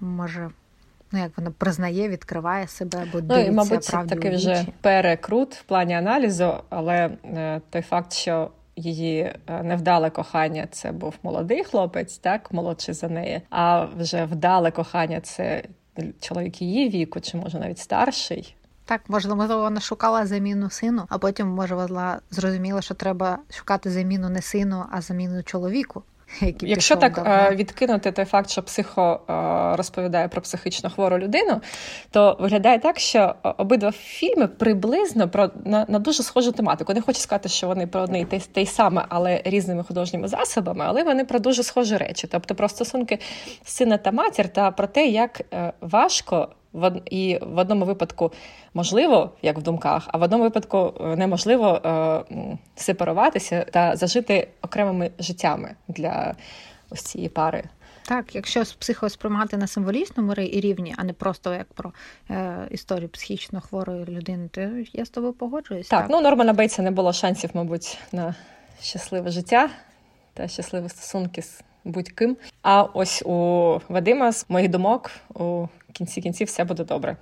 може 0.00 0.50
ну 1.12 1.18
як 1.18 1.32
вона 1.36 1.50
признає, 1.50 2.08
відкриває 2.08 2.66
себе, 2.68 3.06
бо 3.12 3.20
ну, 3.20 3.38
і, 3.40 3.50
мабуть, 3.50 3.84
це 3.84 4.04
такий 4.08 4.36
вже 4.36 4.66
перекрут 4.80 5.54
в 5.54 5.62
плані 5.62 5.94
аналізу, 5.94 6.54
але 6.68 7.10
е, 7.24 7.60
той 7.70 7.82
факт, 7.82 8.12
що 8.12 8.50
її 8.76 9.34
е, 9.46 9.62
невдале 9.62 10.10
кохання 10.10 10.68
це 10.70 10.92
був 10.92 11.14
молодий 11.22 11.64
хлопець, 11.64 12.18
так 12.18 12.52
молодший 12.52 12.94
за 12.94 13.08
неї, 13.08 13.40
а 13.50 13.84
вже 13.84 14.24
вдале 14.24 14.70
кохання 14.70 15.20
це 15.20 15.62
чоловік 16.20 16.62
її 16.62 16.88
віку, 16.88 17.20
чи 17.20 17.36
може 17.36 17.58
навіть 17.58 17.78
старший. 17.78 18.54
Так, 18.84 19.00
можливо, 19.08 19.58
вона 19.58 19.80
шукала 19.80 20.26
заміну 20.26 20.70
сину, 20.70 21.06
а 21.08 21.18
потім 21.18 21.48
може 21.48 21.74
вона 21.74 22.20
зрозуміла, 22.30 22.82
що 22.82 22.94
треба 22.94 23.38
шукати 23.50 23.90
заміну 23.90 24.28
не 24.28 24.42
сину, 24.42 24.84
а 24.92 25.00
заміну 25.00 25.42
чоловіку. 25.42 26.02
Який 26.40 26.70
Якщо 26.70 26.96
так 26.96 27.14
давно. 27.14 27.56
відкинути 27.56 28.12
той 28.12 28.24
факт, 28.24 28.50
що 28.50 28.62
психо 28.62 29.20
розповідає 29.76 30.28
про 30.28 30.42
психічно 30.42 30.90
хвору 30.90 31.18
людину, 31.18 31.60
то 32.10 32.36
виглядає 32.40 32.78
так, 32.78 32.98
що 32.98 33.34
обидва 33.42 33.92
фільми 33.92 34.46
приблизно 34.46 35.28
про 35.28 35.50
на, 35.64 35.86
на 35.88 35.98
дуже 35.98 36.22
схожу 36.22 36.52
тематику. 36.52 36.94
Не 36.94 37.00
хочу 37.00 37.20
сказати, 37.20 37.48
що 37.48 37.66
вони 37.66 37.86
про 37.86 38.00
одне 38.00 38.20
і 38.20 38.24
те, 38.24 38.38
те 38.38 38.62
й 38.62 38.66
саме, 38.66 39.04
але 39.08 39.42
різними 39.44 39.84
художніми 39.84 40.28
засобами, 40.28 40.84
але 40.88 41.04
вони 41.04 41.24
про 41.24 41.38
дуже 41.38 41.62
схожі 41.62 41.96
речі, 41.96 42.28
тобто 42.30 42.54
про 42.54 42.68
стосунки 42.68 43.18
сина 43.64 43.96
та 43.96 44.12
матір, 44.12 44.48
та 44.48 44.70
про 44.70 44.86
те, 44.86 45.06
як 45.06 45.40
е, 45.54 45.72
важко 45.80 46.48
і 47.10 47.38
в 47.42 47.58
одному 47.58 47.84
випадку 47.84 48.32
можливо, 48.74 49.30
як 49.42 49.58
в 49.58 49.62
думках, 49.62 50.08
а 50.12 50.18
в 50.18 50.22
одному 50.22 50.44
випадку 50.44 50.94
е, 51.00 51.16
неможливо 51.16 51.80
е, 51.84 52.56
сепаруватися 52.76 53.66
та 53.72 53.96
зажити 53.96 54.48
окремими 54.62 55.10
життями 55.18 55.74
для 55.88 56.34
ось 56.90 57.02
цієї 57.02 57.28
пари. 57.28 57.64
Так, 58.08 58.34
якщо 58.34 58.62
психо 58.78 59.08
сприймати 59.08 59.56
на 59.56 59.66
символічному 59.66 60.34
рівні, 60.34 60.94
а 60.98 61.04
не 61.04 61.12
просто 61.12 61.54
як 61.54 61.72
про 61.72 61.92
е, 62.30 62.68
історію 62.70 63.08
психічно 63.08 63.60
хворої 63.60 64.04
людини, 64.04 64.48
то 64.48 64.60
я 64.92 65.04
з 65.04 65.10
тобою 65.10 65.32
погоджуюсь. 65.32 65.88
Так, 65.88 66.00
так. 66.00 66.10
ну 66.10 66.20
Нормана 66.20 66.52
Бейтса 66.52 66.82
не 66.82 66.90
було 66.90 67.12
шансів, 67.12 67.50
мабуть, 67.54 67.98
на 68.12 68.34
щасливе 68.80 69.30
життя 69.30 69.70
та 70.34 70.48
щасливі 70.48 70.88
стосунки 70.88 71.42
з 71.42 71.62
будь-ким. 71.84 72.36
А 72.62 72.82
ось 72.82 73.22
у 73.22 73.32
Вадима 73.88 74.32
з 74.32 74.46
моїх 74.48 74.70
думок 74.70 75.10
у 75.34 75.66
кінці 75.92 76.20
кінці 76.20 76.44
все 76.44 76.64
буде 76.64 76.84
добре. 76.84 77.16